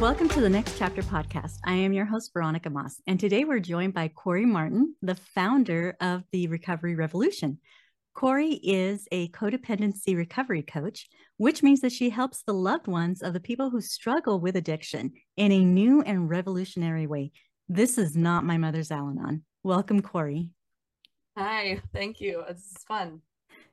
Welcome 0.00 0.28
to 0.28 0.42
the 0.42 0.50
Next 0.50 0.76
Chapter 0.76 1.00
podcast. 1.00 1.56
I 1.64 1.72
am 1.72 1.94
your 1.94 2.04
host, 2.04 2.30
Veronica 2.34 2.68
Moss, 2.68 3.00
and 3.06 3.18
today 3.18 3.44
we're 3.44 3.60
joined 3.60 3.94
by 3.94 4.08
Corey 4.08 4.44
Martin, 4.44 4.94
the 5.00 5.14
founder 5.14 5.96
of 6.02 6.22
the 6.32 6.48
Recovery 6.48 6.94
Revolution. 6.94 7.58
Corey 8.12 8.60
is 8.62 9.08
a 9.10 9.28
codependency 9.30 10.14
recovery 10.14 10.62
coach, 10.62 11.08
which 11.38 11.62
means 11.62 11.80
that 11.80 11.92
she 11.92 12.10
helps 12.10 12.42
the 12.42 12.52
loved 12.52 12.88
ones 12.88 13.22
of 13.22 13.32
the 13.32 13.40
people 13.40 13.70
who 13.70 13.80
struggle 13.80 14.38
with 14.38 14.54
addiction 14.54 15.14
in 15.38 15.50
a 15.50 15.64
new 15.64 16.02
and 16.02 16.28
revolutionary 16.28 17.06
way. 17.06 17.32
This 17.66 17.96
is 17.96 18.14
not 18.14 18.44
my 18.44 18.58
mother's 18.58 18.90
Al 18.90 19.08
Anon. 19.08 19.44
Welcome, 19.62 20.02
Corey. 20.02 20.50
Hi, 21.38 21.80
thank 21.94 22.20
you. 22.20 22.44
This 22.46 22.58
is 22.58 22.84
fun. 22.86 23.22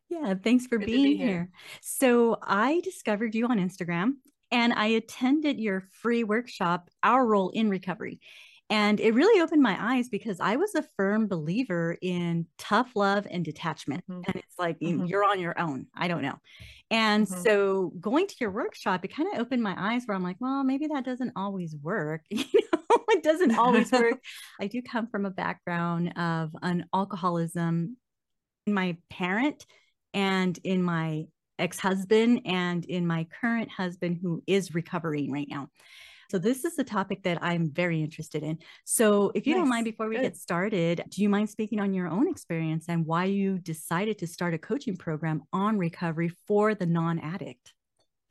Yeah, 0.09 0.35
thanks 0.41 0.67
for 0.67 0.77
Good 0.77 0.85
being 0.85 1.03
be 1.03 1.17
here. 1.17 1.27
here. 1.27 1.49
So, 1.81 2.37
I 2.41 2.79
discovered 2.81 3.35
you 3.35 3.47
on 3.47 3.59
Instagram 3.59 4.13
and 4.53 4.71
I 4.71 4.85
attended 4.87 5.59
your 5.59 5.81
free 5.91 6.23
workshop, 6.23 6.89
Our 7.01 7.25
Role 7.25 7.49
in 7.49 7.69
Recovery. 7.69 8.21
And 8.69 8.99
it 8.99 9.13
really 9.13 9.41
opened 9.41 9.61
my 9.61 9.77
eyes 9.77 10.09
because 10.09 10.39
I 10.39 10.55
was 10.55 10.73
a 10.73 10.85
firm 10.95 11.27
believer 11.27 11.97
in 12.01 12.47
tough 12.57 12.95
love 12.95 13.27
and 13.29 13.43
detachment. 13.43 14.03
Mhm. 14.09 14.23
And 14.25 14.35
it's 14.37 14.57
like 14.57 14.79
Mhm. 14.79 15.09
you're 15.09 15.25
on 15.25 15.39
your 15.39 15.59
own. 15.59 15.87
I 15.93 16.07
don't 16.07 16.21
know. 16.21 16.39
And 16.89 17.27
Mhm. 17.27 17.43
so 17.43 17.93
going 17.99 18.27
to 18.27 18.35
your 18.39 18.51
workshop, 18.51 19.03
it 19.03 19.13
kind 19.13 19.33
of 19.33 19.39
opened 19.39 19.63
my 19.63 19.75
eyes 19.77 20.03
where 20.05 20.15
I'm 20.15 20.23
like, 20.23 20.37
well, 20.39 20.63
maybe 20.63 20.87
that 20.87 21.03
doesn't 21.03 21.33
always 21.35 21.75
work. 21.75 22.21
You 22.31 22.61
know, 22.71 23.03
it 23.09 23.23
doesn't 23.23 23.57
always 23.57 23.91
work. 23.91 24.19
I 24.61 24.67
do 24.67 24.81
come 24.81 25.07
from 25.07 25.25
a 25.25 25.31
background 25.31 26.13
of 26.17 26.51
an 26.61 26.85
alcoholism 26.93 27.97
in 28.67 28.73
my 28.73 28.97
parent 29.09 29.65
and 30.13 30.57
in 30.63 30.83
my 30.83 31.25
ex-husband 31.59 32.41
and 32.45 32.85
in 32.85 33.05
my 33.05 33.27
current 33.41 33.69
husband 33.69 34.19
who 34.21 34.43
is 34.47 34.73
recovering 34.73 35.31
right 35.31 35.47
now. 35.49 35.69
So 36.31 36.39
this 36.39 36.65
is 36.65 36.79
a 36.79 36.83
topic 36.83 37.23
that 37.23 37.43
I'm 37.43 37.69
very 37.69 38.01
interested 38.01 38.41
in. 38.41 38.57
So 38.85 39.31
if 39.35 39.45
you 39.45 39.53
don't 39.53 39.69
mind 39.69 39.85
before 39.85 40.09
we 40.09 40.15
Good. 40.15 40.23
get 40.23 40.37
started, 40.37 41.03
do 41.09 41.21
you 41.21 41.29
mind 41.29 41.49
speaking 41.49 41.79
on 41.79 41.93
your 41.93 42.07
own 42.07 42.27
experience 42.27 42.85
and 42.89 43.05
why 43.05 43.25
you 43.25 43.59
decided 43.59 44.17
to 44.19 44.27
start 44.27 44.55
a 44.55 44.57
coaching 44.57 44.97
program 44.97 45.43
on 45.53 45.77
recovery 45.77 46.31
for 46.47 46.73
the 46.73 46.87
non-addict? 46.87 47.73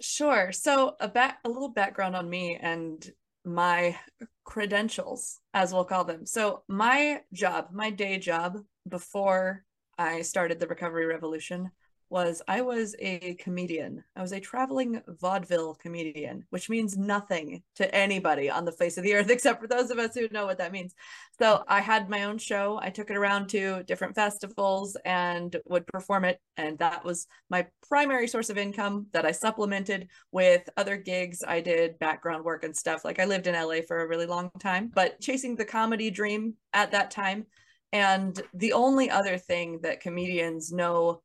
Sure. 0.01 0.51
So 0.51 0.97
a 0.99 1.07
back 1.07 1.39
a 1.45 1.49
little 1.49 1.69
background 1.69 2.17
on 2.17 2.29
me 2.29 2.59
and 2.61 3.09
my 3.45 3.97
credentials, 4.45 5.39
as 5.55 5.73
we'll 5.73 5.85
call 5.85 6.05
them. 6.05 6.27
So 6.27 6.65
my 6.69 7.21
job, 7.33 7.69
my 7.73 7.91
day 7.91 8.19
job 8.19 8.59
before 8.89 9.65
I 9.97 10.23
started 10.23 10.59
the 10.59 10.67
Recovery 10.67 11.07
Revolution 11.07 11.71
was 12.13 12.43
I 12.47 12.61
was 12.61 12.95
a 12.99 13.35
comedian. 13.41 14.05
I 14.15 14.21
was 14.21 14.33
a 14.33 14.39
traveling 14.39 15.01
vaudeville 15.09 15.75
comedian, 15.75 16.45
which 16.51 16.69
means 16.69 16.97
nothing 16.97 17.63
to 17.77 17.93
anybody 17.95 18.51
on 18.51 18.67
the 18.67 18.71
face 18.71 18.99
of 18.99 19.03
the 19.03 19.15
earth 19.15 19.31
except 19.31 19.63
for 19.63 19.67
those 19.67 19.91
of 19.91 19.99
us 19.99 20.15
who 20.15 20.29
know 20.29 20.45
what 20.45 20.59
that 20.59 20.73
means. 20.73 20.95
So 21.39 21.65
I 21.67 21.81
had 21.81 22.11
my 22.11 22.25
own 22.25 22.37
show. 22.37 22.79
I 22.83 22.91
took 22.91 23.11
it 23.11 23.17
around 23.17 23.49
to 23.49 23.83
different 23.85 24.15
festivals 24.15 24.95
and 25.07 25.57
would 25.65 25.87
perform 25.87 26.27
it. 26.27 26.39
And 26.59 26.79
that 26.79 27.03
was 27.03 27.27
my 27.49 27.67
primary 27.89 28.29
source 28.29 28.51
of 28.51 28.59
income 28.59 29.07
that 29.13 29.25
I 29.25 29.33
supplemented 29.33 30.09
with 30.31 30.69
other 30.77 30.99
gigs. 30.99 31.43
I 31.43 31.63
did 31.63 31.99
background 31.99 32.45
work 32.45 32.63
and 32.63 32.77
stuff. 32.77 33.07
Like 33.07 33.21
I 33.21 33.25
lived 33.25 33.47
in 33.47 33.55
LA 33.55 33.81
for 33.89 34.03
a 34.03 34.09
really 34.09 34.27
long 34.27 34.51
time, 34.61 34.91
but 34.95 35.19
chasing 35.21 35.57
the 35.57 35.65
comedy 35.65 36.11
dream 36.11 36.55
at 36.75 36.91
that 36.93 37.11
time. 37.11 37.47
And 37.95 38.41
the 38.55 38.75
only 38.75 39.11
other 39.11 39.39
thing 39.39 39.81
that 39.83 40.01
comedians 40.01 40.73
know 40.73 41.23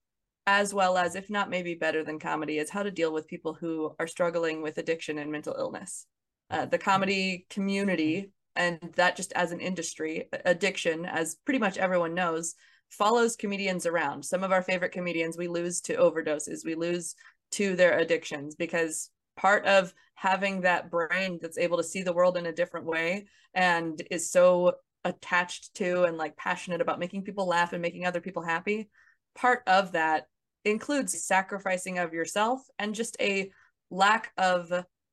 as 0.48 0.73
well 0.73 0.98
as, 0.98 1.16
if 1.16 1.30
not 1.30 1.50
maybe 1.50 1.76
better 1.76 2.06
than 2.06 2.17
comedy, 2.17 2.58
is 2.58 2.70
how 2.70 2.81
to 2.81 2.90
deal 2.90 3.14
with 3.14 3.28
people 3.28 3.53
who 3.53 3.94
are 4.00 4.08
struggling 4.08 4.62
with 4.62 4.78
addiction 4.78 5.20
and 5.20 5.30
mental 5.30 5.56
illness. 5.59 6.08
Uh, 6.50 6.66
the 6.66 6.78
comedy 6.78 7.45
community, 7.50 8.31
and 8.56 8.80
that 8.96 9.18
just 9.18 9.34
as 9.34 9.52
an 9.52 9.59
industry, 9.59 10.30
addiction, 10.46 11.06
as 11.06 11.36
pretty 11.44 11.59
much 11.59 11.78
everyone 11.78 12.13
knows, 12.13 12.56
follows 12.90 13.36
comedians 13.36 13.86
around. 13.86 14.24
Some 14.24 14.41
of 14.41 14.53
our 14.53 14.62
favorite 14.62 14.94
comedians 14.94 15.38
we 15.38 15.50
lose 15.50 15.81
to 15.81 15.97
overdoses, 15.97 16.63
we 16.63 16.75
lose 16.75 17.13
to 17.52 17.75
their 17.75 17.97
addictions 18.00 18.56
because 18.56 19.09
part 19.36 19.66
of 19.66 19.94
having 20.16 20.62
that 20.62 20.90
brain 20.90 21.40
that's 21.41 21.57
able 21.57 21.78
to 21.78 21.84
see 21.84 22.03
the 22.03 22.13
world 22.13 22.38
in 22.38 22.46
a 22.46 22.53
different 22.53 22.86
way 22.86 23.28
and 23.53 24.02
is 24.09 24.31
so 24.31 24.75
attached 25.03 25.75
to 25.75 26.03
and 26.03 26.18
like 26.18 26.38
passionate 26.38 26.81
about 26.81 27.00
making 27.00 27.24
people 27.24 27.46
laugh 27.46 27.74
and 27.74 27.81
making 27.81 28.06
other 28.06 28.22
people 28.22 28.41
happy 28.41 28.90
part 29.38 29.62
of 29.68 29.91
that 29.91 30.28
includes 30.69 31.23
sacrificing 31.23 31.97
of 31.97 32.13
yourself 32.13 32.61
and 32.79 32.95
just 32.95 33.17
a 33.19 33.51
lack 33.89 34.31
of 34.38 34.72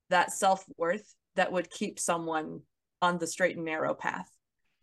that 0.09 0.31
self-worth 0.31 1.15
that 1.35 1.51
would 1.51 1.69
keep 1.69 1.99
someone 1.99 2.61
on 3.01 3.17
the 3.17 3.27
straight 3.27 3.55
and 3.55 3.65
narrow 3.65 3.93
path. 3.93 4.29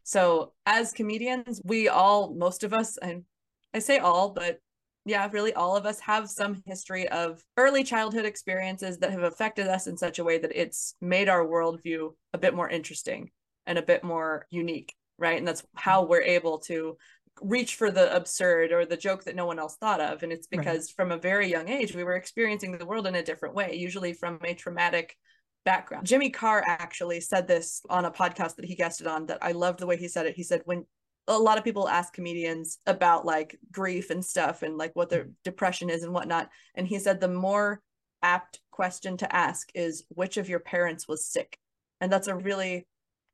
So 0.04 0.52
as 0.66 0.92
comedians 0.92 1.60
we 1.64 1.88
all 1.88 2.34
most 2.34 2.64
of 2.64 2.74
us 2.74 2.96
and 2.98 3.24
i 3.72 3.78
say 3.78 3.98
all 3.98 4.30
but 4.30 4.58
yeah 5.04 5.28
really 5.30 5.54
all 5.54 5.76
of 5.76 5.86
us 5.86 6.00
have 6.00 6.28
some 6.28 6.60
history 6.66 7.08
of 7.08 7.40
early 7.56 7.84
childhood 7.84 8.24
experiences 8.24 8.98
that 8.98 9.12
have 9.12 9.22
affected 9.22 9.68
us 9.68 9.86
in 9.86 9.96
such 9.96 10.18
a 10.18 10.24
way 10.24 10.38
that 10.38 10.50
it's 10.54 10.96
made 11.00 11.28
our 11.28 11.46
worldview 11.46 12.10
a 12.32 12.38
bit 12.38 12.54
more 12.54 12.68
interesting 12.68 13.30
and 13.66 13.78
a 13.78 13.82
bit 13.82 14.02
more 14.02 14.44
unique 14.50 14.92
right? 15.22 15.38
And 15.38 15.46
that's 15.46 15.64
how 15.74 16.04
we're 16.04 16.22
able 16.22 16.58
to 16.60 16.96
reach 17.40 17.76
for 17.76 17.90
the 17.90 18.14
absurd 18.14 18.72
or 18.72 18.84
the 18.84 18.96
joke 18.96 19.24
that 19.24 19.34
no 19.34 19.46
one 19.46 19.58
else 19.58 19.76
thought 19.76 20.00
of. 20.00 20.22
And 20.22 20.32
it's 20.32 20.46
Right. 20.52 20.58
because 20.60 20.90
from 20.90 21.10
a 21.10 21.18
very 21.18 21.48
young 21.48 21.68
age 21.68 21.94
we 21.94 22.04
were 22.04 22.14
experiencing 22.14 22.76
the 22.76 22.86
world 22.86 23.06
in 23.06 23.14
a 23.14 23.22
different 23.22 23.54
way 23.54 23.74
usually 23.74 24.12
from 24.12 24.38
a 24.44 24.54
traumatic 24.54 25.16
background. 25.64 26.06
Jimmy 26.06 26.30
carr 26.30 26.62
actually 26.66 27.20
said 27.20 27.46
this 27.46 27.82
on 27.88 28.04
a 28.04 28.10
podcast 28.10 28.56
that 28.56 28.64
he 28.64 28.74
guested 28.74 29.06
on 29.06 29.26
that 29.26 29.38
i 29.42 29.52
loved 29.52 29.78
the 29.78 29.86
way 29.86 29.96
he 29.96 30.08
said 30.08 30.26
it. 30.26 30.36
He 30.36 30.42
said 30.42 30.62
when 30.64 30.84
a 31.28 31.38
lot 31.38 31.58
of 31.58 31.64
people 31.64 31.88
ask 31.88 32.12
comedians 32.12 32.78
about 32.86 33.24
like 33.24 33.58
grief 33.70 34.10
and 34.10 34.24
stuff 34.24 34.62
and 34.62 34.76
like 34.76 34.94
what 34.94 35.08
their 35.08 35.24
mm. 35.24 35.32
depression 35.44 35.88
is 35.88 36.02
and 36.02 36.12
whatnot. 36.12 36.48
And 36.74 36.86
he 36.86 36.98
said 36.98 37.20
the 37.20 37.28
more 37.28 37.80
apt 38.22 38.60
question 38.70 39.16
to 39.18 39.34
ask 39.34 39.70
is 39.74 40.04
which 40.08 40.36
of 40.36 40.48
your 40.48 40.60
parents 40.60 41.06
was 41.06 41.24
sick? 41.24 41.58
And 42.00 42.12
that's 42.12 42.28
a 42.28 42.34
really 42.34 42.86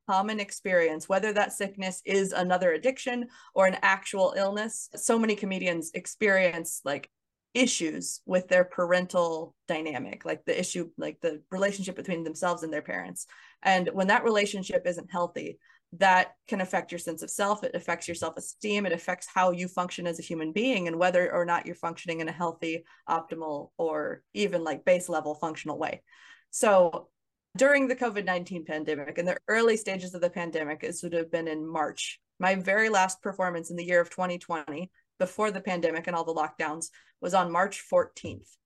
common 0.08 0.40
experience, 0.40 1.08
whether 1.08 1.32
that 1.32 1.52
sickness 1.52 2.00
is 2.04 2.32
another 2.32 2.72
addiction 2.72 3.28
or 3.54 3.66
an 3.66 3.76
actual 3.82 4.34
illness. 4.36 4.88
So 4.96 5.18
many 5.18 5.36
comedians 5.36 5.90
experience 5.94 6.80
like 6.84 7.10
issues 7.54 8.20
with 8.24 8.48
their 8.48 8.64
parental 8.64 9.54
dynamic, 9.66 10.24
like 10.24 10.44
the 10.44 10.58
issue, 10.58 10.90
like 10.96 11.20
the 11.20 11.42
relationship 11.50 11.96
between 11.96 12.24
themselves 12.24 12.62
and 12.62 12.72
their 12.72 12.82
parents. 12.82 13.26
And 13.62 13.88
when 13.92 14.06
that 14.08 14.24
relationship 14.24 14.86
isn't 14.86 15.10
healthy, 15.10 15.58
that 15.94 16.34
can 16.46 16.60
affect 16.60 16.92
your 16.92 16.98
sense 16.98 17.22
of 17.22 17.30
self. 17.30 17.64
It 17.64 17.74
affects 17.74 18.06
your 18.06 18.14
self 18.14 18.36
esteem. 18.36 18.86
It 18.86 18.92
affects 18.92 19.26
how 19.32 19.52
you 19.52 19.68
function 19.68 20.06
as 20.06 20.18
a 20.18 20.22
human 20.22 20.52
being 20.52 20.86
and 20.86 20.98
whether 20.98 21.32
or 21.32 21.44
not 21.44 21.66
you're 21.66 21.74
functioning 21.74 22.20
in 22.20 22.28
a 22.28 22.32
healthy, 22.32 22.84
optimal, 23.08 23.70
or 23.78 24.22
even 24.34 24.64
like 24.64 24.84
base 24.84 25.08
level 25.08 25.34
functional 25.34 25.78
way. 25.78 26.02
So 26.50 27.08
during 27.56 27.88
the 27.88 27.96
COVID 27.96 28.24
19 28.24 28.64
pandemic, 28.64 29.18
in 29.18 29.26
the 29.26 29.36
early 29.48 29.76
stages 29.76 30.14
of 30.14 30.20
the 30.20 30.30
pandemic, 30.30 30.84
it 30.84 30.96
would 31.02 31.12
have 31.12 31.30
been 31.30 31.48
in 31.48 31.66
March. 31.66 32.20
My 32.38 32.54
very 32.54 32.88
last 32.88 33.20
performance 33.20 33.70
in 33.70 33.76
the 33.76 33.84
year 33.84 34.00
of 34.00 34.10
2020, 34.10 34.90
before 35.18 35.50
the 35.50 35.60
pandemic 35.60 36.06
and 36.06 36.14
all 36.14 36.24
the 36.24 36.34
lockdowns, 36.34 36.86
was 37.20 37.34
on 37.34 37.50
March 37.50 37.82
14th. 37.90 38.56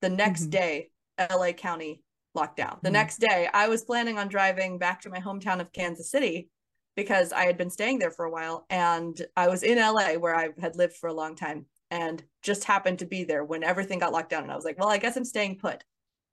The 0.00 0.08
next 0.08 0.46
Mhm. 0.46 0.50
day, 0.50 0.90
LA 1.18 1.52
County 1.52 2.02
locked 2.34 2.56
down. 2.56 2.80
The 2.82 2.88
Mhm. 2.88 2.94
next 2.94 3.18
day, 3.18 3.48
I 3.52 3.68
was 3.68 3.84
planning 3.84 4.18
on 4.18 4.28
driving 4.28 4.78
back 4.78 5.02
to 5.02 5.10
my 5.10 5.20
hometown 5.20 5.60
of 5.60 5.72
Kansas 5.72 6.10
City 6.10 6.48
because 6.96 7.32
I 7.32 7.44
had 7.44 7.56
been 7.56 7.70
staying 7.70 8.00
there 8.00 8.10
for 8.10 8.24
a 8.24 8.30
while 8.30 8.66
and 8.68 9.20
I 9.36 9.48
was 9.48 9.62
in 9.62 9.78
LA 9.78 10.16
where 10.16 10.34
I 10.34 10.50
had 10.60 10.74
lived 10.74 10.96
for 10.96 11.08
a 11.08 11.14
long 11.14 11.36
time 11.36 11.66
and 11.90 12.22
just 12.42 12.64
happened 12.64 12.98
to 13.00 13.06
be 13.06 13.22
there 13.24 13.44
when 13.44 13.62
everything 13.62 14.00
got 14.00 14.12
locked 14.12 14.30
down. 14.30 14.42
And 14.42 14.52
I 14.52 14.56
was 14.56 14.64
like, 14.64 14.78
well, 14.78 14.88
I 14.88 14.98
guess 14.98 15.16
I'm 15.16 15.24
staying 15.24 15.58
put 15.58 15.84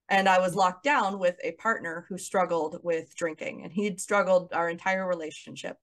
and 0.10 0.28
I 0.30 0.40
was 0.40 0.56
locked 0.56 0.84
down 0.84 1.20
with 1.20 1.36
a 1.44 1.52
partner 1.54 2.06
who 2.08 2.18
struggled 2.18 2.80
with 2.84 3.16
drinking 3.16 3.64
and 3.64 3.74
he'd 3.74 4.00
struggled 4.00 4.54
our 4.54 4.70
entire 4.70 5.08
relationship. 5.08 5.78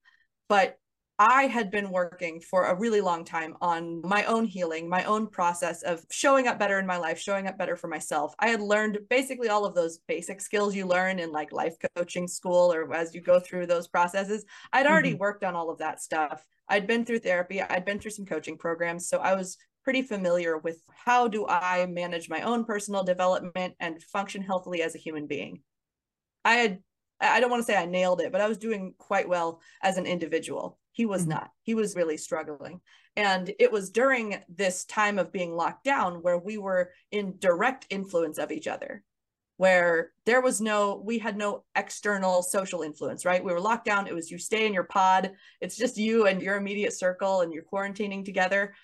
But 0.49 0.79
I 1.19 1.44
had 1.44 1.71
been 1.71 1.91
working 1.91 2.41
for 2.41 2.65
a 2.65 2.75
really 2.75 3.00
long 3.00 3.25
time 3.25 3.55
on 3.61 4.00
my 4.03 4.25
own 4.25 4.47
healing, 4.47 4.88
my 4.88 5.05
own 5.05 5.29
process 5.29 5.82
of 5.82 6.05
showing 6.11 6.49
up 6.49 6.59
better 6.59 6.81
in 6.81 6.87
my 6.87 6.97
life, 6.97 7.21
showing 7.21 7.47
up 7.47 7.56
better 7.56 7.76
for 7.76 7.87
myself. 7.87 8.35
I 8.41 8.49
had 8.49 8.61
learned 8.61 8.99
basically 9.09 9.49
all 9.49 9.65
of 9.65 9.76
those 9.76 10.00
basic 10.09 10.41
skills 10.41 10.75
you 10.75 10.87
learn 10.87 11.20
in 11.20 11.31
like 11.31 11.53
life 11.53 11.77
coaching 11.97 12.27
school 12.27 12.73
or 12.73 12.93
as 12.93 13.15
you 13.15 13.20
go 13.20 13.38
through 13.38 13.67
those 13.67 13.87
processes. 13.87 14.44
I'd 14.73 14.87
already 14.87 15.11
mm-hmm. 15.11 15.19
worked 15.19 15.44
on 15.44 15.55
all 15.55 15.70
of 15.70 15.79
that 15.79 16.03
stuff. 16.03 16.44
I'd 16.69 16.88
been 16.88 17.05
through 17.05 17.20
therapy, 17.20 17.62
I'd 17.62 17.85
been 17.85 18.00
through 18.00 18.11
some 18.11 18.27
coaching 18.27 18.59
programs. 18.59 19.09
So 19.09 19.19
I 19.19 19.37
was 19.37 19.56
pretty 19.85 20.03
familiar 20.03 20.57
with 20.59 20.83
how 21.05 21.29
do 21.29 21.47
I 21.47 21.87
manage 21.87 22.29
my 22.29 22.41
own 22.43 22.65
personal 22.65 23.05
development 23.05 23.75
and 23.79 24.03
function 24.03 24.43
healthily 24.43 24.83
as 24.83 24.95
a 24.95 24.99
human 24.99 25.27
being. 25.27 25.63
I 26.45 26.55
had 26.55 26.79
I 27.21 27.39
don't 27.41 27.51
want 27.51 27.61
to 27.65 27.67
say 27.73 27.77
I 27.77 27.87
nailed 27.87 28.21
it, 28.21 28.33
but 28.33 28.41
I 28.41 28.49
was 28.49 28.59
doing 28.59 28.93
quite 28.99 29.29
well 29.29 29.61
as 29.83 29.97
an 29.99 30.05
individual. 30.05 30.79
He 30.93 31.07
was 31.07 31.25
Mhm. 31.25 31.29
not. 31.29 31.51
He 31.63 31.75
was 31.75 31.95
really 31.95 32.17
struggling. 32.17 32.81
And 33.17 33.55
it 33.61 33.71
was 33.71 33.91
during 33.91 34.43
this 34.49 34.85
time 34.85 35.19
of 35.19 35.31
being 35.33 35.55
locked 35.55 35.85
down 35.85 36.23
where 36.23 36.37
we 36.39 36.59
were 36.59 36.93
in 37.13 37.39
direct 37.39 37.87
influence 37.91 38.39
of 38.39 38.51
each 38.51 38.67
other. 38.67 39.05
where 39.57 40.11
there 40.27 40.41
was 40.41 40.61
no 40.61 40.97
we 40.97 41.17
had 41.21 41.37
no 41.37 41.65
external 41.77 42.43
social 42.43 42.83
influence 42.83 43.25
right 43.25 43.45
we 43.45 43.53
were 43.53 43.61
locked 43.61 43.85
down 43.85 44.09
it 44.09 44.15
was 44.15 44.29
you 44.29 44.37
stay 44.37 44.67
in 44.67 44.75
your 44.75 44.83
pod 44.83 45.31
it's 45.61 45.77
just 45.77 45.97
you 45.97 46.27
and 46.27 46.43
your 46.43 46.57
immediate 46.57 46.93
circle 46.93 47.41
and 47.41 47.53
you're 47.53 47.63
quarantining 47.63 48.25
together 48.25 48.75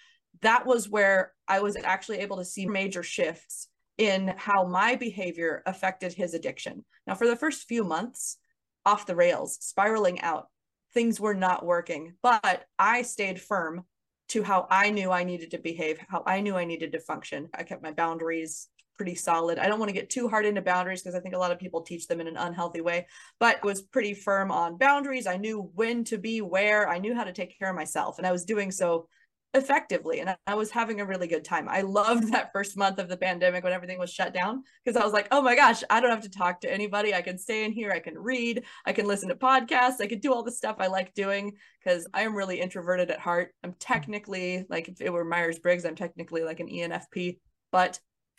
that 0.42 0.66
was 0.66 0.88
where 0.88 1.32
i 1.48 1.60
was 1.60 1.76
actually 1.76 2.18
able 2.18 2.36
to 2.36 2.44
see 2.44 2.66
major 2.66 3.02
shifts 3.02 3.68
in 3.98 4.34
how 4.36 4.64
my 4.64 4.96
behavior 4.96 5.62
affected 5.66 6.12
his 6.12 6.34
addiction 6.34 6.84
now 7.06 7.14
for 7.14 7.26
the 7.26 7.36
first 7.36 7.68
few 7.68 7.84
months 7.84 8.38
off 8.86 9.06
the 9.06 9.16
rails 9.16 9.58
spiraling 9.60 10.20
out 10.20 10.48
things 10.94 11.20
were 11.20 11.34
not 11.34 11.64
working 11.64 12.14
but 12.22 12.64
i 12.78 13.02
stayed 13.02 13.40
firm 13.40 13.84
to 14.28 14.42
how 14.42 14.66
i 14.70 14.90
knew 14.90 15.10
i 15.10 15.24
needed 15.24 15.50
to 15.50 15.58
behave 15.58 15.98
how 16.08 16.22
i 16.26 16.40
knew 16.40 16.56
i 16.56 16.64
needed 16.64 16.92
to 16.92 17.00
function 17.00 17.48
i 17.54 17.62
kept 17.62 17.82
my 17.82 17.92
boundaries 17.92 18.68
pretty 19.00 19.14
solid. 19.14 19.58
I 19.58 19.66
don't 19.66 19.78
want 19.78 19.88
to 19.88 19.94
get 19.94 20.10
too 20.10 20.28
hard 20.28 20.44
into 20.44 20.60
boundaries 20.60 21.00
because 21.00 21.14
I 21.14 21.20
think 21.20 21.34
a 21.34 21.38
lot 21.38 21.52
of 21.52 21.58
people 21.58 21.80
teach 21.80 22.06
them 22.06 22.20
in 22.20 22.26
an 22.26 22.36
unhealthy 22.36 22.82
way, 22.82 23.06
but 23.38 23.64
was 23.64 23.80
pretty 23.80 24.12
firm 24.12 24.50
on 24.50 24.76
boundaries. 24.76 25.26
I 25.26 25.38
knew 25.38 25.70
when 25.74 26.04
to 26.04 26.18
be 26.18 26.42
where, 26.42 26.86
I 26.86 26.98
knew 26.98 27.14
how 27.14 27.24
to 27.24 27.32
take 27.32 27.58
care 27.58 27.70
of 27.70 27.76
myself, 27.76 28.18
and 28.18 28.26
I 28.26 28.32
was 28.32 28.44
doing 28.44 28.70
so 28.70 29.08
effectively 29.52 30.20
and 30.20 30.36
I 30.46 30.54
was 30.54 30.70
having 30.70 31.00
a 31.00 31.04
really 31.04 31.26
good 31.26 31.44
time. 31.44 31.68
I 31.68 31.80
loved 31.80 32.32
that 32.32 32.52
first 32.52 32.76
month 32.76 32.98
of 32.98 33.08
the 33.08 33.16
pandemic 33.16 33.64
when 33.64 33.72
everything 33.72 33.98
was 33.98 34.10
shut 34.12 34.32
down 34.32 34.62
because 34.84 35.00
I 35.00 35.04
was 35.04 35.12
like, 35.12 35.26
"Oh 35.32 35.42
my 35.42 35.56
gosh, 35.56 35.82
I 35.90 36.00
don't 36.00 36.10
have 36.10 36.22
to 36.22 36.30
talk 36.30 36.60
to 36.60 36.72
anybody. 36.72 37.14
I 37.14 37.22
can 37.22 37.36
stay 37.36 37.64
in 37.64 37.72
here, 37.72 37.90
I 37.90 37.98
can 37.98 38.16
read, 38.16 38.64
I 38.86 38.92
can 38.92 39.06
listen 39.06 39.28
to 39.28 39.34
podcasts, 39.34 40.00
I 40.00 40.06
can 40.06 40.20
do 40.20 40.32
all 40.32 40.44
the 40.44 40.52
stuff 40.52 40.76
I 40.78 40.86
like 40.86 41.14
doing 41.14 41.56
because 41.82 42.06
I 42.14 42.22
am 42.22 42.36
really 42.36 42.60
introverted 42.60 43.10
at 43.10 43.18
heart. 43.18 43.52
I'm 43.64 43.74
technically 43.78 44.66
like 44.68 44.88
if 44.88 45.00
it 45.00 45.12
were 45.12 45.24
Myers-Briggs, 45.24 45.84
I'm 45.84 45.96
technically 45.96 46.44
like 46.44 46.60
an 46.60 46.68
ENFP, 46.68 47.38
but 47.72 47.98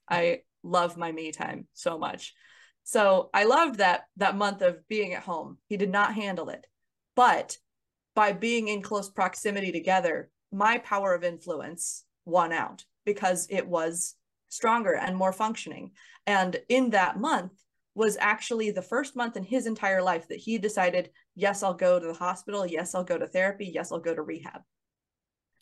I 0.09 0.41
love 0.63 0.97
my 0.97 1.11
me 1.11 1.31
time 1.31 1.67
so 1.73 1.97
much. 1.97 2.33
So 2.83 3.29
I 3.33 3.43
loved 3.43 3.79
that 3.79 4.03
that 4.17 4.35
month 4.35 4.61
of 4.61 4.87
being 4.87 5.13
at 5.13 5.23
home. 5.23 5.57
He 5.67 5.77
did 5.77 5.89
not 5.89 6.13
handle 6.13 6.49
it. 6.49 6.65
But 7.15 7.57
by 8.15 8.31
being 8.33 8.67
in 8.67 8.81
close 8.81 9.09
proximity 9.09 9.71
together, 9.71 10.29
my 10.51 10.77
power 10.79 11.13
of 11.13 11.23
influence 11.23 12.05
won 12.25 12.51
out 12.51 12.85
because 13.05 13.47
it 13.49 13.67
was 13.67 14.15
stronger 14.49 14.93
and 14.95 15.15
more 15.15 15.33
functioning. 15.33 15.91
And 16.27 16.57
in 16.69 16.91
that 16.91 17.19
month 17.19 17.53
was 17.95 18.17
actually 18.19 18.71
the 18.71 18.81
first 18.81 19.15
month 19.15 19.35
in 19.35 19.43
his 19.43 19.65
entire 19.65 20.01
life 20.01 20.27
that 20.27 20.39
he 20.39 20.57
decided, 20.57 21.09
yes, 21.35 21.63
I'll 21.63 21.73
go 21.73 21.99
to 21.99 22.07
the 22.07 22.13
hospital. 22.13 22.65
Yes, 22.65 22.95
I'll 22.95 23.03
go 23.03 23.17
to 23.17 23.27
therapy. 23.27 23.71
Yes, 23.73 23.91
I'll 23.91 23.99
go 23.99 24.15
to 24.15 24.21
rehab. 24.21 24.61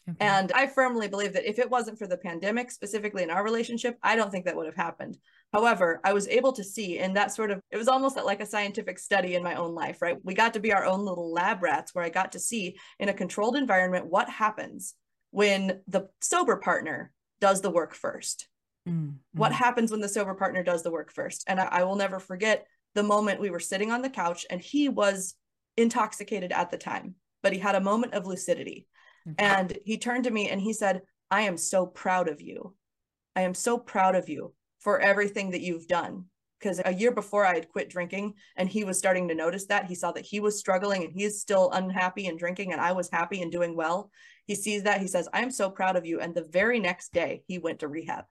Okay. 0.09 0.17
And 0.19 0.51
I 0.53 0.67
firmly 0.67 1.07
believe 1.07 1.33
that 1.33 1.47
if 1.47 1.59
it 1.59 1.69
wasn't 1.69 1.99
for 1.99 2.07
the 2.07 2.17
pandemic, 2.17 2.71
specifically 2.71 3.23
in 3.23 3.29
our 3.29 3.43
relationship, 3.43 3.97
I 4.01 4.15
don't 4.15 4.31
think 4.31 4.45
that 4.45 4.55
would 4.55 4.65
have 4.65 4.75
happened. 4.75 5.17
However, 5.53 5.99
I 6.03 6.13
was 6.13 6.27
able 6.27 6.53
to 6.53 6.63
see 6.63 6.99
in 6.99 7.13
that 7.13 7.33
sort 7.33 7.49
of, 7.49 7.59
it 7.71 7.77
was 7.77 7.87
almost 7.87 8.15
like 8.15 8.39
a 8.39 8.45
scientific 8.45 8.99
study 8.99 9.35
in 9.35 9.43
my 9.43 9.55
own 9.55 9.73
life, 9.73 10.01
right? 10.01 10.17
We 10.23 10.35
got 10.35 10.53
to 10.53 10.59
be 10.59 10.73
our 10.73 10.85
own 10.85 11.03
little 11.03 11.33
lab 11.33 11.63
rats 11.63 11.93
where 11.93 12.05
I 12.05 12.09
got 12.09 12.33
to 12.33 12.39
see 12.39 12.77
in 12.99 13.09
a 13.09 13.13
controlled 13.13 13.55
environment 13.55 14.05
what 14.05 14.29
happens 14.29 14.93
when 15.31 15.81
the 15.87 16.07
sober 16.21 16.57
partner 16.57 17.11
does 17.41 17.61
the 17.61 17.71
work 17.71 17.95
1st 17.95 18.45
mm-hmm. 18.87 19.09
What 19.33 19.51
happens 19.51 19.91
when 19.91 20.01
the 20.01 20.09
sober 20.09 20.35
partner 20.35 20.61
does 20.61 20.83
the 20.83 20.91
work 20.91 21.11
first? 21.11 21.45
And 21.47 21.59
I, 21.59 21.65
I 21.65 21.83
will 21.83 21.95
never 21.95 22.19
forget 22.19 22.65
the 22.93 23.03
moment 23.03 23.39
we 23.39 23.49
were 23.49 23.59
sitting 23.59 23.91
on 23.91 24.01
the 24.01 24.09
couch 24.09 24.45
and 24.49 24.61
he 24.61 24.89
was 24.89 25.35
intoxicated 25.77 26.51
at 26.51 26.69
the 26.69 26.77
time, 26.77 27.15
but 27.41 27.53
he 27.53 27.59
had 27.59 27.75
a 27.75 27.81
moment 27.81 28.13
of 28.13 28.27
lucidity 28.27 28.87
and 29.37 29.77
he 29.85 29.97
turned 29.97 30.23
to 30.25 30.31
me 30.31 30.49
and 30.49 30.61
he 30.61 30.73
said, 30.73 31.01
I 31.29 31.41
am 31.41 31.57
so 31.57 31.85
proud 31.85 32.29
of 32.29 32.41
you. 32.41 32.75
I 33.35 33.41
am 33.41 33.53
so 33.53 33.77
proud 33.77 34.15
of 34.15 34.27
you 34.29 34.53
for 34.79 34.99
everything 34.99 35.51
that 35.51 35.61
you've 35.61 35.87
done. 35.87 36.25
Because 36.59 36.81
a 36.83 36.93
year 36.93 37.11
before 37.11 37.45
I 37.45 37.53
had 37.53 37.69
quit 37.69 37.89
drinking 37.89 38.33
and 38.57 38.67
he 38.67 38.83
was 38.83 38.97
starting 38.97 39.29
to 39.29 39.35
notice 39.35 39.67
that, 39.67 39.85
he 39.85 39.95
saw 39.95 40.11
that 40.11 40.25
he 40.25 40.41
was 40.41 40.59
struggling 40.59 41.05
and 41.05 41.13
he's 41.13 41.39
still 41.39 41.69
unhappy 41.71 42.27
and 42.27 42.37
drinking, 42.37 42.73
and 42.73 42.81
I 42.81 42.91
was 42.91 43.09
happy 43.09 43.41
and 43.41 43.49
doing 43.49 43.77
well. 43.77 44.11
He 44.45 44.55
sees 44.55 44.83
that. 44.83 44.99
He 44.99 45.07
says, 45.07 45.29
I 45.31 45.41
am 45.41 45.51
so 45.51 45.69
proud 45.69 45.95
of 45.95 46.05
you. 46.05 46.19
And 46.19 46.35
the 46.35 46.47
very 46.51 46.79
next 46.79 47.13
day, 47.13 47.43
he 47.47 47.59
went 47.59 47.79
to 47.79 47.87
rehab. 47.87 48.25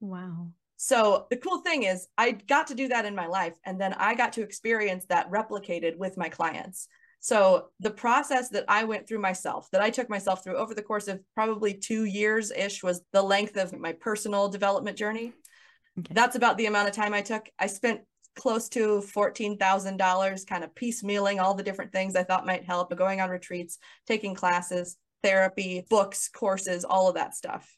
Wow. 0.00 0.48
So 0.76 1.28
the 1.30 1.36
cool 1.36 1.58
thing 1.58 1.84
is, 1.84 2.08
I 2.18 2.32
got 2.32 2.66
to 2.68 2.74
do 2.74 2.88
that 2.88 3.04
in 3.04 3.14
my 3.14 3.28
life. 3.28 3.54
And 3.64 3.80
then 3.80 3.92
I 3.92 4.16
got 4.16 4.32
to 4.32 4.42
experience 4.42 5.04
that 5.10 5.30
replicated 5.30 5.96
with 5.96 6.16
my 6.16 6.28
clients. 6.28 6.88
So 7.20 7.68
the 7.78 7.92
process 7.92 8.48
that 8.48 8.64
I 8.66 8.82
went 8.82 9.06
through 9.06 9.20
myself, 9.20 9.68
that 9.70 9.80
I 9.80 9.90
took 9.90 10.10
myself 10.10 10.42
through 10.42 10.56
over 10.56 10.74
the 10.74 10.82
course 10.82 11.06
of 11.06 11.20
probably 11.36 11.74
two 11.74 12.06
years 12.06 12.50
ish, 12.50 12.82
was 12.82 13.02
the 13.12 13.22
length 13.22 13.56
of 13.56 13.78
my 13.78 13.92
personal 13.92 14.48
development 14.48 14.98
journey. 14.98 15.32
Okay. 15.98 16.14
That's 16.14 16.36
about 16.36 16.56
the 16.56 16.66
amount 16.66 16.88
of 16.88 16.94
time 16.94 17.14
I 17.14 17.22
took. 17.22 17.48
I 17.58 17.66
spent 17.66 18.00
close 18.34 18.68
to 18.70 19.02
$14,000 19.14 20.46
kind 20.46 20.64
of 20.64 20.74
piecemealing 20.74 21.40
all 21.40 21.54
the 21.54 21.62
different 21.62 21.92
things 21.92 22.16
I 22.16 22.24
thought 22.24 22.46
might 22.46 22.64
help, 22.64 22.96
going 22.96 23.20
on 23.20 23.30
retreats, 23.30 23.78
taking 24.06 24.34
classes, 24.34 24.96
therapy, 25.22 25.84
books, 25.88 26.28
courses, 26.28 26.84
all 26.84 27.08
of 27.08 27.14
that 27.16 27.34
stuff. 27.34 27.76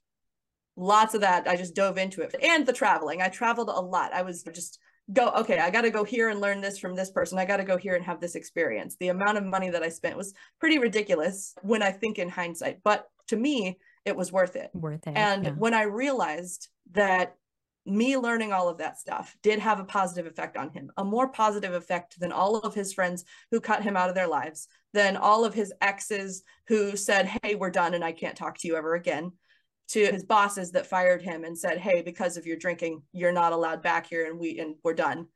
Lots 0.77 1.15
of 1.15 1.23
that. 1.23 1.49
I 1.49 1.57
just 1.57 1.75
dove 1.75 1.99
into 1.99 2.23
it. 2.23 2.35
And 2.43 2.67
the 2.67 2.73
traveling. 2.73 3.21
I 3.21 3.29
traveled 3.29 3.69
a 3.69 3.81
lot. 3.81 4.13
I 4.13 4.23
was 4.23 4.43
just 4.43 4.79
go 5.13 5.31
okay 5.33 5.59
i 5.59 5.69
got 5.69 5.83
to 5.83 5.91
go 5.91 6.03
here 6.03 6.31
and 6.31 6.41
learn 6.41 6.61
this 6.61 6.79
from 6.79 6.95
this 6.95 7.11
person 7.11 7.39
i 7.39 7.45
got 7.45 7.59
to 7.59 7.65
go 7.65 7.77
here 7.77 7.95
and 7.95 8.05
have 8.05 8.21
this 8.21 8.35
experience 8.35 8.97
the 8.99 9.09
amount 9.09 9.37
of 9.37 9.45
money 9.45 9.69
that 9.69 9.83
i 9.83 9.89
spent 9.89 10.17
was 10.17 10.33
pretty 10.59 10.79
ridiculous 10.79 11.55
when 11.63 11.83
i 11.83 11.91
think 11.91 12.19
in 12.19 12.29
hindsight 12.29 12.79
but 12.83 13.07
to 13.27 13.37
me 13.37 13.79
it 14.07 14.17
was 14.17 14.33
worth 14.33 14.57
it 14.57 14.71
worth 14.73 15.07
it 15.07 15.13
and 15.15 15.45
yeah. 15.45 15.51
when 15.53 15.75
i 15.75 15.83
realized 15.83 16.69
that 16.93 17.37
me 17.87 18.17
learning 18.17 18.53
all 18.53 18.69
of 18.69 18.79
that 18.79 18.99
stuff 18.99 19.37
did 19.43 19.59
have 19.59 19.79
a 19.79 19.85
positive 19.85 20.27
effect 20.27 20.57
on 20.57 20.71
him 20.71 20.91
a 20.97 21.05
more 21.05 21.29
positive 21.29 21.75
effect 21.75 22.19
than 22.19 22.33
all 22.33 22.57
of 22.57 22.75
his 22.75 22.93
friends 22.93 23.25
who 23.51 23.61
cut 23.61 23.83
him 23.83 23.97
out 23.97 24.09
of 24.09 24.15
their 24.15 24.27
lives 24.27 24.69
than 24.93 25.17
all 25.17 25.45
of 25.45 25.53
his 25.53 25.73
exes 25.81 26.43
who 26.67 26.97
said 26.97 27.27
hey 27.43 27.55
we're 27.55 27.71
done 27.71 27.95
and 27.95 28.05
i 28.05 28.13
can't 28.13 28.37
talk 28.37 28.57
to 28.57 28.67
you 28.69 28.77
ever 28.77 28.95
again 28.95 29.33
to 29.89 30.07
his 30.07 30.25
bosses 30.25 30.73
that 30.73 30.87
fired 30.87 31.23
him 31.23 31.45
and 31.45 31.57
said, 31.57 31.79
"Hey, 31.79 32.03
because 32.03 32.37
of 32.37 32.47
your 32.47 32.57
drinking, 32.57 33.03
you're 33.13 33.33
not 33.33 33.53
allowed 33.53 33.83
back 33.83 34.07
here 34.07 34.27
and 34.27 34.39
we 34.39 34.59
and 34.59 34.77
we're 34.83 34.95
done." 34.95 35.29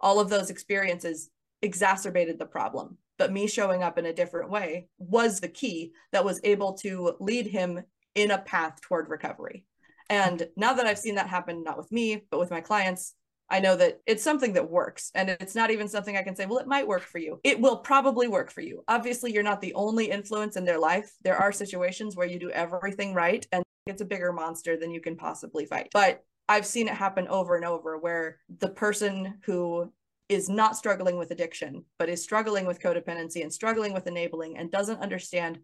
All 0.00 0.20
of 0.20 0.28
those 0.28 0.50
experiences 0.50 1.30
exacerbated 1.62 2.38
the 2.38 2.46
problem. 2.46 2.98
But 3.18 3.32
me 3.32 3.46
showing 3.46 3.82
up 3.82 3.98
in 3.98 4.06
a 4.06 4.12
different 4.12 4.50
way 4.50 4.88
was 4.98 5.40
the 5.40 5.48
key 5.48 5.92
that 6.12 6.24
was 6.24 6.40
able 6.44 6.74
to 6.78 7.16
lead 7.18 7.46
him 7.46 7.82
in 8.14 8.30
a 8.30 8.38
path 8.38 8.80
toward 8.82 9.08
recovery. 9.08 9.64
And 10.08 10.46
now 10.56 10.74
that 10.74 10.86
I've 10.86 10.98
seen 10.98 11.16
that 11.16 11.28
happen, 11.28 11.64
not 11.64 11.78
with 11.78 11.90
me, 11.90 12.24
but 12.30 12.40
with 12.40 12.50
my 12.50 12.60
clients, 12.60 13.14
I 13.48 13.60
know 13.60 13.76
that 13.76 14.00
it's 14.06 14.24
something 14.24 14.54
that 14.54 14.70
works. 14.70 15.10
And 15.14 15.30
it's 15.30 15.54
not 15.54 15.70
even 15.70 15.88
something 15.88 16.16
I 16.16 16.22
can 16.22 16.34
say, 16.34 16.46
well, 16.46 16.58
it 16.58 16.66
might 16.66 16.86
work 16.86 17.02
for 17.02 17.18
you. 17.18 17.40
It 17.44 17.60
will 17.60 17.78
probably 17.78 18.28
work 18.28 18.50
for 18.50 18.60
you. 18.60 18.82
Obviously, 18.88 19.32
you're 19.32 19.42
not 19.42 19.60
the 19.60 19.74
only 19.74 20.10
influence 20.10 20.56
in 20.56 20.64
their 20.64 20.78
life. 20.78 21.12
There 21.22 21.36
are 21.36 21.52
situations 21.52 22.16
where 22.16 22.26
you 22.26 22.38
do 22.38 22.50
everything 22.50 23.14
right 23.14 23.46
and 23.52 23.62
it's 23.86 24.02
a 24.02 24.06
bigger 24.06 24.32
monster 24.32 24.76
than 24.76 24.90
you 24.90 25.00
can 25.00 25.16
possibly 25.16 25.64
fight. 25.64 25.88
But 25.92 26.24
I've 26.48 26.66
seen 26.66 26.88
it 26.88 26.94
happen 26.94 27.28
over 27.28 27.56
and 27.56 27.64
over 27.64 27.98
where 27.98 28.38
the 28.58 28.68
person 28.68 29.38
who 29.44 29.92
is 30.28 30.48
not 30.48 30.76
struggling 30.76 31.16
with 31.16 31.30
addiction, 31.30 31.84
but 31.98 32.08
is 32.08 32.22
struggling 32.22 32.66
with 32.66 32.80
codependency 32.80 33.42
and 33.42 33.52
struggling 33.52 33.92
with 33.92 34.08
enabling 34.08 34.58
and 34.58 34.70
doesn't 34.70 35.00
understand 35.00 35.58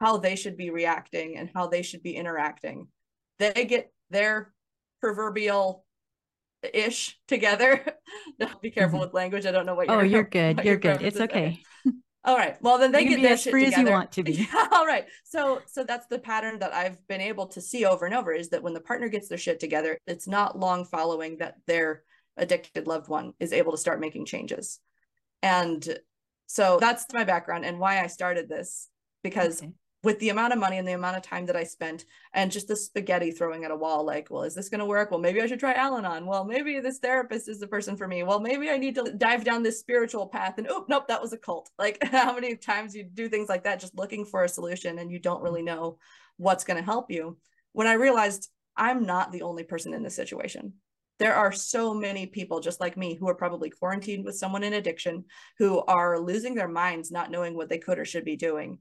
how 0.00 0.16
they 0.16 0.34
should 0.36 0.56
be 0.56 0.70
reacting 0.70 1.36
and 1.36 1.50
how 1.54 1.66
they 1.66 1.82
should 1.82 2.02
be 2.02 2.16
interacting, 2.16 2.88
they 3.38 3.64
get 3.64 3.92
their 4.10 4.52
proverbial 5.00 5.84
ish 6.72 7.18
together. 7.28 7.84
be 8.60 8.70
careful 8.70 8.98
mm-hmm. 8.98 9.06
with 9.06 9.14
language. 9.14 9.46
I 9.46 9.52
don't 9.52 9.66
know 9.66 9.74
what. 9.74 9.88
You're 9.88 10.00
doing. 10.00 10.10
Oh, 10.10 10.14
you're 10.14 10.24
good. 10.54 10.64
You're 10.64 10.76
good. 10.76 11.02
It's 11.02 11.20
okay. 11.20 11.62
All 12.24 12.36
right. 12.36 12.60
Well, 12.60 12.78
then 12.78 12.92
they 12.92 13.04
get 13.04 13.22
their 13.22 13.34
as 13.34 13.44
free 13.44 13.66
as 13.66 13.76
you 13.76 13.86
want 13.86 14.12
to 14.12 14.22
be. 14.22 14.46
All 14.72 14.86
right. 14.86 15.06
So, 15.24 15.62
so 15.66 15.84
that's 15.84 16.06
the 16.08 16.18
pattern 16.18 16.58
that 16.58 16.74
I've 16.74 16.98
been 17.06 17.20
able 17.20 17.46
to 17.48 17.60
see 17.60 17.86
over 17.86 18.04
and 18.06 18.14
over 18.14 18.32
is 18.32 18.50
that 18.50 18.62
when 18.62 18.74
the 18.74 18.80
partner 18.80 19.08
gets 19.08 19.28
their 19.28 19.38
shit 19.38 19.60
together, 19.60 19.98
it's 20.06 20.26
not 20.28 20.58
long 20.58 20.84
following 20.84 21.38
that 21.38 21.54
their 21.66 22.02
addicted 22.36 22.86
loved 22.86 23.08
one 23.08 23.32
is 23.40 23.52
able 23.52 23.72
to 23.72 23.78
start 23.78 24.00
making 24.00 24.26
changes. 24.26 24.80
And 25.42 25.86
so 26.46 26.78
that's 26.80 27.06
my 27.14 27.24
background 27.24 27.64
and 27.64 27.78
why 27.78 28.02
I 28.02 28.08
started 28.08 28.48
this 28.48 28.88
because 29.22 29.62
okay 29.62 29.72
with 30.04 30.18
the 30.20 30.28
amount 30.28 30.52
of 30.52 30.60
money 30.60 30.78
and 30.78 30.86
the 30.86 30.92
amount 30.92 31.16
of 31.16 31.22
time 31.22 31.46
that 31.46 31.56
I 31.56 31.64
spent 31.64 32.04
and 32.32 32.52
just 32.52 32.68
the 32.68 32.76
spaghetti 32.76 33.32
throwing 33.32 33.64
at 33.64 33.72
a 33.72 33.76
wall, 33.76 34.04
like, 34.04 34.28
well, 34.30 34.44
is 34.44 34.54
this 34.54 34.68
going 34.68 34.78
to 34.78 34.86
work? 34.86 35.10
Well, 35.10 35.18
maybe 35.18 35.40
I 35.40 35.46
should 35.46 35.58
try 35.58 35.72
Al 35.72 35.96
Anon. 35.96 36.24
Well, 36.24 36.44
maybe 36.44 36.78
this 36.78 36.98
therapist 36.98 37.48
is 37.48 37.58
the 37.58 37.66
person 37.66 37.96
for 37.96 38.06
me. 38.06 38.22
Well, 38.22 38.38
maybe 38.38 38.70
I 38.70 38.76
need 38.76 38.94
to 38.94 39.12
dive 39.12 39.42
down 39.44 39.62
this 39.62 39.80
spiritual 39.80 40.28
path. 40.28 40.54
And 40.58 40.68
oh, 40.70 40.84
nope, 40.88 41.08
that 41.08 41.20
was 41.20 41.32
a 41.32 41.38
cult. 41.38 41.70
Like, 41.78 42.02
how 42.02 42.34
many 42.34 42.56
times 42.56 42.94
you 42.94 43.04
do 43.04 43.28
things 43.28 43.48
like 43.48 43.64
that, 43.64 43.80
just 43.80 43.96
looking 43.96 44.24
for 44.24 44.44
a 44.44 44.48
solution 44.48 44.98
and 44.98 45.10
you 45.10 45.18
don't 45.18 45.42
really 45.42 45.62
know 45.62 45.98
what's 46.36 46.64
going 46.64 46.76
to 46.76 46.82
help 46.82 47.10
you? 47.10 47.38
When 47.72 47.86
I 47.86 47.94
realized 47.94 48.48
I'm 48.76 49.06
not 49.06 49.32
the 49.32 49.42
only 49.42 49.64
person 49.64 49.94
in 49.94 50.02
this 50.02 50.14
situation. 50.14 50.74
There 51.18 51.34
are 51.34 51.50
so 51.50 51.94
many 51.94 52.26
people 52.26 52.60
just 52.60 52.80
like 52.80 52.96
me 52.96 53.14
who 53.14 53.28
are 53.28 53.34
probably 53.34 53.70
quarantined 53.70 54.24
with 54.24 54.36
someone 54.36 54.62
in 54.62 54.74
addiction 54.74 55.24
who 55.58 55.80
are 55.80 56.20
losing 56.20 56.54
their 56.54 56.68
minds, 56.68 57.10
not 57.10 57.30
knowing 57.30 57.56
what 57.56 57.68
they 57.68 57.78
could 57.78 57.98
or 57.98 58.04
should 58.04 58.24
be 58.24 58.36
doing 58.36 58.78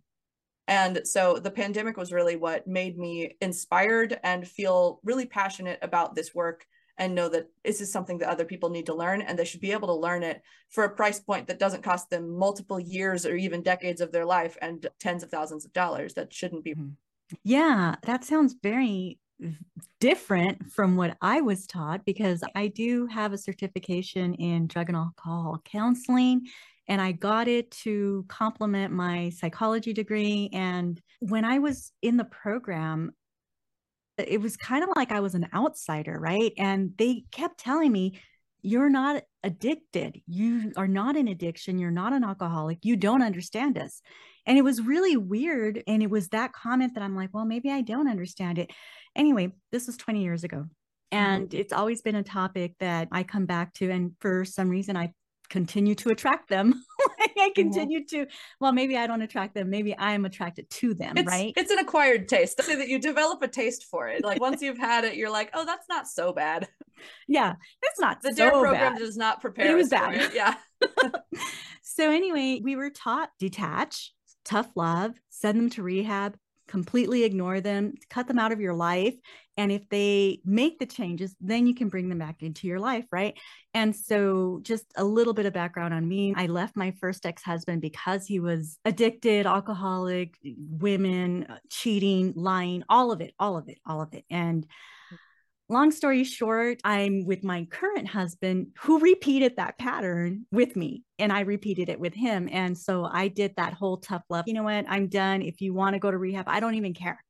and 0.68 1.02
so 1.06 1.36
the 1.36 1.52
pandemic 1.52 1.98
was 1.98 2.12
really 2.12 2.36
what 2.36 2.68
made 2.68 2.98
me 2.98 3.38
inspired 3.42 4.20
and 4.24 4.48
feel 4.48 5.00
really 5.04 5.26
passionate 5.26 5.80
about 5.82 6.16
this 6.16 6.36
work 6.36 6.66
and 7.00 7.14
know 7.14 7.30
that 7.30 7.48
this 7.64 7.80
is 7.80 7.92
something 7.92 8.18
that 8.18 8.30
other 8.30 8.46
people 8.46 8.70
need 8.70 8.88
to 8.88 8.96
learn 8.96 9.22
and 9.22 9.38
they 9.38 9.46
should 9.46 9.62
be 9.62 9.72
able 9.72 9.88
to 9.88 9.94
learn 9.94 10.24
it 10.24 10.42
for 10.70 10.84
a 10.84 10.96
price 10.96 11.20
point 11.20 11.48
that 11.48 11.60
doesn't 11.60 11.84
cost 11.84 12.10
them 12.10 12.36
multiple 12.38 12.80
years 12.80 13.26
or 13.26 13.36
even 13.36 13.62
decades 13.62 14.02
of 14.02 14.12
their 14.12 14.26
life 14.26 14.58
and 14.62 14.88
tens 15.00 15.24
of 15.24 15.30
thousands 15.30 15.64
of 15.64 15.74
dollars 15.74 16.14
that 16.16 16.34
shouldn't 16.34 16.64
be 16.64 16.74
Mm-hmm. 16.74 16.90
Yeah, 17.44 17.96
that 18.04 18.24
sounds 18.24 18.56
very 18.64 19.20
different 20.00 20.72
from 20.72 20.96
what 20.96 21.18
I 21.22 21.42
was 21.42 21.68
taught 21.68 22.06
because 22.06 22.44
I 22.56 22.68
do 22.68 23.06
have 23.08 23.34
a 23.34 23.38
certification 23.38 24.34
in 24.36 24.68
drug 24.68 24.90
and 24.90 24.98
alcohol 24.98 25.62
counseling 25.66 26.48
and 26.88 27.02
I 27.02 27.12
got 27.12 27.48
it 27.48 27.72
to 27.84 28.26
complement 28.28 28.94
my 28.94 29.30
psychology 29.30 29.94
degree 29.94 30.50
and 30.54 31.02
when 31.20 31.46
I 31.46 31.60
was 31.60 31.92
in 32.02 32.18
the 32.18 32.26
program 32.26 33.12
it 34.18 34.42
was 34.42 34.58
kind 34.58 34.84
of 34.84 34.90
like 34.96 35.12
I 35.12 35.20
was 35.20 35.36
an 35.36 35.48
outsider, 35.54 36.18
right? 36.20 36.52
And 36.58 36.94
they 36.98 37.26
kept 37.32 37.60
telling 37.60 37.92
me 37.92 38.20
you're 38.62 38.90
not 38.90 39.24
addicted. 39.44 40.22
You 40.26 40.74
are 40.76 40.88
not 40.88 41.16
an 41.16 41.28
addiction. 41.28 41.78
You're 41.78 41.92
not 41.92 42.14
an 42.14 42.24
alcoholic. 42.24 42.80
You 42.84 42.96
don't 42.96 43.22
understand 43.22 43.78
us. 43.78 44.02
And 44.46 44.58
it 44.58 44.64
was 44.64 44.82
really 44.82 45.18
weird. 45.18 45.84
And 45.88 46.02
it 46.02 46.10
was 46.10 46.30
that 46.30 46.54
comment 46.54 46.96
that 46.96 47.04
I'm 47.04 47.16
like, 47.16 47.30
well, 47.34 47.46
maybe 47.46 47.70
I 47.70 47.82
don't 47.82 48.10
understand 48.10 48.58
it. 48.58 48.72
Anyway, 49.16 49.54
this 49.72 49.88
was 49.88 49.98
20 49.98 50.24
years 50.24 50.44
ago. 50.44 50.66
And 51.12 51.50
mm-hmm. 51.50 51.60
it's 51.60 51.74
always 51.74 52.02
been 52.02 52.16
a 52.16 52.24
topic 52.24 52.74
that 52.80 53.08
I 53.12 53.24
come 53.24 53.46
back 53.46 53.74
to. 53.76 53.90
And 53.90 54.14
for 54.20 54.44
some 54.44 54.70
reason, 54.70 54.98
I 54.98 55.14
continue 55.50 55.96
to 55.96 56.10
attract 56.10 56.50
them. 56.50 56.84
I 57.40 57.52
continue 57.56 58.00
mm-hmm. 58.00 58.26
to, 58.26 58.32
well, 58.60 58.72
maybe 58.72 58.98
I 58.98 59.08
don't 59.08 59.22
attract 59.22 59.54
them. 59.54 59.70
Maybe 59.70 59.98
I'm 59.98 60.26
attracted 60.26 60.70
to 60.70 60.94
them, 60.94 61.18
it's, 61.18 61.28
right? 61.28 61.54
It's 61.56 61.72
an 61.72 61.80
acquired 61.80 62.28
taste. 62.28 62.62
Say 62.62 62.76
that 62.76 62.88
you 62.88 63.00
develop 63.00 63.42
a 63.42 63.48
taste 63.48 63.86
for 63.86 64.08
it. 64.08 64.24
Like 64.24 64.42
once 64.42 64.62
you've 64.62 64.78
had 64.78 65.04
it, 65.04 65.16
you're 65.16 65.30
like, 65.30 65.52
oh, 65.54 65.66
that's 65.66 65.88
not 65.90 66.08
so 66.08 66.34
bad. 66.34 66.68
Yeah, 67.28 67.54
it's 67.84 68.00
not 68.00 68.22
the 68.22 68.32
so 68.32 68.36
DARE 68.36 68.52
program 68.52 68.94
bad. 68.94 69.00
does 69.00 69.18
not 69.18 69.40
prepare. 69.40 69.72
It 69.72 69.76
was 69.76 69.90
bad. 69.90 70.16
It. 70.16 70.34
Yeah. 70.34 70.56
so 71.84 72.10
anyway, 72.10 72.60
we 72.64 72.76
were 72.76 72.90
taught 72.90 73.30
detach, 73.40 74.14
tough 74.44 74.70
love, 74.76 75.14
send 75.30 75.60
them 75.60 75.70
to 75.72 75.84
rehab, 75.84 76.38
completely 76.68 77.24
ignore 77.24 77.62
them, 77.62 77.94
cut 78.10 78.28
them 78.28 78.40
out 78.40 78.52
of 78.52 78.60
your 78.60 78.74
life. 78.74 79.16
And 79.58 79.72
if 79.72 79.90
they 79.90 80.40
make 80.46 80.80
the 80.80 80.86
changes, 80.86 81.36
then 81.42 81.68
you 81.68 81.74
can 81.74 81.90
bring 81.90 82.10
them 82.10 82.20
back 82.20 82.44
into 82.44 82.68
your 82.68 82.80
life, 82.80 83.06
right? 83.12 83.38
And 83.74 83.96
so, 83.96 84.60
just 84.64 84.86
a 84.96 85.04
little 85.04 85.34
bit 85.34 85.46
of 85.46 85.54
background 85.54 85.94
on 85.94 86.08
me 86.08 86.34
I 86.36 86.46
left 86.46 86.76
my 86.76 86.92
first 87.00 87.26
ex 87.26 87.44
husband 87.44 87.82
because 87.82 88.26
he 88.26 88.40
was 88.40 88.78
addicted, 88.86 89.46
alcoholic, 89.46 90.38
women, 90.44 91.46
uh, 91.50 91.58
cheating, 91.70 92.34
lying, 92.36 92.84
all 92.90 93.12
of 93.12 93.22
it, 93.22 93.34
all 93.40 93.58
of 93.58 93.68
it, 93.70 93.80
all 93.86 94.02
of 94.02 94.14
it. 94.14 94.26
And 94.30 94.66
long 95.70 95.92
story 95.92 96.24
short, 96.24 96.80
I'm 96.84 97.26
with 97.26 97.44
my 97.44 97.66
current 97.70 98.08
husband 98.08 98.68
who 98.80 99.00
repeated 99.00 99.58
that 99.58 99.78
pattern 99.78 100.46
with 100.52 100.76
me 100.76 101.04
and 101.20 101.32
I 101.32 101.42
repeated 101.42 101.90
it 101.90 102.00
with 102.00 102.14
him. 102.14 102.48
And 102.52 102.78
so 102.78 103.06
I 103.12 103.28
did 103.28 103.54
that 103.58 103.74
whole 103.74 103.98
tough 103.98 104.24
love. 104.30 104.46
You 104.48 104.54
know 104.54 104.64
what? 104.64 104.86
I'm 104.88 105.08
done. 105.08 105.42
If 105.42 105.62
you 105.62 105.74
want 105.74 105.94
to 105.94 106.00
go 106.00 106.12
to 106.12 106.18
rehab, 106.18 106.46
I 106.48 106.60
don't 106.60 106.76
even 106.76 106.94
care. 106.94 107.24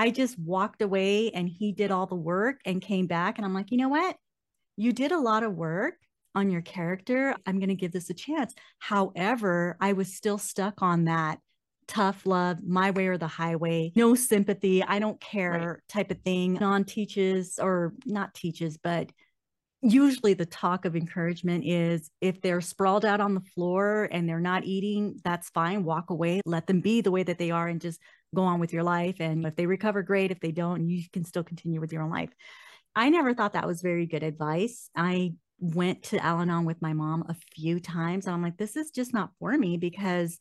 I 0.00 0.08
just 0.08 0.38
walked 0.38 0.80
away 0.80 1.30
and 1.32 1.46
he 1.46 1.72
did 1.72 1.90
all 1.90 2.06
the 2.06 2.14
work 2.14 2.60
and 2.64 2.80
came 2.80 3.06
back. 3.06 3.36
And 3.36 3.44
I'm 3.44 3.52
like, 3.52 3.70
you 3.70 3.76
know 3.76 3.90
what? 3.90 4.16
You 4.78 4.94
did 4.94 5.12
a 5.12 5.18
lot 5.18 5.42
of 5.42 5.52
work 5.52 5.96
on 6.34 6.50
your 6.50 6.62
character. 6.62 7.36
I'm 7.44 7.58
going 7.58 7.68
to 7.68 7.74
give 7.74 7.92
this 7.92 8.08
a 8.08 8.14
chance. 8.14 8.54
However, 8.78 9.76
I 9.78 9.92
was 9.92 10.16
still 10.16 10.38
stuck 10.38 10.80
on 10.80 11.04
that 11.04 11.38
tough 11.86 12.24
love, 12.24 12.62
my 12.66 12.92
way 12.92 13.08
or 13.08 13.18
the 13.18 13.26
highway, 13.26 13.92
no 13.94 14.14
sympathy, 14.14 14.82
I 14.82 15.00
don't 15.00 15.20
care 15.20 15.50
right. 15.50 15.76
type 15.86 16.10
of 16.10 16.22
thing. 16.22 16.54
Non 16.54 16.84
teaches 16.84 17.58
or 17.58 17.92
not 18.06 18.32
teaches, 18.32 18.78
but 18.78 19.10
usually 19.82 20.32
the 20.32 20.46
talk 20.46 20.86
of 20.86 20.96
encouragement 20.96 21.64
is 21.66 22.10
if 22.22 22.40
they're 22.40 22.62
sprawled 22.62 23.04
out 23.04 23.20
on 23.20 23.34
the 23.34 23.40
floor 23.40 24.08
and 24.10 24.26
they're 24.26 24.40
not 24.40 24.64
eating, 24.64 25.20
that's 25.24 25.50
fine. 25.50 25.84
Walk 25.84 26.08
away, 26.08 26.40
let 26.46 26.66
them 26.66 26.80
be 26.80 27.02
the 27.02 27.10
way 27.10 27.22
that 27.22 27.36
they 27.36 27.50
are 27.50 27.68
and 27.68 27.82
just 27.82 28.00
go 28.34 28.42
on 28.42 28.60
with 28.60 28.72
your 28.72 28.82
life. 28.82 29.16
And 29.20 29.44
if 29.46 29.56
they 29.56 29.66
recover, 29.66 30.02
great. 30.02 30.30
If 30.30 30.40
they 30.40 30.52
don't, 30.52 30.88
you 30.88 31.02
can 31.12 31.24
still 31.24 31.44
continue 31.44 31.80
with 31.80 31.92
your 31.92 32.02
own 32.02 32.10
life. 32.10 32.30
I 32.94 33.08
never 33.08 33.34
thought 33.34 33.52
that 33.52 33.66
was 33.66 33.82
very 33.82 34.06
good 34.06 34.22
advice. 34.22 34.90
I 34.96 35.34
went 35.58 36.02
to 36.04 36.24
Al 36.24 36.40
Anon 36.40 36.64
with 36.64 36.80
my 36.82 36.92
mom 36.92 37.24
a 37.28 37.36
few 37.54 37.80
times 37.80 38.26
and 38.26 38.34
I'm 38.34 38.42
like, 38.42 38.56
this 38.56 38.76
is 38.76 38.90
just 38.90 39.12
not 39.12 39.30
for 39.38 39.56
me 39.56 39.76
because 39.76 40.38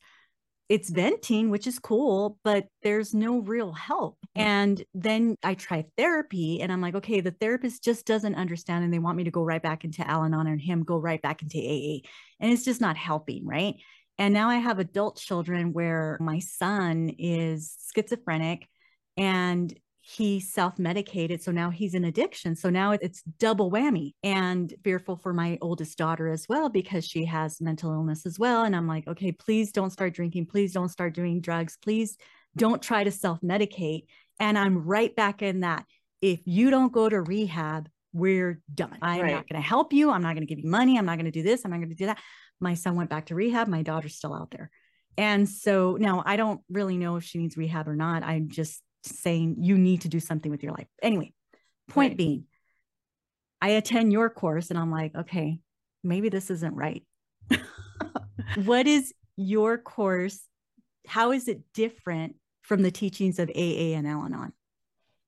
it's 0.70 0.90
venting, 0.90 1.50
which 1.50 1.66
is 1.66 1.80
cool, 1.80 2.38
but 2.44 2.68
there's 2.84 3.14
no 3.14 3.40
real 3.40 3.74
help. 3.74 4.18
And 4.36 4.82
then 4.94 5.36
I 5.44 5.56
try 5.56 5.86
therapy 5.98 6.62
and 6.62 6.72
I'm 6.72 6.80
like, 6.80 6.94
okay, 6.94 7.22
the 7.22 7.32
therapist 7.32 7.84
just 7.84 8.06
doesn't 8.06 8.36
understand 8.36 8.84
and 8.84 8.94
they 8.94 9.00
want 9.00 9.18
me 9.18 9.24
to 9.24 9.32
go 9.32 9.44
right 9.44 9.62
back 9.62 9.84
into 9.84 10.08
Al 10.08 10.24
Anon 10.24 10.46
and 10.46 10.62
him 10.62 10.84
go 10.84 10.98
right 10.98 11.22
back 11.22 11.42
into 11.42 11.58
AA. 11.58 12.08
And 12.40 12.54
it's 12.54 12.66
just 12.66 12.82
not 12.82 12.98
helping, 12.98 13.48
right? 13.48 13.76
And 14.20 14.34
now 14.34 14.50
I 14.50 14.58
have 14.58 14.80
adult 14.80 15.18
children 15.18 15.72
where 15.72 16.18
my 16.20 16.40
son 16.40 17.10
is 17.18 17.76
schizophrenic 17.96 18.68
and 19.16 19.74
he 20.02 20.40
self-medicated 20.40 21.42
so 21.42 21.52
now 21.52 21.70
he's 21.70 21.94
in 21.94 22.04
addiction. 22.04 22.56
So 22.56 22.70
now 22.70 22.92
it's 22.92 23.22
double 23.22 23.72
whammy. 23.72 24.14
And 24.22 24.74
fearful 24.84 25.16
for 25.16 25.34
my 25.34 25.58
oldest 25.62 25.98
daughter 25.98 26.28
as 26.28 26.48
well 26.50 26.68
because 26.68 27.06
she 27.06 27.26
has 27.26 27.62
mental 27.62 27.94
illness 27.94 28.26
as 28.26 28.38
well. 28.38 28.64
And 28.66 28.76
i'm 28.76 28.88
like 28.88 29.08
okay 29.08 29.32
please 29.32 29.72
don't 29.72 29.92
start 29.92 30.14
drinking. 30.14 30.48
Please 30.48 30.74
don't 30.74 30.90
start 30.90 31.14
doing 31.14 31.40
drugs. 31.40 31.78
Please 31.82 32.18
don't 32.58 32.82
try 32.82 33.06
to 33.06 33.12
self-medicate. 33.12 34.04
And 34.40 34.58
i'm 34.58 34.86
right 34.86 35.16
back 35.16 35.42
in 35.42 35.62
that 35.62 35.86
if 36.22 36.42
you 36.46 36.70
don't 36.70 36.92
go 36.92 37.08
to 37.08 37.22
rehab 37.22 37.88
we're 38.12 38.60
done. 38.74 38.98
I'm 39.04 39.22
right. 39.22 39.34
not 39.34 39.48
going 39.48 39.62
to 39.62 39.68
help 39.68 39.94
you. 39.94 40.10
I'm 40.10 40.24
not 40.24 40.34
going 40.34 40.42
to 40.42 40.48
give 40.48 40.58
you 40.58 40.68
money. 40.68 40.98
I'm 40.98 41.06
not 41.06 41.18
going 41.18 41.26
to 41.26 41.32
do 41.32 41.44
this. 41.44 41.64
I'm 41.64 41.70
not 41.70 41.78
going 41.78 41.90
to 41.90 41.96
do 41.96 42.08
that 42.08 42.18
my 42.60 42.74
son 42.74 42.96
went 42.96 43.10
back 43.10 43.28
to 43.28 43.36
rehab 43.36 43.68
my 43.68 43.82
daughter's 43.82 44.16
still 44.16 44.34
out 44.34 44.52
there 44.52 44.70
and 45.18 45.48
so 45.48 45.98
now 46.00 46.24
i 46.26 46.36
don't 46.36 46.62
really 46.70 46.98
know 46.98 47.16
if 47.16 47.24
she 47.24 47.38
needs 47.38 47.58
rehab 47.58 47.88
or 47.88 47.96
not 47.96 48.24
i'm 48.24 48.50
just 48.50 48.82
saying 49.04 49.58
you 49.60 49.78
need 49.78 50.02
to 50.02 50.08
do 50.10 50.20
something 50.20 50.52
with 50.52 50.64
your 50.64 50.74
life. 50.74 50.88
Anyway, 51.02 51.34
point 51.88 52.12
right. 52.12 52.18
being, 52.18 52.46
I 53.62 53.70
attend 53.70 54.12
your 54.12 54.30
course 54.30 54.70
and 54.70 54.80
I'm 54.80 54.92
like, 54.92 55.16
okay, 55.16 55.60
maybe 56.04 56.30
this 56.30 56.50
isn't 56.50 56.76
right. 56.76 57.04
what 58.64 58.88
is 58.88 59.14
your 59.36 59.78
course? 59.78 60.40
How 61.08 61.32
is 61.32 61.48
it 61.48 61.62
different 61.74 62.36
from 62.62 62.82
the 62.82 62.92
teachings 62.92 63.40
of 63.40 63.50
AA 63.50 63.96
and 63.96 64.08
Al 64.08 64.26
Anon? 64.26 64.54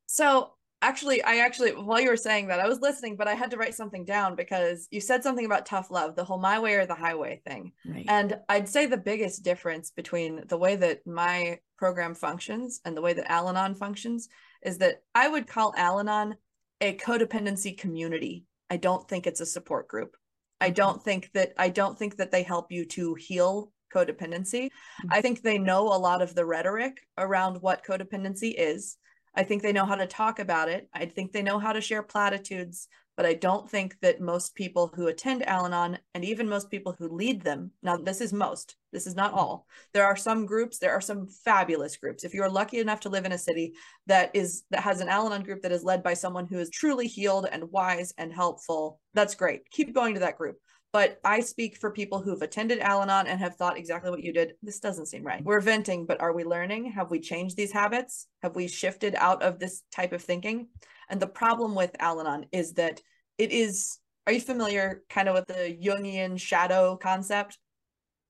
So 0.08 0.54
actually 0.82 1.24
i 1.24 1.38
actually 1.38 1.72
while 1.72 2.00
you 2.00 2.10
were 2.10 2.18
saying 2.18 2.48
that 2.48 2.60
i 2.60 2.68
was 2.68 2.80
listening 2.82 3.16
but 3.16 3.28
i 3.28 3.34
had 3.34 3.52
to 3.52 3.58
write 3.58 3.76
something 3.76 4.04
down 4.06 4.36
because 4.36 4.88
you 4.92 5.00
said 5.00 5.24
something 5.24 5.46
about 5.46 5.66
tough 5.66 5.92
love 5.92 6.16
the 6.16 6.24
whole 6.24 6.40
my 6.40 6.60
way 6.60 6.76
or 6.76 6.86
the 6.86 6.96
highway 6.96 7.42
thing. 7.46 7.72
Right. 7.86 8.06
and 8.08 8.38
i'd 8.50 8.70
say 8.70 8.86
the 8.86 8.98
biggest 8.98 9.44
difference 9.44 9.92
between 9.92 10.44
the 10.48 10.58
way 10.58 10.76
that 10.76 11.06
my 11.06 11.60
program 11.78 12.16
functions 12.16 12.82
and 12.86 12.96
the 12.96 13.02
way 13.02 13.14
that 13.14 13.32
al-anon 13.32 13.76
functions 13.76 14.30
is 14.64 14.78
that 14.80 15.02
i 15.16 15.28
would 15.28 15.48
call 15.48 15.74
al-anon 15.78 16.36
a 16.82 16.98
codependency 16.98 17.78
community. 17.78 18.46
I 18.70 18.78
don't 18.78 19.08
think 19.08 19.28
it's 19.28 19.42
a 19.42 19.46
support 19.46 19.88
group. 19.88 20.18
I 20.60 20.70
don't 20.70 21.04
think 21.04 21.30
that 21.34 21.54
i 21.58 21.70
don't 21.70 21.98
think 21.98 22.18
that 22.18 22.32
they 22.32 22.44
help 22.44 22.72
you 22.72 22.86
to 22.86 23.16
heal 23.16 23.72
codependency. 23.94 24.66
Mm-hmm. 24.66 25.08
i 25.12 25.22
think 25.22 25.42
they 25.42 25.58
know 25.58 25.88
a 25.88 25.98
lot 25.98 26.22
of 26.22 26.34
the 26.34 26.46
rhetoric 26.46 27.06
around 27.18 27.62
what 27.62 27.86
codependency 27.86 28.54
is 28.58 28.98
I 29.36 29.44
think 29.44 29.62
they 29.62 29.72
know 29.72 29.86
how 29.86 29.96
to 29.96 30.08
talk 30.08 30.40
about 30.40 30.70
it. 30.70 30.90
I 30.94 31.06
think 31.06 31.32
they 31.32 31.42
know 31.42 31.60
how 31.60 31.72
to 31.74 31.82
share 31.82 32.04
platitudes, 32.04 32.88
but 33.16 33.26
I 33.26 33.34
don't 33.34 33.70
think 33.70 33.98
that 34.02 34.20
most 34.20 34.56
people 34.56 34.92
who 34.94 35.08
attend 35.08 35.48
Al 35.48 35.66
Anon 35.66 36.00
and 36.14 36.26
even 36.26 36.50
most 36.50 36.70
people 36.70 36.96
who 36.98 37.08
lead 37.08 37.42
them, 37.42 37.72
now 37.82 37.96
this 37.96 38.20
is 38.20 38.34
most, 38.34 38.76
this 38.92 39.08
is 39.08 39.16
not 39.16 39.34
all. 39.34 39.68
There 39.94 40.06
are 40.06 40.16
some 40.16 40.46
groups, 40.46 40.80
there 40.80 40.92
are 40.92 41.02
some 41.02 41.28
fabulous 41.28 41.98
groups. 41.98 42.24
If 42.24 42.34
you're 42.34 42.50
lucky 42.50 42.80
enough 42.80 43.02
to 43.02 43.10
live 43.10 43.26
in 43.26 43.32
a 43.32 43.38
city 43.38 43.74
that 44.08 44.32
is 44.34 44.64
that 44.72 44.82
has 44.82 45.02
an 45.02 45.10
Al 45.10 45.28
Anon 45.28 45.44
group 45.44 45.62
that 45.62 45.72
is 45.72 45.84
led 45.84 46.04
by 46.04 46.14
someone 46.14 46.48
who 46.48 46.60
is 46.60 46.70
truly 46.70 47.08
healed 47.08 47.48
and 47.52 47.72
wise 47.72 48.14
and 48.18 48.34
helpful, 48.34 49.00
that's 49.14 49.36
great. 49.36 49.70
Keep 49.72 49.94
going 49.94 50.14
to 50.16 50.22
that 50.22 50.38
group. 50.38 50.58
But 50.94 51.20
I 51.24 51.40
speak 51.40 51.78
for 51.78 51.90
people 51.92 52.22
who've 52.22 52.42
attended 52.42 52.80
Al 52.80 53.02
Anon 53.02 53.28
and 53.28 53.40
have 53.40 53.56
thought 53.56 53.78
exactly 53.78 54.12
what 54.12 54.24
you 54.24 54.34
did. 54.34 54.56
This 54.62 54.80
doesn't 54.80 55.06
seem 55.06 55.24
right. 55.24 55.44
We're 55.44 55.62
venting, 55.62 56.06
but 56.06 56.20
are 56.20 56.34
we 56.34 56.44
learning? 56.44 56.92
Have 56.92 57.10
we 57.10 57.22
changed 57.22 57.56
these 57.56 57.72
habits? 57.72 58.28
Have 58.44 58.56
we 58.58 58.68
shifted 58.68 59.16
out 59.16 59.42
of 59.42 59.58
this 59.58 59.84
type 59.96 60.12
of 60.12 60.22
thinking? 60.22 60.68
And 61.10 61.22
the 61.22 61.28
problem 61.28 61.76
with 61.76 61.96
Al 62.00 62.20
Anon 62.20 62.46
is 62.52 62.74
that 62.74 63.02
it 63.38 63.52
is, 63.52 64.00
are 64.28 64.34
you 64.34 64.42
familiar 64.42 65.04
kind 65.10 65.30
of 65.30 65.36
with 65.36 65.48
the 65.48 65.78
Jungian 65.82 66.38
shadow 66.40 66.98
concept? 66.98 67.58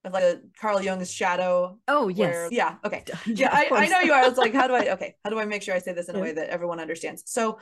Of 0.04 0.14
like 0.14 0.24
the 0.24 0.50
Carl 0.60 0.82
Jung's 0.82 1.12
shadow. 1.12 1.78
Oh, 1.88 2.08
yes. 2.08 2.34
Where, 2.34 2.50
yeah. 2.52 2.76
Okay. 2.84 3.04
Yeah, 3.28 3.50
I, 3.52 3.70
I 3.72 3.88
know 3.88 4.00
you 4.00 4.14
are. 4.14 4.24
I 4.24 4.28
was 4.28 4.38
like, 4.38 4.54
how 4.54 4.68
do 4.68 4.74
I, 4.74 4.90
okay, 4.94 5.16
how 5.24 5.30
do 5.30 5.40
I 5.40 5.46
make 5.46 5.62
sure 5.62 5.76
I 5.76 5.80
say 5.80 5.94
this 5.94 6.10
in 6.10 6.16
a 6.16 6.20
way 6.20 6.32
that 6.32 6.50
everyone 6.50 6.80
understands? 6.80 7.24
So, 7.26 7.60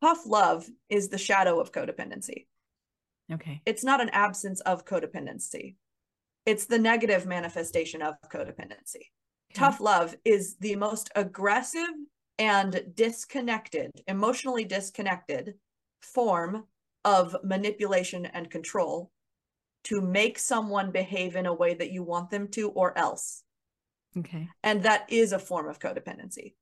tough 0.00 0.26
love 0.26 0.66
is 0.88 1.08
the 1.08 1.18
shadow 1.18 1.60
of 1.60 1.70
codependency. 1.70 2.46
Okay. 3.32 3.60
It's 3.66 3.84
not 3.84 4.00
an 4.00 4.08
absence 4.10 4.60
of 4.60 4.84
codependency. 4.84 5.76
It's 6.46 6.66
the 6.66 6.78
negative 6.78 7.26
manifestation 7.26 8.00
of 8.02 8.14
codependency. 8.32 9.10
Okay. 9.50 9.54
Tough 9.54 9.80
love 9.80 10.14
is 10.24 10.56
the 10.56 10.76
most 10.76 11.10
aggressive 11.14 11.88
and 12.38 12.82
disconnected, 12.94 13.90
emotionally 14.06 14.64
disconnected 14.64 15.54
form 16.00 16.64
of 17.04 17.36
manipulation 17.42 18.26
and 18.26 18.50
control 18.50 19.10
to 19.84 20.00
make 20.00 20.38
someone 20.38 20.90
behave 20.90 21.36
in 21.36 21.46
a 21.46 21.54
way 21.54 21.74
that 21.74 21.90
you 21.90 22.02
want 22.02 22.30
them 22.30 22.48
to 22.48 22.70
or 22.70 22.96
else. 22.96 23.42
Okay. 24.16 24.48
And 24.62 24.82
that 24.82 25.06
is 25.08 25.32
a 25.32 25.38
form 25.38 25.68
of 25.68 25.78
codependency. 25.78 26.54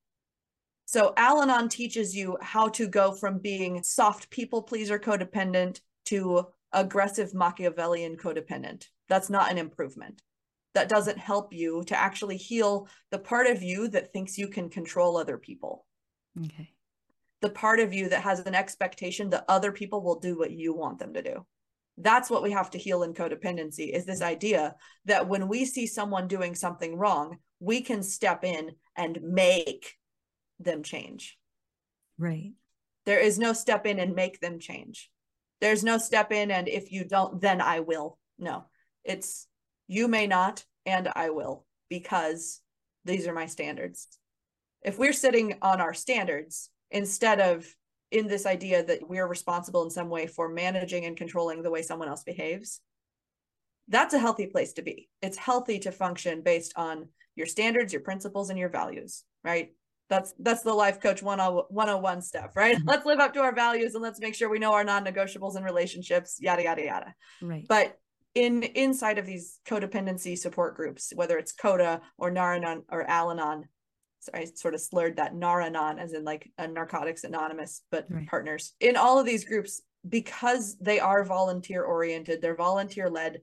So 0.87 1.13
Al 1.17 1.43
Anon 1.43 1.69
teaches 1.69 2.15
you 2.15 2.39
how 2.41 2.69
to 2.69 2.87
go 2.87 3.13
from 3.13 3.39
being 3.39 3.83
soft 3.83 4.31
people 4.31 4.63
pleaser 4.63 4.99
codependent 4.99 5.81
to 6.07 6.47
aggressive 6.73 7.35
Machiavellian 7.35 8.17
codependent. 8.17 8.87
That's 9.09 9.31
not 9.31 9.51
an 9.51 9.59
improvement. 9.59 10.23
That 10.75 10.89
doesn't 10.89 11.19
help 11.19 11.53
you 11.53 11.85
to 11.85 11.99
actually 11.99 12.37
heal 12.37 12.89
the 13.11 13.19
part 13.19 13.47
of 13.47 13.63
you 13.63 13.89
that 13.89 14.13
thinks 14.13 14.37
you 14.37 14.49
can 14.49 14.69
control 14.69 15.17
other 15.17 15.39
people. 15.39 15.87
Okay. 16.45 16.73
The 17.41 17.51
part 17.51 17.81
of 17.81 17.95
you 17.95 18.09
that 18.11 18.23
has 18.23 18.41
an 18.41 18.55
expectation 18.55 19.31
that 19.31 19.45
other 19.49 19.73
people 19.73 20.03
will 20.03 20.21
do 20.21 20.39
what 20.39 20.51
you 20.51 20.75
want 20.75 20.99
them 20.99 21.15
to 21.15 21.23
do. 21.23 21.47
That's 21.99 22.29
what 22.29 22.43
we 22.43 22.51
have 22.51 22.71
to 22.71 22.79
heal 22.79 23.05
in 23.05 23.15
codependency 23.15 23.91
is 23.91 24.05
this 24.05 24.21
idea 24.21 24.75
that 25.07 25.29
when 25.29 25.49
we 25.49 25.65
see 25.65 25.87
someone 25.87 26.29
doing 26.29 26.55
something 26.55 26.97
wrong, 26.97 27.39
we 27.59 27.81
can 27.81 28.03
step 28.03 28.45
in 28.45 28.73
and 28.97 29.19
make 29.23 29.95
them 30.61 30.83
change. 30.83 31.39
Right. 32.19 32.53
There 33.07 33.21
is 33.21 33.39
no 33.39 33.53
step 33.53 33.87
in 33.87 33.99
and 33.99 34.15
make 34.15 34.41
them 34.41 34.59
change. 34.59 35.11
There's 35.61 35.85
no 35.85 35.99
step 35.99 36.33
in 36.33 36.51
and 36.51 36.69
if 36.69 36.93
you 36.93 37.05
don't, 37.05 37.41
then 37.41 37.61
I 37.61 37.81
will. 37.81 38.19
No, 38.39 38.65
it's 39.05 39.47
you 39.89 40.09
may 40.09 40.27
not 40.27 40.65
and 40.85 41.09
I 41.15 41.31
will 41.31 41.65
because 41.89 42.61
these 43.05 43.27
are 43.27 43.33
my 43.33 43.47
standards. 43.47 44.09
If 44.83 44.99
we're 44.99 45.13
sitting 45.13 45.57
on 45.63 45.81
our 45.81 45.95
standards 45.95 46.71
instead 46.91 47.41
of 47.41 47.67
in 48.11 48.29
this 48.29 48.47
idea 48.47 48.85
that 48.85 49.09
we're 49.09 49.27
responsible 49.27 49.83
in 49.85 49.91
some 49.91 50.09
way 50.09 50.27
for 50.27 50.49
managing 50.49 51.05
and 51.05 51.17
controlling 51.17 51.63
the 51.63 51.71
way 51.71 51.83
someone 51.83 52.09
else 52.09 52.23
behaves, 52.23 52.81
that's 53.89 54.15
a 54.15 54.19
healthy 54.19 54.47
place 54.47 54.73
to 54.75 54.83
be. 54.83 55.09
It's 55.23 55.37
healthy 55.37 55.79
to 55.81 55.93
function 55.93 56.43
based 56.43 56.73
on 56.77 57.09
your 57.35 57.47
standards, 57.47 57.93
your 57.93 58.03
principles, 58.03 58.51
and 58.51 58.59
your 58.59 58.69
values, 58.69 59.25
right? 59.45 59.73
That's 60.09 60.35
that's 60.39 60.63
the 60.63 60.73
life 60.73 61.01
coach 61.01 61.23
101 61.23 62.23
stuff, 62.23 62.57
right? 62.57 62.77
Mm-hmm. 62.77 62.89
Let's 62.89 63.07
live 63.07 63.19
up 63.19 63.35
to 63.35 63.41
our 63.41 63.55
values 63.55 63.95
and 63.95 64.03
let's 64.03 64.21
make 64.21 64.35
sure 64.35 64.49
we 64.49 64.59
know 64.59 64.73
our 64.73 64.85
non-negotiables 64.85 65.57
in 65.57 65.65
relationships, 65.65 66.39
yada 66.41 66.63
yada 66.63 66.85
yada. 66.85 67.15
Right. 67.43 67.67
But 67.69 67.99
in 68.35 68.63
inside 68.63 69.19
of 69.19 69.27
these 69.27 69.59
codependency 69.67 70.39
support 70.39 70.77
groups, 70.77 71.13
whether 71.15 71.39
it's 71.39 71.53
CODA 71.53 72.03
or 72.19 72.31
Naranon 72.31 72.83
or 72.89 73.03
Al-Anon, 73.09 73.65
so 74.21 74.31
I 74.35 74.45
sort 74.45 74.75
of 74.75 74.81
slurred 74.81 75.17
that 75.17 75.35
Naranon 75.35 75.99
as 75.99 76.13
in 76.13 76.25
like 76.25 76.51
a 76.59 76.69
Narcotics 76.69 77.25
Anonymous, 77.25 77.83
but 77.91 78.07
right. 78.11 78.27
partners. 78.29 78.75
In 78.81 78.97
all 78.97 79.19
of 79.19 79.27
these 79.27 79.45
groups, 79.45 79.83
because 80.09 80.77
they 80.79 81.01
are 81.01 81.25
volunteer 81.25 81.83
oriented, 81.83 82.43
they're 82.43 82.57
volunteer 82.57 83.09
led, 83.09 83.41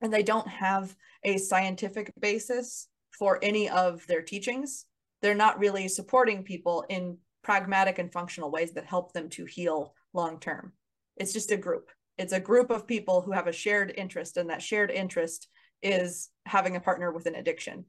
and 0.00 0.12
they 0.12 0.22
don't 0.22 0.48
have 0.48 0.94
a 1.22 1.38
scientific 1.38 2.12
basis 2.18 2.88
for 3.18 3.38
any 3.42 3.68
of 3.68 4.06
their 4.06 4.22
teachings, 4.22 4.86
they're 5.22 5.34
not 5.34 5.58
really 5.58 5.88
supporting 5.88 6.42
people 6.42 6.84
in 6.88 7.18
pragmatic 7.42 7.98
and 7.98 8.12
functional 8.12 8.50
ways 8.50 8.72
that 8.72 8.84
help 8.84 9.12
them 9.12 9.28
to 9.30 9.44
heal 9.44 9.94
long 10.12 10.38
term. 10.40 10.72
It's 11.16 11.32
just 11.32 11.50
a 11.50 11.56
group. 11.56 11.90
It's 12.18 12.32
a 12.32 12.40
group 12.40 12.70
of 12.70 12.86
people 12.86 13.22
who 13.22 13.32
have 13.32 13.46
a 13.46 13.52
shared 13.52 13.92
interest, 13.96 14.36
and 14.36 14.50
that 14.50 14.62
shared 14.62 14.90
interest 14.90 15.48
is 15.82 16.28
having 16.46 16.76
a 16.76 16.80
partner 16.80 17.12
with 17.12 17.26
an 17.26 17.34
addiction. 17.34 17.84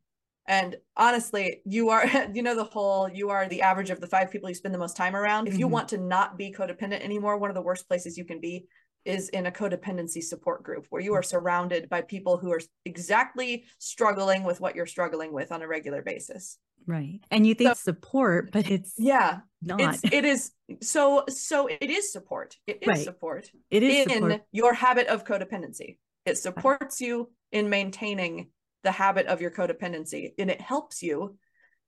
And 0.48 0.78
honestly, 0.98 1.62
you 1.66 1.90
are, 1.90 2.06
you 2.34 2.42
know, 2.42 2.56
the 2.56 2.64
whole, 2.64 3.10
you 3.10 3.30
are 3.30 3.48
the 3.48 3.62
average 3.62 3.90
of 3.90 4.00
the 4.00 4.08
five 4.08 4.32
people 4.32 4.50
you 4.50 4.56
spend 4.56 4.74
the 4.74 4.80
most 4.80 4.98
time 4.98 5.16
around. 5.16 5.48
If 5.48 5.58
you 5.58 5.66
mm-hmm. 5.66 5.74
want 5.74 5.90
to 5.90 5.98
not 5.98 6.38
be 6.38 6.54
codependent 6.58 7.02
anymore, 7.02 7.38
one 7.38 7.50
of 7.50 7.56
the 7.56 7.62
worst 7.62 7.88
places 7.88 8.18
you 8.18 8.26
can 8.26 8.40
be 8.40 8.66
is 9.06 9.30
in 9.30 9.46
a 9.46 9.52
codependency 9.52 10.24
support 10.24 10.64
group 10.64 10.86
where 10.90 11.02
you 11.02 11.14
are 11.14 11.24
surrounded 11.24 11.90
by 11.90 12.02
people 12.02 12.38
who 12.38 12.52
are 12.52 12.62
exactly 12.86 13.66
struggling 13.78 14.44
with 14.44 14.60
what 14.62 14.76
you're 14.76 14.86
struggling 14.86 15.34
with 15.34 15.52
on 15.52 15.62
a 15.62 15.68
regular 15.68 16.02
basis. 16.02 16.58
Right. 16.88 17.20
And 17.30 17.46
you 17.46 17.54
think 17.54 17.76
so, 17.76 17.92
support, 17.92 18.52
but 18.52 18.70
it's 18.70 18.94
yeah, 18.98 19.40
not. 19.62 19.82
It's, 19.82 20.04
it 20.04 20.26
is 20.26 20.52
so 20.82 21.26
so 21.30 21.68
it 21.68 21.90
is 21.90 22.12
support. 22.12 22.58
It 22.66 22.80
is 22.82 22.88
right. 22.88 23.04
support. 23.04 23.50
It 23.70 23.84
is 23.84 24.08
in 24.08 24.12
support. 24.14 24.42
your 24.52 24.74
habit 24.74 25.08
of 25.08 25.24
codependency. 25.24 25.98
It 26.26 26.38
supports 26.38 27.00
right. 27.00 27.08
you 27.08 27.32
in 27.52 27.70
maintaining 27.70 28.50
the 28.84 28.92
habit 28.92 29.28
of 29.28 29.42
your 29.42 29.52
codependency 29.52 30.34
and 30.40 30.50
it 30.50 30.62
helps 30.62 31.04
you 31.04 31.38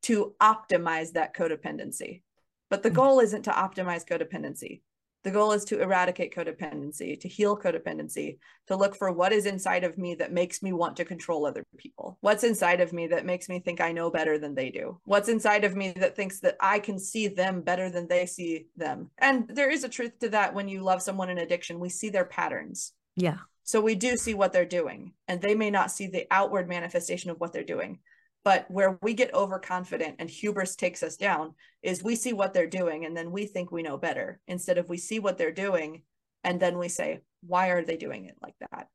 to 0.03 0.35
optimize 0.41 1.13
that 1.13 1.35
codependency. 1.35 2.21
But 2.69 2.83
the 2.83 2.91
mm. 2.91 2.95
goal 2.95 3.19
isn't 3.19 3.43
to 3.43 3.51
optimize 3.51 4.05
codependency. 4.05 4.81
The 5.23 5.31
goal 5.31 5.53
is 5.53 5.63
to 5.65 5.81
eradicate 5.81 6.35
codependency, 6.35 7.17
to 7.19 7.27
heal 7.29 7.57
codependency, 7.57 8.39
to 8.67 8.75
look 8.75 8.95
for 8.95 9.11
what 9.11 9.31
is 9.31 9.45
inside 9.45 9.85
of 9.85 9.97
me 9.97 10.15
that 10.15 10.33
makes 10.33 10.61
me 10.61 10.73
want 10.73 10.97
to 10.97 11.05
control 11.05 11.45
other 11.45 11.65
people. 11.77 12.17
What's 12.19 12.43
inside 12.43 12.81
of 12.81 12.91
me 12.91 13.07
that 13.07 13.25
makes 13.25 13.47
me 13.47 13.59
think 13.59 13.79
I 13.79 13.93
know 13.93 14.11
better 14.11 14.37
than 14.37 14.53
they 14.53 14.69
do? 14.69 14.99
What's 15.05 15.29
inside 15.29 15.63
of 15.63 15.75
me 15.75 15.93
that 15.97 16.15
thinks 16.15 16.41
that 16.41 16.57
I 16.59 16.79
can 16.79 16.99
see 16.99 17.29
them 17.29 17.61
better 17.61 17.89
than 17.89 18.07
they 18.07 18.25
see 18.25 18.67
them? 18.75 19.11
And 19.17 19.47
there 19.47 19.71
is 19.71 19.85
a 19.85 19.89
truth 19.89 20.19
to 20.19 20.29
that 20.29 20.53
when 20.53 20.67
you 20.67 20.81
love 20.81 21.01
someone 21.01 21.29
in 21.29 21.37
addiction, 21.37 21.79
we 21.79 21.89
see 21.89 22.09
their 22.09 22.25
patterns. 22.25 22.91
Yeah. 23.15 23.37
So 23.63 23.79
we 23.79 23.95
do 23.95 24.17
see 24.17 24.33
what 24.33 24.51
they're 24.51 24.65
doing, 24.65 25.13
and 25.29 25.41
they 25.41 25.55
may 25.55 25.69
not 25.69 25.89
see 25.89 26.07
the 26.07 26.27
outward 26.29 26.67
manifestation 26.67 27.29
of 27.31 27.39
what 27.39 27.53
they're 27.53 27.63
doing. 27.63 27.99
But 28.43 28.69
where 28.69 28.99
we 29.01 29.13
get 29.13 29.33
overconfident 29.33 30.17
and 30.19 30.29
hubris 30.29 30.75
takes 30.75 31.01
us 31.01 31.15
down 31.15 31.53
is 31.81 32.03
we 32.03 32.15
see 32.15 32.33
what 32.33 32.53
they're 32.53 32.67
doing 32.67 33.05
and 33.05 33.15
then 33.15 33.31
we 33.31 33.45
think 33.45 33.71
we 33.71 33.83
know 33.83 33.97
better 33.97 34.41
instead 34.47 34.77
of 34.77 34.89
we 34.89 34.97
see 34.97 35.19
what 35.19 35.37
they're 35.37 35.51
doing 35.51 36.03
and 36.43 36.59
then 36.59 36.77
we 36.77 36.89
say, 36.89 37.21
why 37.41 37.69
are 37.69 37.83
they 37.83 37.95
doing 37.95 38.25
it 38.25 38.35
like 38.41 38.55
that? 38.59 38.87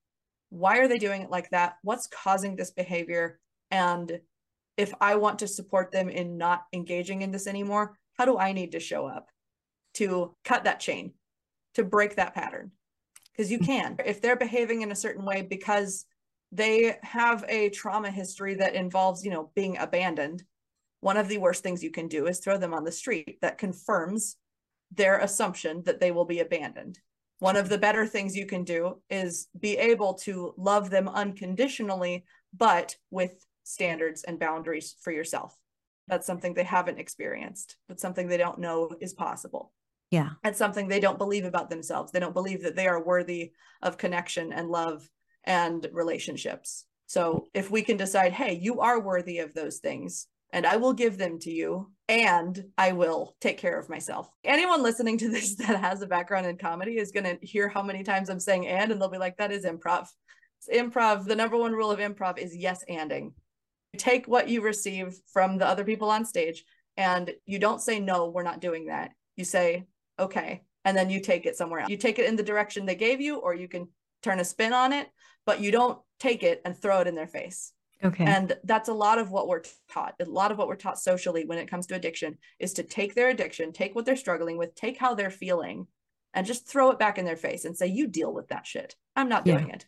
Why 0.51 0.79
are 0.79 0.89
they 0.89 0.99
doing 0.99 1.23
it 1.23 1.31
like 1.31 1.51
that? 1.51 1.77
What's 1.83 2.07
causing 2.07 2.57
this 2.57 2.71
behavior? 2.71 3.39
And 3.71 4.21
if 4.77 4.93
I 5.01 5.17
want 5.17 5.41
to 5.41 5.49
support 5.49 5.93
them 5.93 6.09
in 6.09 6.39
not 6.39 6.65
engaging 6.73 7.23
in 7.23 7.31
this 7.31 7.47
anymore, 7.47 7.99
how 8.19 8.25
do 8.25 8.39
I 8.39 8.53
need 8.53 8.73
to 8.73 8.81
show 8.81 9.07
up 9.07 9.29
to 9.95 10.35
cut 10.45 10.65
that 10.65 10.81
chain, 10.81 11.15
to 11.75 11.85
break 11.85 12.17
that 12.17 12.35
pattern? 12.35 12.73
Because 13.33 13.51
you 13.51 13.59
hmm. 13.59 13.65
can. 13.65 13.97
If 14.05 14.21
they're 14.21 14.37
behaving 14.37 14.83
in 14.83 14.93
a 14.93 14.97
certain 14.97 15.25
way 15.25 15.43
because 15.43 16.05
they 16.53 16.97
have 17.03 17.45
a 17.49 17.71
trauma 17.71 18.11
history 18.11 18.55
that 18.55 18.75
involves, 18.75 19.25
you 19.25 19.31
know, 19.31 19.51
being 19.55 19.77
abandoned. 19.79 20.43
One 21.01 21.17
of 21.17 21.29
the 21.29 21.39
worst 21.39 21.63
things 21.63 21.83
you 21.83 21.91
can 21.91 22.09
do 22.09 22.27
is 22.27 22.41
throw 22.41 22.59
them 22.59 22.75
on 22.75 22.85
the 22.85 22.93
street. 22.93 23.39
That 23.43 23.59
confirms 23.59 24.37
their 24.91 25.19
assumption 25.19 25.83
that 25.85 26.01
they 26.01 26.11
will 26.11 26.25
be 26.25 26.41
abandoned. 26.41 26.99
One 27.41 27.57
of 27.57 27.69
the 27.69 27.79
better 27.79 28.07
things 28.07 28.35
you 28.35 28.47
can 28.47 28.65
do 28.65 29.01
is 29.11 29.49
be 29.59 29.77
able 29.77 30.15
to 30.15 30.55
love 30.57 30.91
them 30.91 31.09
unconditionally, 31.09 32.25
but 32.57 32.97
with 33.11 33.45
standards 33.63 34.25
and 34.25 34.41
boundaries 34.41 34.97
for 35.03 35.13
yourself. 35.13 35.55
That's 36.09 36.27
something 36.27 36.55
they 36.55 36.65
haven't 36.65 36.99
experienced. 36.99 37.77
That's 37.89 38.03
something 38.03 38.27
they 38.27 38.39
don't 38.39 38.59
know 38.59 38.91
is 39.01 39.13
possible. 39.13 39.73
Yeah. 40.11 40.31
That's 40.43 40.59
something 40.59 40.89
they 40.89 41.01
don't 41.01 41.19
believe 41.19 41.45
about 41.45 41.69
themselves. 41.69 42.11
They 42.11 42.21
don't 42.21 42.35
believe 42.35 42.63
that 42.63 42.75
they 42.75 42.87
are 42.89 43.05
worthy 43.05 43.53
of 43.83 43.99
connection 43.99 44.53
and 44.53 44.71
love 44.71 45.09
and 45.45 45.87
relationships. 45.93 46.85
So 47.07 47.47
if 47.55 47.71
we 47.71 47.83
can 47.83 47.97
decide, 47.97 48.33
hey, 48.33 48.59
you 48.61 48.81
are 48.81 49.01
worthy 49.01 49.39
of 49.39 49.55
those 49.55 49.79
things, 49.79 50.27
and 50.53 50.67
I 50.67 50.77
will 50.77 50.93
give 50.93 51.19
them 51.19 51.39
to 51.41 51.51
you, 51.51 51.91
and 52.09 52.65
I 52.77 52.93
will 52.93 53.35
take 53.41 53.59
care 53.59 53.79
of 53.79 53.89
myself. 53.89 54.31
Anyone 54.45 54.83
listening 54.83 55.19
to 55.19 55.31
this 55.31 55.55
that 55.57 55.81
has 55.81 56.03
a 56.03 56.07
background 56.07 56.47
in 56.47 56.57
comedy 56.57 56.99
is 56.99 57.13
going 57.13 57.25
to 57.25 57.47
hear 57.47 57.69
how 57.69 57.83
many 57.83 58.03
times 58.03 58.29
I'm 58.29 58.41
saying 58.41 58.67
and, 58.67 58.93
and 58.93 59.01
they'll 59.01 59.09
be 59.09 59.19
like, 59.19 59.37
that 59.39 59.53
is 59.53 59.65
improv. 59.65 60.07
It's 60.59 60.77
improv. 60.77 61.27
The 61.27 61.37
number 61.37 61.57
one 61.57 61.73
rule 61.73 61.91
of 61.91 61.99
improv 61.99 62.39
is 62.39 62.57
yes 62.57 62.85
anding. 62.91 63.33
take 63.97 64.27
what 64.27 64.49
you 64.49 64.61
receive 64.61 65.19
from 65.33 65.59
the 65.59 65.67
other 65.67 65.85
people 65.85 66.11
on 66.11 66.25
stage, 66.25 66.65
and 66.97 67.31
you 67.47 67.59
don't 67.59 67.81
say, 67.81 68.01
no, 68.01 68.29
we're 68.29 68.43
not 68.43 68.61
doing 68.61 68.87
that. 68.87 69.13
You 69.37 69.45
say, 69.45 69.87
okay. 70.19 70.63
And 70.85 70.97
then 70.97 71.11
you 71.11 71.21
take 71.21 71.47
it 71.47 71.57
somewhere 71.57 71.81
else. 71.81 71.91
You 71.91 71.97
take 71.97 72.19
it 72.19 72.27
in 72.27 72.37
the 72.37 72.43
direction 72.43 72.87
they 72.87 72.95
gave 72.95 73.21
you, 73.21 73.37
or 73.37 73.55
you 73.55 73.69
can 73.69 73.89
turn 74.23 74.41
a 74.41 74.45
spin 74.45 74.73
on 74.73 74.93
it, 74.93 75.09
but 75.49 75.63
you 75.63 75.71
don't 75.71 75.99
take 76.21 76.43
it 76.43 76.61
and 76.67 76.77
throw 76.77 77.01
it 77.01 77.07
in 77.07 77.15
their 77.15 77.27
face. 77.27 77.73
Okay. 78.05 78.23
And 78.23 78.55
that's 78.65 78.91
a 78.91 78.93
lot 78.93 79.19
of 79.19 79.31
what 79.31 79.49
we're 79.49 79.63
taught. 79.91 80.15
A 80.21 80.27
lot 80.27 80.53
of 80.53 80.59
what 80.59 80.69
we're 80.69 80.77
taught 80.77 80.99
socially 80.99 81.47
when 81.47 81.57
it 81.57 81.71
comes 81.71 81.87
to 81.87 81.95
addiction 81.95 82.37
is 82.59 82.75
to 82.75 82.83
take 82.83 83.15
their 83.15 83.31
addiction, 83.31 83.73
take 83.73 83.95
what 83.95 84.05
they're 84.05 84.15
struggling 84.15 84.59
with, 84.59 84.75
take 84.75 84.99
how 84.99 85.15
they're 85.15 85.31
feeling, 85.31 85.87
and 86.35 86.47
just 86.47 86.69
throw 86.69 86.91
it 86.91 86.99
back 86.99 87.17
in 87.17 87.25
their 87.25 87.35
face 87.35 87.65
and 87.65 87.75
say, 87.75 87.87
You 87.87 88.07
deal 88.07 88.31
with 88.31 88.49
that 88.49 88.67
shit. 88.67 88.95
I'm 89.17 89.31
not 89.31 89.47
doing 89.47 89.69
yeah. 89.69 89.77
it. 89.77 89.87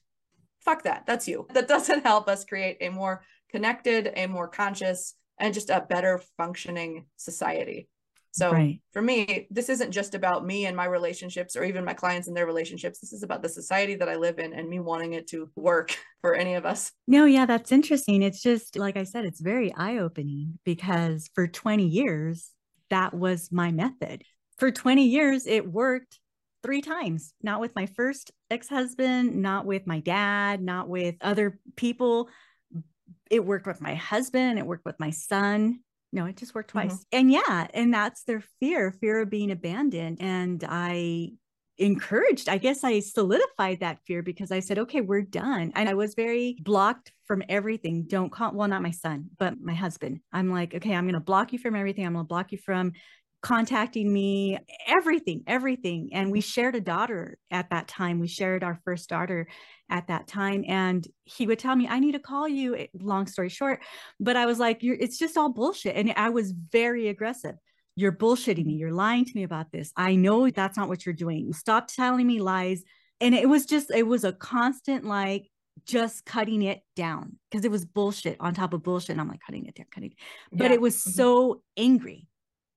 Fuck 0.65 0.85
that. 0.85 1.05
That's 1.07 1.29
you. 1.29 1.47
That 1.53 1.69
doesn't 1.69 2.05
help 2.05 2.27
us 2.27 2.47
create 2.47 2.79
a 2.81 2.89
more 2.89 3.23
connected, 3.51 4.11
a 4.17 4.29
more 4.29 4.49
conscious, 4.49 5.15
and 5.39 5.53
just 5.53 5.69
a 5.69 5.85
better 5.87 6.23
functioning 6.39 7.05
society. 7.19 7.87
So 8.33 8.53
right. 8.53 8.81
for 8.93 9.03
me, 9.03 9.49
this 9.51 9.69
isn't 9.69 9.91
just 9.91 10.15
about 10.15 10.47
me 10.47 10.67
and 10.67 10.77
my 10.77 10.85
relationships 10.85 11.57
or 11.57 11.65
even 11.65 11.85
my 11.85 11.95
clients 11.95 12.29
and 12.29 12.37
their 12.37 12.47
relationships. 12.47 13.01
This 13.01 13.13
is 13.13 13.23
about 13.23 13.43
the 13.43 13.49
society 13.49 13.97
that 13.97 14.09
I 14.09 14.17
live 14.17 14.39
in 14.39 14.53
and 14.53 14.69
me 14.69 14.79
wanting 14.79 15.15
it 15.15 15.27
to 15.29 15.51
work 15.57 15.97
for 16.21 16.35
any 16.35 16.55
of 16.55 16.65
us. 16.65 16.93
No, 17.07 17.25
yeah, 17.25 17.47
that's 17.47 17.73
interesting. 17.73 18.23
It's 18.23 18.43
just, 18.43 18.77
like 18.77 18.97
I 18.97 19.05
said, 19.05 19.25
it's 19.25 19.41
very 19.41 19.75
eye 19.75 19.99
opening 19.99 20.59
because 20.65 21.29
for 21.35 21.49
20 21.49 21.87
years, 21.87 22.51
that 22.91 23.15
was 23.15 23.51
my 23.51 23.73
method. 23.73 24.23
For 24.59 24.71
20 24.71 25.07
years, 25.07 25.47
it 25.47 25.71
worked 25.71 26.19
three 26.63 26.83
times, 26.83 27.33
not 27.43 27.61
with 27.61 27.75
my 27.75 27.87
first 27.87 28.31
ex 28.51 28.69
husband, 28.69 29.37
not 29.37 29.65
with 29.65 29.87
my 29.87 30.01
dad, 30.01 30.63
not 30.63 30.89
with 30.89 31.17
other 31.21 31.59
people. 31.77 32.29
It 33.31 33.45
worked 33.45 33.67
with 33.67 33.81
my 33.81 33.95
husband, 33.95 34.59
it 34.59 34.67
worked 34.67 34.85
with 34.85 35.01
my 35.01 35.11
son. 35.11 35.81
No, 36.13 36.27
it 36.27 36.37
just 36.37 36.55
worked 36.55 36.71
twice. 36.71 36.93
Mm-hmm. 36.93 37.19
And 37.19 37.33
yeah, 37.33 37.67
and 37.73 37.95
that's 37.95 38.25
their 38.25 38.43
fear 38.59 38.91
fear 38.91 39.21
of 39.23 39.31
being 39.31 39.51
abandoned. 39.51 40.19
And 40.21 40.65
I 40.69 41.33
encouraged, 41.79 42.49
I 42.49 42.59
guess 42.59 42.85
I 42.85 43.01
solidified 43.01 43.81
that 43.81 44.01
fear 44.07 44.23
because 44.23 44.53
I 44.53 44.61
said, 44.61 44.79
okay, 44.81 45.01
we're 45.01 45.23
done. 45.23 45.73
And 45.75 45.89
I 45.89 45.95
was 45.95 46.15
very 46.15 46.57
blocked 46.61 47.11
from 47.25 47.43
everything. 47.49 48.05
Don't 48.07 48.31
call, 48.31 48.53
well, 48.53 48.69
not 48.69 48.83
my 48.83 48.91
son, 48.91 49.31
but 49.39 49.55
my 49.61 49.73
husband. 49.73 50.21
I'm 50.33 50.51
like, 50.51 50.75
okay, 50.75 50.95
I'm 50.95 51.05
going 51.05 51.15
to 51.15 51.21
block 51.21 51.53
you 51.53 51.59
from 51.59 51.75
everything. 51.75 52.05
I'm 52.05 52.13
going 52.13 52.27
to 52.27 52.29
block 52.29 52.53
you 52.53 52.59
from 52.59 52.93
contacting 53.43 54.13
me, 54.13 54.59
everything, 54.87 55.43
everything. 55.47 56.11
And 56.13 56.31
we 56.31 56.41
shared 56.41 56.75
a 56.75 56.81
daughter 56.81 57.39
at 57.51 57.71
that 57.71 57.89
time. 57.89 58.21
We 58.21 58.29
shared 58.29 58.63
our 58.63 58.79
first 58.85 59.09
daughter 59.09 59.49
at 59.89 60.09
that 60.09 60.27
time. 60.27 60.65
And 60.69 61.07
he 61.25 61.47
would 61.47 61.59
tell 61.59 61.75
me, 61.75 61.89
I 61.89 62.01
need 62.01 62.13
to 62.13 62.19
call 62.19 62.49
you. 62.49 62.87
Long 63.01 63.27
story 63.27 63.49
short, 63.49 63.83
but 64.19 64.37
I 64.37 64.47
was 64.47 64.59
like, 64.59 64.83
You're, 64.83 64.97
it's 64.97 65.19
just 65.19 65.37
all 65.37 65.49
bullshit. 65.49 65.97
And 65.97 66.13
I 66.17 66.29
was 66.29 66.53
very 66.53 67.09
aggressive. 67.09 67.55
You're 67.97 68.13
bullshitting 68.13 68.65
me. 68.65 68.75
You're 68.75 68.93
lying 68.93 69.25
to 69.25 69.33
me 69.35 69.43
about 69.43 69.73
this. 69.73 69.93
I 69.97 70.17
know 70.17 70.49
that's 70.49 70.77
not 70.77 70.89
what 70.89 71.05
you're 71.05 71.15
doing. 71.15 71.53
Stop 71.53 71.89
telling 71.89 72.27
me 72.27 72.41
lies. 72.41 72.83
And 73.21 73.35
it 73.35 73.49
was 73.49 73.67
just, 73.67 73.91
it 73.91 74.07
was 74.07 74.25
a 74.25 74.33
constant 74.33 75.05
like, 75.05 75.51
just 75.87 76.25
cutting 76.27 76.63
it 76.63 76.81
down 76.95 77.37
because 77.51 77.65
it 77.65 77.71
was 77.71 77.85
bullshit 77.85 78.37
on 78.41 78.55
top 78.55 78.75
of 78.75 78.83
bullshit. 78.83 79.11
And 79.11 79.21
I'm 79.21 79.29
like 79.29 79.41
cutting 79.45 79.67
it 79.67 79.75
down, 79.75 79.87
cutting. 79.93 80.11
it. 80.11 80.17
But 80.53 80.69
yeah. 80.69 80.75
it 80.75 80.81
was 80.81 80.97
mm-hmm. 80.97 81.11
so 81.11 81.63
angry 81.77 82.29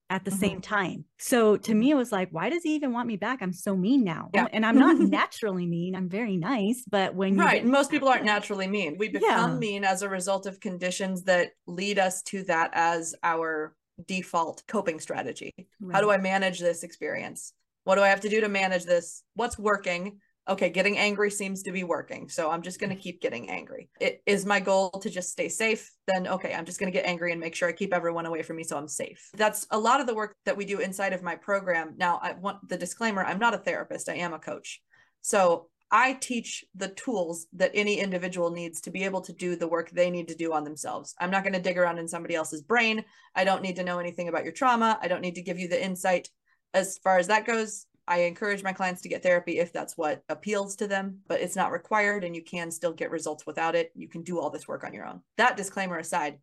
at 0.09 0.25
the 0.25 0.31
mm-hmm. 0.31 0.39
same 0.39 0.61
time. 0.61 1.05
So 1.17 1.57
to 1.57 1.73
me, 1.73 1.91
it 1.91 1.95
was 1.95 2.11
like, 2.11 2.29
why 2.31 2.49
does 2.49 2.63
he 2.63 2.75
even 2.75 2.91
want 2.91 3.07
me 3.07 3.17
back? 3.17 3.41
I'm 3.41 3.53
so 3.53 3.75
mean 3.75 4.03
now. 4.03 4.29
Yeah. 4.33 4.47
And 4.51 4.65
I'm 4.65 4.77
not 4.77 4.99
naturally 4.99 5.65
mean. 5.65 5.95
I'm 5.95 6.09
very 6.09 6.37
nice. 6.37 6.83
But 6.89 7.15
when 7.15 7.37
right, 7.37 7.65
most 7.65 7.89
people 7.89 8.07
aren't 8.07 8.25
naturally 8.25 8.67
mean. 8.67 8.97
We 8.97 9.09
become 9.09 9.53
yeah. 9.53 9.57
mean 9.57 9.83
as 9.83 10.01
a 10.01 10.09
result 10.09 10.45
of 10.45 10.59
conditions 10.59 11.23
that 11.23 11.51
lead 11.67 11.99
us 11.99 12.21
to 12.23 12.43
that 12.43 12.71
as 12.73 13.15
our 13.23 13.75
default 14.07 14.63
coping 14.67 14.99
strategy. 14.99 15.53
Right. 15.79 15.95
How 15.95 16.01
do 16.01 16.11
I 16.11 16.17
manage 16.17 16.59
this 16.59 16.83
experience? 16.83 17.53
What 17.85 17.95
do 17.95 18.01
I 18.01 18.09
have 18.09 18.21
to 18.21 18.29
do 18.29 18.41
to 18.41 18.49
manage 18.49 18.85
this? 18.85 19.23
What's 19.35 19.57
working? 19.57 20.19
Okay, 20.47 20.69
getting 20.69 20.97
angry 20.97 21.31
seems 21.31 21.63
to 21.63 21.71
be 21.71 21.83
working. 21.83 22.27
So 22.27 22.51
I'm 22.51 22.61
just 22.61 22.79
going 22.79 22.89
to 22.89 22.95
keep 22.95 23.21
getting 23.21 23.49
angry. 23.49 23.89
It 23.99 24.21
is 24.25 24.45
my 24.45 24.59
goal 24.59 24.89
to 24.89 25.09
just 25.09 25.29
stay 25.29 25.47
safe. 25.47 25.89
Then, 26.07 26.27
okay, 26.27 26.53
I'm 26.53 26.65
just 26.65 26.79
going 26.79 26.91
to 26.91 26.97
get 26.97 27.07
angry 27.07 27.31
and 27.31 27.39
make 27.39 27.55
sure 27.55 27.69
I 27.69 27.73
keep 27.73 27.93
everyone 27.93 28.25
away 28.25 28.41
from 28.43 28.57
me 28.57 28.63
so 28.63 28.77
I'm 28.77 28.87
safe. 28.87 29.29
That's 29.35 29.65
a 29.71 29.79
lot 29.79 30.01
of 30.01 30.07
the 30.07 30.15
work 30.15 30.35
that 30.45 30.57
we 30.57 30.65
do 30.65 30.79
inside 30.79 31.13
of 31.13 31.23
my 31.23 31.35
program. 31.35 31.93
Now, 31.97 32.19
I 32.21 32.33
want 32.33 32.67
the 32.67 32.77
disclaimer 32.77 33.23
I'm 33.23 33.39
not 33.39 33.53
a 33.53 33.57
therapist, 33.57 34.09
I 34.09 34.15
am 34.15 34.33
a 34.33 34.39
coach. 34.39 34.81
So 35.21 35.67
I 35.89 36.13
teach 36.13 36.65
the 36.75 36.89
tools 36.89 37.45
that 37.53 37.71
any 37.75 37.99
individual 37.99 38.49
needs 38.49 38.81
to 38.81 38.91
be 38.91 39.03
able 39.03 39.21
to 39.21 39.31
do 39.31 39.55
the 39.55 39.67
work 39.67 39.91
they 39.91 40.09
need 40.09 40.27
to 40.29 40.35
do 40.35 40.51
on 40.51 40.63
themselves. 40.63 41.13
I'm 41.19 41.29
not 41.29 41.43
going 41.43 41.53
to 41.53 41.61
dig 41.61 41.77
around 41.77 41.99
in 41.99 42.07
somebody 42.07 42.33
else's 42.33 42.63
brain. 42.63 43.05
I 43.35 43.43
don't 43.43 43.61
need 43.61 43.75
to 43.75 43.83
know 43.83 43.99
anything 43.99 44.27
about 44.27 44.43
your 44.43 44.53
trauma. 44.53 44.97
I 45.01 45.07
don't 45.07 45.21
need 45.21 45.35
to 45.35 45.43
give 45.43 45.59
you 45.59 45.67
the 45.67 45.81
insight 45.81 46.29
as 46.73 46.97
far 46.97 47.19
as 47.19 47.27
that 47.27 47.45
goes 47.45 47.85
I 48.07 48.21
encourage 48.21 48.63
my 48.63 48.73
clients 48.73 49.01
to 49.01 49.09
get 49.09 49.23
therapy 49.23 49.59
if 49.59 49.71
that's 49.71 49.97
what 49.97 50.23
appeals 50.27 50.75
to 50.77 50.87
them, 50.87 51.19
but 51.27 51.39
it's 51.39 51.55
not 51.55 51.71
required 51.71 52.23
and 52.23 52.35
you 52.35 52.43
can 52.43 52.69
still 52.69 52.91
get 52.91 53.11
results 53.11 53.45
without 53.45 53.75
it. 53.75 53.91
You 53.95 54.09
can 54.09 54.23
do 54.23 54.39
all 54.39 54.49
this 54.49 54.67
work 54.67 54.83
on 54.83 54.93
your 54.93 55.05
own. 55.05 55.21
That 55.37 55.55
disclaimer 55.55 55.97
aside, 55.97 56.39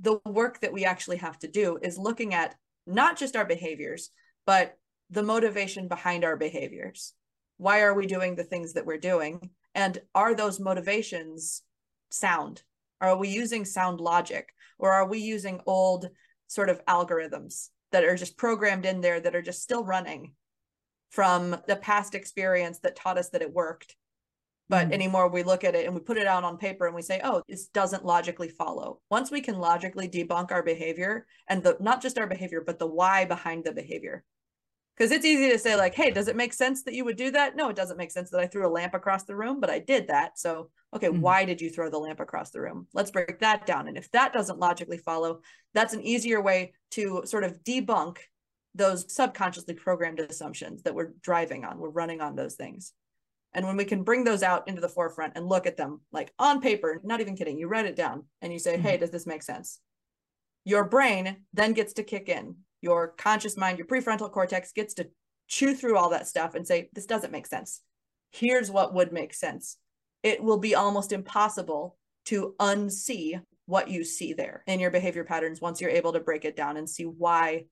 the 0.00 0.18
work 0.26 0.60
that 0.60 0.72
we 0.72 0.84
actually 0.84 1.18
have 1.18 1.38
to 1.40 1.48
do 1.48 1.78
is 1.80 1.96
looking 1.96 2.34
at 2.34 2.56
not 2.86 3.16
just 3.16 3.36
our 3.36 3.44
behaviors, 3.44 4.10
but 4.44 4.76
the 5.10 5.22
motivation 5.22 5.86
behind 5.86 6.24
our 6.24 6.36
behaviors. 6.36 7.14
Why 7.58 7.82
are 7.82 7.94
we 7.94 8.06
doing 8.06 8.34
the 8.34 8.44
things 8.44 8.72
that 8.72 8.86
we're 8.86 8.98
doing? 8.98 9.50
And 9.74 9.98
are 10.14 10.34
those 10.34 10.58
motivations 10.58 11.62
sound? 12.10 12.62
Are 13.00 13.16
we 13.16 13.28
using 13.28 13.64
sound 13.64 14.00
logic 14.00 14.48
or 14.78 14.92
are 14.92 15.06
we 15.06 15.18
using 15.18 15.60
old 15.66 16.08
sort 16.48 16.68
of 16.68 16.84
algorithms 16.86 17.68
that 17.92 18.04
are 18.04 18.16
just 18.16 18.36
programmed 18.36 18.84
in 18.84 19.00
there 19.00 19.20
that 19.20 19.36
are 19.36 19.42
just 19.42 19.62
still 19.62 19.84
running 19.84 20.32
from 21.14 21.56
the 21.68 21.76
past 21.76 22.16
experience 22.16 22.80
that 22.80 22.96
taught 22.96 23.18
us 23.18 23.28
that 23.28 23.40
it 23.40 23.52
worked. 23.52 23.94
But 24.68 24.88
mm 24.88 24.92
anymore 24.92 25.28
we 25.28 25.42
look 25.42 25.62
at 25.62 25.74
it 25.74 25.86
and 25.86 25.94
we 25.94 26.00
put 26.00 26.16
it 26.16 26.26
out 26.26 26.42
on 26.42 26.56
paper 26.56 26.86
and 26.86 26.94
we 26.94 27.02
say 27.02 27.20
oh 27.22 27.42
this 27.48 27.68
doesn't 27.68 28.04
logically 28.04 28.48
follow. 28.48 29.00
Once 29.10 29.30
we 29.30 29.40
can 29.40 29.58
logically 29.58 30.08
debunk 30.08 30.50
our 30.50 30.62
behavior 30.62 31.26
and 31.48 31.62
the 31.62 31.76
not 31.80 32.02
just 32.02 32.18
our 32.18 32.26
behavior 32.26 32.62
but 32.66 32.78
the 32.78 32.86
why 32.86 33.24
behind 33.26 33.62
the 33.64 33.72
behavior. 33.72 34.24
Because 34.96 35.12
it's 35.12 35.24
easy 35.24 35.50
to 35.50 35.58
say 35.58 35.76
like 35.76 35.94
hey 35.94 36.10
does 36.10 36.28
it 36.28 36.36
make 36.36 36.52
sense 36.52 36.82
that 36.82 36.94
you 36.94 37.04
would 37.04 37.16
do 37.16 37.30
that? 37.30 37.54
No 37.54 37.68
it 37.68 37.76
doesn't 37.76 37.98
make 37.98 38.10
sense 38.10 38.30
that 38.30 38.40
i 38.40 38.46
threw 38.46 38.66
a 38.66 38.76
lamp 38.76 38.94
across 38.94 39.24
the 39.24 39.36
room 39.36 39.60
but 39.60 39.70
i 39.70 39.78
did 39.78 40.08
that. 40.08 40.38
So 40.38 40.70
okay 40.96 41.08
mm 41.08 41.20
why 41.20 41.44
did 41.44 41.60
you 41.60 41.70
throw 41.70 41.90
the 41.90 41.98
lamp 41.98 42.20
across 42.20 42.50
the 42.50 42.60
room? 42.60 42.88
Let's 42.92 43.12
break 43.12 43.38
that 43.40 43.66
down. 43.66 43.86
And 43.86 43.96
if 43.96 44.10
that 44.12 44.32
doesn't 44.32 44.58
logically 44.58 44.98
follow 44.98 45.40
that's 45.74 45.94
an 45.94 46.02
easier 46.02 46.40
way 46.40 46.72
to 46.92 47.22
sort 47.26 47.44
of 47.44 47.62
debunk 47.62 48.18
those 48.74 49.12
subconsciously 49.12 49.74
programmed 49.74 50.20
assumptions 50.20 50.82
that 50.82 50.94
we're 50.94 51.12
driving 51.22 51.64
on, 51.64 51.78
we're 51.78 51.90
running 51.90 52.20
on 52.20 52.34
those 52.34 52.54
things. 52.54 52.92
And 53.52 53.66
when 53.66 53.76
we 53.76 53.84
can 53.84 54.02
bring 54.02 54.24
those 54.24 54.42
out 54.42 54.66
into 54.66 54.80
the 54.80 54.88
forefront 54.88 55.34
and 55.36 55.48
look 55.48 55.66
at 55.66 55.76
them 55.76 56.00
like 56.12 56.32
on 56.38 56.60
paper, 56.60 57.00
not 57.04 57.20
even 57.20 57.36
kidding, 57.36 57.56
you 57.56 57.68
write 57.68 57.86
it 57.86 57.94
down 57.94 58.24
and 58.42 58.52
you 58.52 58.58
say, 58.58 58.74
mm-hmm. 58.74 58.82
hey, 58.82 58.96
does 58.96 59.10
this 59.10 59.26
make 59.26 59.44
sense? 59.44 59.78
Your 60.64 60.84
brain 60.84 61.36
then 61.52 61.72
gets 61.72 61.92
to 61.94 62.02
kick 62.02 62.28
in. 62.28 62.56
Your 62.80 63.08
conscious 63.16 63.56
mind, 63.56 63.78
your 63.78 63.86
prefrontal 63.86 64.30
cortex 64.30 64.72
gets 64.72 64.94
to 64.94 65.08
chew 65.46 65.74
through 65.74 65.96
all 65.96 66.10
that 66.10 66.26
stuff 66.26 66.54
and 66.54 66.66
say, 66.66 66.90
this 66.92 67.06
doesn't 67.06 67.32
make 67.32 67.46
sense. 67.46 67.80
Here's 68.32 68.70
what 68.70 68.92
would 68.92 69.12
make 69.12 69.32
sense. 69.34 69.76
It 70.22 70.42
will 70.42 70.58
be 70.58 70.74
almost 70.74 71.12
impossible 71.12 71.96
to 72.26 72.54
unsee 72.58 73.40
what 73.66 73.88
you 73.88 74.04
see 74.04 74.32
there 74.32 74.62
in 74.66 74.80
your 74.80 74.90
behavior 74.90 75.24
patterns 75.24 75.60
once 75.60 75.80
you're 75.80 75.90
able 75.90 76.12
to 76.12 76.20
break 76.20 76.44
it 76.44 76.56
down 76.56 76.76
and 76.76 76.88
see 76.88 77.04
why 77.04 77.64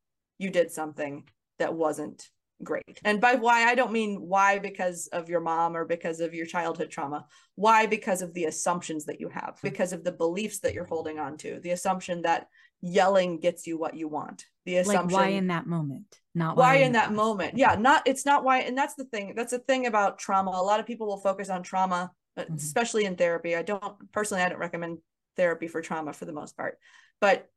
you 0.42 0.50
did 0.50 0.70
something 0.70 1.24
that 1.58 1.74
wasn't 1.74 2.28
great. 2.62 3.00
And 3.04 3.20
by 3.20 3.34
why, 3.34 3.64
I 3.64 3.74
don't 3.74 3.92
mean 3.92 4.16
why 4.20 4.58
because 4.58 5.08
of 5.12 5.28
your 5.28 5.40
mom 5.40 5.76
or 5.76 5.84
because 5.84 6.20
of 6.20 6.34
your 6.34 6.46
childhood 6.46 6.90
trauma. 6.90 7.26
Why 7.54 7.86
because 7.86 8.22
of 8.22 8.34
the 8.34 8.44
assumptions 8.44 9.06
that 9.06 9.20
you 9.20 9.28
have, 9.28 9.58
because 9.62 9.92
of 9.92 10.04
the 10.04 10.12
beliefs 10.12 10.60
that 10.60 10.74
you're 10.74 10.84
holding 10.84 11.18
on 11.18 11.36
to, 11.38 11.60
the 11.60 11.70
assumption 11.70 12.22
that 12.22 12.46
yelling 12.80 13.38
gets 13.38 13.66
you 13.66 13.78
what 13.78 13.96
you 13.96 14.08
want. 14.08 14.46
The 14.64 14.76
assumption 14.76 15.16
like 15.16 15.26
why 15.26 15.28
in 15.30 15.48
that 15.48 15.66
moment, 15.66 16.16
not 16.34 16.56
why, 16.56 16.62
why 16.62 16.76
in, 16.76 16.86
in 16.88 16.92
that 16.92 17.12
moment. 17.12 17.56
Yeah, 17.56 17.74
not 17.74 18.02
it's 18.06 18.24
not 18.24 18.44
why. 18.44 18.60
And 18.60 18.78
that's 18.78 18.94
the 18.94 19.04
thing. 19.04 19.34
That's 19.36 19.52
the 19.52 19.58
thing 19.58 19.86
about 19.86 20.18
trauma. 20.18 20.52
A 20.52 20.62
lot 20.62 20.80
of 20.80 20.86
people 20.86 21.08
will 21.08 21.18
focus 21.18 21.48
on 21.48 21.62
trauma, 21.62 22.12
mm-hmm. 22.38 22.54
especially 22.54 23.04
in 23.04 23.16
therapy. 23.16 23.56
I 23.56 23.62
don't 23.62 24.12
personally, 24.12 24.42
I 24.42 24.48
don't 24.48 24.58
recommend 24.58 24.98
therapy 25.36 25.66
for 25.66 25.80
trauma 25.80 26.12
for 26.12 26.26
the 26.26 26.32
most 26.32 26.56
part, 26.56 26.78
but 27.20 27.48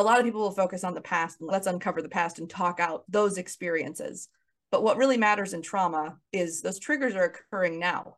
a 0.00 0.02
lot 0.02 0.18
of 0.18 0.24
people 0.24 0.40
will 0.40 0.50
focus 0.50 0.84
on 0.84 0.94
the 0.94 1.00
past 1.00 1.40
and 1.40 1.48
let's 1.50 1.66
uncover 1.66 2.02
the 2.02 2.08
past 2.08 2.38
and 2.38 2.48
talk 2.48 2.80
out 2.80 3.04
those 3.08 3.38
experiences. 3.38 4.28
But 4.70 4.82
what 4.82 4.96
really 4.96 5.16
matters 5.16 5.52
in 5.52 5.62
trauma 5.62 6.16
is 6.32 6.62
those 6.62 6.78
triggers 6.78 7.14
are 7.14 7.24
occurring 7.24 7.78
now. 7.78 8.16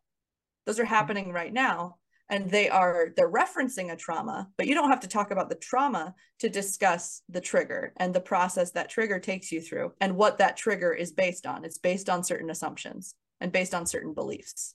Those 0.67 0.79
are 0.79 0.85
happening 0.85 1.33
right 1.33 1.53
now 1.53 1.97
and 2.29 2.51
they 2.51 2.69
are 2.69 3.09
they're 3.17 3.31
referencing 3.31 3.93
a 3.93 3.97
trauma 3.97 4.49
but 4.57 4.67
you 4.67 4.75
don't 4.75 4.89
have 4.89 5.01
to 5.01 5.09
talk 5.09 5.31
about 5.31 5.51
the 5.51 5.57
trauma 5.57 6.15
to 6.39 6.49
discuss 6.49 7.23
the 7.29 7.41
trigger 7.41 7.93
and 7.99 8.15
the 8.15 8.21
process 8.21 8.71
that 8.73 8.89
trigger 8.89 9.19
takes 9.19 9.53
you 9.53 9.61
through 9.61 9.93
and 10.01 10.17
what 10.17 10.39
that 10.39 10.57
trigger 10.57 10.93
is 10.93 11.13
based 11.13 11.47
on. 11.47 11.65
It's 11.65 11.79
based 11.79 12.09
on 12.09 12.25
certain 12.25 12.51
assumptions 12.51 13.15
and 13.41 13.53
based 13.53 13.75
on 13.75 13.87
certain 13.87 14.15
beliefs. 14.15 14.75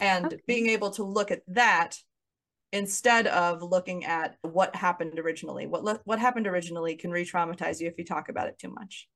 And 0.00 0.26
okay. 0.26 0.40
being 0.46 0.68
able 0.68 0.90
to 0.92 1.04
look 1.04 1.30
at 1.30 1.42
that 1.48 1.96
instead 2.74 3.28
of 3.28 3.62
looking 3.62 4.04
at 4.04 4.36
what 4.42 4.74
happened 4.74 5.18
originally. 5.18 5.66
What 5.66 6.00
what 6.04 6.18
happened 6.18 6.46
originally 6.46 6.96
can 6.96 7.12
re-traumatize 7.12 7.80
you 7.80 7.86
if 7.86 7.96
you 7.96 8.04
talk 8.04 8.28
about 8.28 8.48
it 8.48 8.58
too 8.58 8.68
much. 8.68 9.08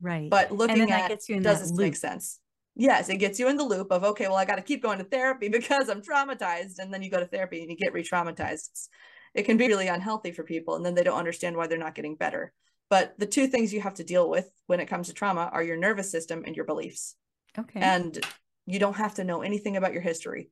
Right. 0.00 0.28
But 0.30 0.50
looking 0.50 0.90
at 0.90 1.08
does 1.08 1.60
this 1.60 1.70
loop. 1.70 1.80
make 1.80 1.96
sense? 1.96 2.40
Yes, 2.74 3.08
it 3.08 3.18
gets 3.18 3.38
you 3.38 3.48
in 3.48 3.56
the 3.56 3.64
loop 3.64 3.92
of 3.92 4.02
okay, 4.02 4.26
well, 4.26 4.36
I 4.36 4.46
got 4.46 4.56
to 4.56 4.62
keep 4.62 4.82
going 4.82 4.98
to 4.98 5.04
therapy 5.04 5.48
because 5.60 5.88
I'm 5.88 6.02
traumatized, 6.02 6.78
and 6.78 6.92
then 6.92 7.02
you 7.02 7.10
go 7.10 7.20
to 7.20 7.26
therapy 7.26 7.60
and 7.60 7.70
you 7.70 7.76
get 7.76 7.92
re-traumatized. 7.92 8.88
it 9.34 9.44
can 9.44 9.58
be 9.58 9.68
really 9.68 9.88
unhealthy 9.88 10.32
for 10.32 10.42
people, 10.42 10.74
and 10.74 10.84
then 10.84 10.94
they 10.94 11.04
don't 11.04 11.18
understand 11.18 11.56
why 11.56 11.66
they're 11.66 11.78
not 11.78 11.94
getting 11.94 12.16
better. 12.16 12.52
But 12.88 13.14
the 13.18 13.26
two 13.26 13.46
things 13.46 13.74
you 13.74 13.82
have 13.82 13.94
to 13.94 14.04
deal 14.04 14.30
with 14.30 14.50
when 14.68 14.80
it 14.80 14.86
comes 14.86 15.08
to 15.08 15.12
trauma 15.12 15.50
are 15.52 15.62
your 15.62 15.76
nervous 15.76 16.10
system 16.10 16.44
and 16.46 16.56
your 16.56 16.64
beliefs. 16.64 17.16
Okay. 17.58 17.80
And 17.80 18.18
you 18.64 18.78
don't 18.78 18.96
have 18.96 19.14
to 19.14 19.24
know 19.24 19.42
anything 19.42 19.76
about 19.76 19.92
your 19.92 20.02
history 20.02 20.50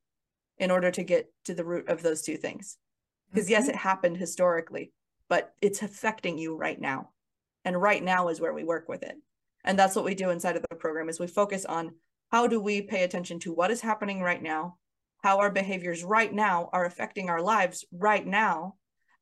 in 0.58 0.70
order 0.70 0.90
to 0.90 1.02
get 1.02 1.32
to 1.44 1.54
the 1.54 1.64
root 1.64 1.88
of 1.88 2.02
those 2.02 2.22
two 2.22 2.36
things. 2.36 2.76
Because, 3.32 3.50
yes, 3.50 3.68
it 3.68 3.76
happened 3.76 4.16
historically, 4.16 4.92
but 5.28 5.52
it's 5.60 5.82
affecting 5.82 6.38
you 6.38 6.56
right 6.56 6.80
now. 6.80 7.10
And 7.64 7.80
right 7.80 8.02
now 8.02 8.28
is 8.28 8.40
where 8.40 8.54
we 8.54 8.64
work 8.64 8.88
with 8.88 9.02
it. 9.02 9.16
And 9.64 9.78
that's 9.78 9.96
what 9.96 10.04
we 10.04 10.14
do 10.14 10.30
inside 10.30 10.56
of 10.56 10.64
the 10.68 10.76
program 10.76 11.08
is 11.08 11.18
we 11.18 11.26
focus 11.26 11.64
on 11.64 11.94
how 12.30 12.46
do 12.46 12.60
we 12.60 12.82
pay 12.82 13.04
attention 13.04 13.38
to 13.40 13.52
what 13.52 13.70
is 13.70 13.80
happening 13.80 14.20
right 14.20 14.42
now, 14.42 14.76
how 15.22 15.38
our 15.38 15.50
behaviors 15.50 16.04
right 16.04 16.32
now 16.32 16.68
are 16.72 16.84
affecting 16.84 17.30
our 17.30 17.40
lives 17.40 17.84
right 17.90 18.26
now, 18.26 18.74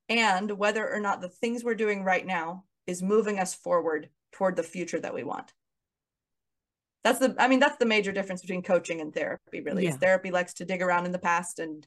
and 0.08 0.50
whether 0.50 0.92
or 0.92 0.98
not 0.98 1.20
the 1.20 1.28
things 1.28 1.62
we're 1.62 1.74
doing 1.74 2.02
right 2.02 2.26
now 2.26 2.64
is 2.86 3.02
moving 3.02 3.38
us 3.38 3.54
forward 3.54 4.08
toward 4.32 4.56
the 4.56 4.62
future 4.62 4.98
that 4.98 5.14
we 5.14 5.22
want. 5.22 5.52
That's 7.04 7.18
the 7.18 7.34
i 7.38 7.48
mean 7.48 7.60
that's 7.60 7.78
the 7.78 7.86
major 7.86 8.12
difference 8.12 8.40
between 8.40 8.62
coaching 8.62 9.00
and 9.00 9.14
therapy 9.14 9.60
really 9.60 9.84
yeah. 9.84 9.92
therapy 9.92 10.30
likes 10.30 10.54
to 10.54 10.64
dig 10.64 10.82
around 10.82 11.06
in 11.06 11.12
the 11.12 11.18
past 11.18 11.58
and 11.58 11.86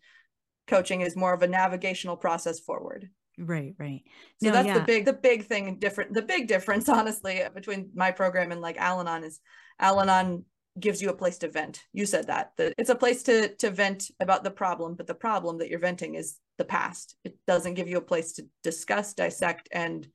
coaching 0.67 1.01
is 1.01 1.15
more 1.15 1.33
of 1.33 1.41
a 1.41 1.47
navigational 1.47 2.17
process 2.17 2.59
forward. 2.59 3.09
Right 3.37 3.75
right. 3.77 4.01
So 4.41 4.47
no, 4.47 4.53
that's 4.53 4.67
yeah. 4.67 4.79
the 4.79 4.85
big 4.85 5.05
the 5.05 5.13
big 5.13 5.45
thing 5.45 5.77
different 5.77 6.13
the 6.13 6.21
big 6.21 6.47
difference 6.47 6.87
honestly 6.89 7.41
between 7.53 7.89
my 7.93 8.11
program 8.11 8.51
and 8.51 8.61
like 8.61 8.77
al-anon 8.77 9.23
is 9.23 9.39
al-anon 9.79 10.45
gives 10.79 11.01
you 11.01 11.09
a 11.09 11.15
place 11.15 11.37
to 11.39 11.49
vent. 11.49 11.83
You 11.91 12.05
said 12.05 12.27
that 12.27 12.51
that 12.57 12.73
it's 12.77 12.89
a 12.89 12.95
place 12.95 13.23
to 13.23 13.53
to 13.55 13.71
vent 13.71 14.09
about 14.21 14.43
the 14.43 14.51
problem 14.51 14.95
but 14.95 15.07
the 15.07 15.13
problem 15.13 15.57
that 15.57 15.69
you're 15.69 15.79
venting 15.79 16.15
is 16.15 16.37
the 16.57 16.65
past. 16.65 17.17
It 17.25 17.37
doesn't 17.45 17.73
give 17.73 17.89
you 17.89 17.97
a 17.97 18.01
place 18.01 18.33
to 18.33 18.47
discuss 18.63 19.13
dissect 19.13 19.67
and 19.71 20.07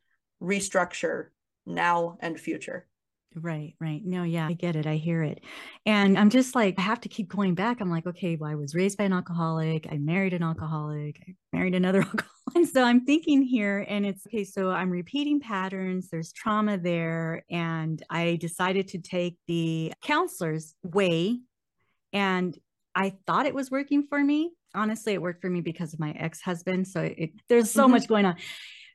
restructure 0.42 1.26
now 1.66 2.16
and 2.20 2.40
future 2.40 2.86
Right, 3.36 3.74
right. 3.80 4.04
No, 4.04 4.24
yeah, 4.24 4.48
I 4.48 4.54
get 4.54 4.74
it. 4.74 4.88
I 4.88 4.96
hear 4.96 5.22
it. 5.22 5.40
And 5.86 6.18
I'm 6.18 6.30
just 6.30 6.56
like, 6.56 6.74
I 6.78 6.82
have 6.82 7.00
to 7.02 7.08
keep 7.08 7.28
going 7.28 7.54
back. 7.54 7.80
I'm 7.80 7.90
like, 7.90 8.06
okay, 8.06 8.34
well, 8.34 8.50
I 8.50 8.56
was 8.56 8.74
raised 8.74 8.98
by 8.98 9.04
an 9.04 9.12
alcoholic. 9.12 9.86
I 9.90 9.98
married 9.98 10.32
an 10.32 10.42
alcoholic. 10.42 11.22
I 11.28 11.34
married 11.52 11.76
another 11.76 12.00
alcoholic. 12.02 12.26
And 12.56 12.68
so 12.68 12.82
I'm 12.82 13.04
thinking 13.04 13.42
here, 13.42 13.86
and 13.88 14.04
it's 14.04 14.26
okay, 14.26 14.42
so 14.42 14.70
I'm 14.70 14.90
repeating 14.90 15.38
patterns. 15.38 16.08
There's 16.10 16.32
trauma 16.32 16.76
there. 16.76 17.44
And 17.48 18.02
I 18.10 18.36
decided 18.40 18.88
to 18.88 18.98
take 18.98 19.38
the 19.46 19.92
counselor's 20.02 20.74
way. 20.82 21.38
And 22.12 22.58
I 22.96 23.14
thought 23.28 23.46
it 23.46 23.54
was 23.54 23.70
working 23.70 24.06
for 24.08 24.22
me. 24.22 24.50
Honestly, 24.74 25.12
it 25.12 25.22
worked 25.22 25.40
for 25.40 25.50
me 25.50 25.60
because 25.60 25.94
of 25.94 26.00
my 26.00 26.10
ex 26.12 26.40
husband. 26.40 26.88
So 26.88 27.02
it, 27.02 27.30
there's 27.48 27.70
so 27.70 27.84
mm-hmm. 27.84 27.92
much 27.92 28.08
going 28.08 28.24
on. 28.24 28.36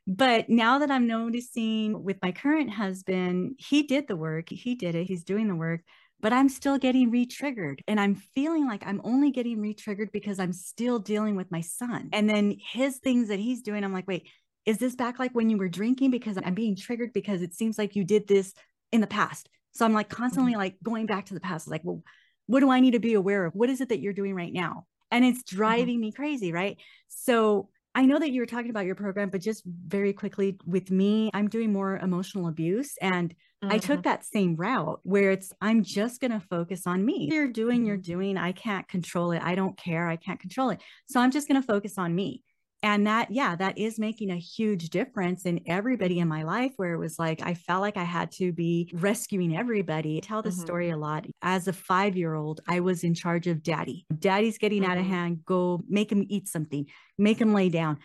But 0.06 0.48
now 0.48 0.78
that 0.78 0.90
I'm 0.90 1.06
noticing 1.06 2.02
with 2.04 2.18
my 2.22 2.30
current 2.30 2.70
husband, 2.70 3.56
he 3.58 3.82
did 3.82 4.06
the 4.06 4.16
work, 4.16 4.50
he 4.50 4.76
did 4.76 4.94
it, 4.94 5.04
he's 5.04 5.24
doing 5.24 5.48
the 5.48 5.56
work, 5.56 5.80
but 6.20 6.32
I'm 6.32 6.48
still 6.48 6.78
getting 6.78 7.10
re 7.10 7.26
triggered. 7.26 7.82
And 7.88 7.98
I'm 7.98 8.14
feeling 8.34 8.66
like 8.66 8.86
I'm 8.86 9.00
only 9.04 9.32
getting 9.32 9.60
re 9.60 9.74
triggered 9.74 10.12
because 10.12 10.38
I'm 10.38 10.52
still 10.52 10.98
dealing 11.00 11.34
with 11.34 11.50
my 11.50 11.60
son. 11.60 12.08
And 12.12 12.30
then 12.30 12.56
his 12.72 12.98
things 12.98 13.28
that 13.28 13.40
he's 13.40 13.62
doing, 13.62 13.82
I'm 13.82 13.92
like, 13.92 14.06
wait, 14.06 14.28
is 14.64 14.78
this 14.78 14.94
back 14.94 15.18
like 15.18 15.32
when 15.32 15.50
you 15.50 15.56
were 15.56 15.68
drinking? 15.68 16.12
Because 16.12 16.38
I'm 16.42 16.54
being 16.54 16.76
triggered 16.76 17.12
because 17.12 17.42
it 17.42 17.54
seems 17.54 17.76
like 17.76 17.96
you 17.96 18.04
did 18.04 18.28
this 18.28 18.54
in 18.92 19.00
the 19.00 19.06
past. 19.06 19.48
So 19.72 19.84
I'm 19.84 19.92
like 19.92 20.08
constantly 20.08 20.52
mm-hmm. 20.52 20.60
like 20.60 20.76
going 20.82 21.06
back 21.06 21.26
to 21.26 21.34
the 21.34 21.40
past, 21.40 21.68
like, 21.68 21.82
well, 21.84 22.02
what 22.46 22.60
do 22.60 22.70
I 22.70 22.80
need 22.80 22.92
to 22.92 23.00
be 23.00 23.14
aware 23.14 23.44
of? 23.44 23.54
What 23.54 23.70
is 23.70 23.80
it 23.80 23.88
that 23.88 24.00
you're 24.00 24.12
doing 24.12 24.34
right 24.34 24.52
now? 24.52 24.86
And 25.10 25.24
it's 25.24 25.42
mm-hmm. 25.42 25.56
driving 25.56 25.94
mm-hmm. 25.96 26.00
me 26.00 26.12
crazy, 26.12 26.52
right? 26.52 26.78
So 27.08 27.68
I 27.96 28.04
know 28.04 28.18
that 28.18 28.30
you 28.30 28.42
were 28.42 28.46
talking 28.46 28.68
about 28.68 28.84
your 28.84 28.94
program, 28.94 29.30
but 29.30 29.40
just 29.40 29.62
very 29.64 30.12
quickly 30.12 30.58
with 30.66 30.90
me, 30.90 31.30
I'm 31.32 31.48
doing 31.48 31.72
more 31.72 31.96
emotional 31.96 32.46
abuse. 32.46 32.94
And 33.00 33.30
mm-hmm. 33.30 33.72
I 33.72 33.78
took 33.78 34.00
mm-hmm. 34.00 34.10
that 34.10 34.26
same 34.26 34.54
route 34.54 35.00
where 35.02 35.30
it's, 35.30 35.50
I'm 35.62 35.82
just 35.82 36.20
going 36.20 36.32
to 36.32 36.40
focus 36.40 36.86
on 36.86 37.02
me. 37.02 37.30
You're 37.32 37.48
doing, 37.48 37.86
you're 37.86 37.96
mm-hmm. 37.96 38.12
doing. 38.12 38.36
I 38.36 38.52
can't 38.52 38.86
control 38.86 39.32
it. 39.32 39.40
I 39.42 39.54
don't 39.54 39.78
care. 39.78 40.08
I 40.08 40.16
can't 40.16 40.38
control 40.38 40.68
it. 40.68 40.82
So 41.06 41.20
I'm 41.20 41.30
just 41.30 41.48
going 41.48 41.58
to 41.58 41.66
focus 41.66 41.94
on 41.96 42.14
me 42.14 42.42
and 42.86 43.04
that 43.04 43.32
yeah 43.32 43.56
that 43.56 43.76
is 43.76 43.98
making 43.98 44.30
a 44.30 44.36
huge 44.36 44.90
difference 44.90 45.44
in 45.44 45.60
everybody 45.66 46.20
in 46.20 46.28
my 46.28 46.44
life 46.44 46.72
where 46.76 46.92
it 46.92 46.98
was 46.98 47.18
like 47.18 47.42
i 47.42 47.52
felt 47.52 47.80
like 47.80 47.96
i 47.96 48.04
had 48.04 48.30
to 48.30 48.52
be 48.52 48.88
rescuing 48.94 49.56
everybody 49.56 50.18
I 50.18 50.20
tell 50.20 50.40
the 50.40 50.50
mm-hmm. 50.50 50.60
story 50.60 50.90
a 50.90 50.96
lot 50.96 51.26
as 51.42 51.66
a 51.66 51.72
five 51.72 52.16
year 52.16 52.34
old 52.34 52.60
i 52.68 52.78
was 52.78 53.02
in 53.02 53.12
charge 53.12 53.48
of 53.48 53.64
daddy 53.64 54.06
daddy's 54.16 54.58
getting 54.58 54.82
mm-hmm. 54.82 54.92
out 54.92 54.98
of 54.98 55.04
mm-hmm. 55.04 55.14
hand 55.14 55.44
go 55.44 55.82
make 55.88 56.12
him 56.12 56.24
eat 56.28 56.46
something 56.46 56.86
make 57.18 57.40
him 57.40 57.52
lay 57.52 57.68
down 57.68 57.98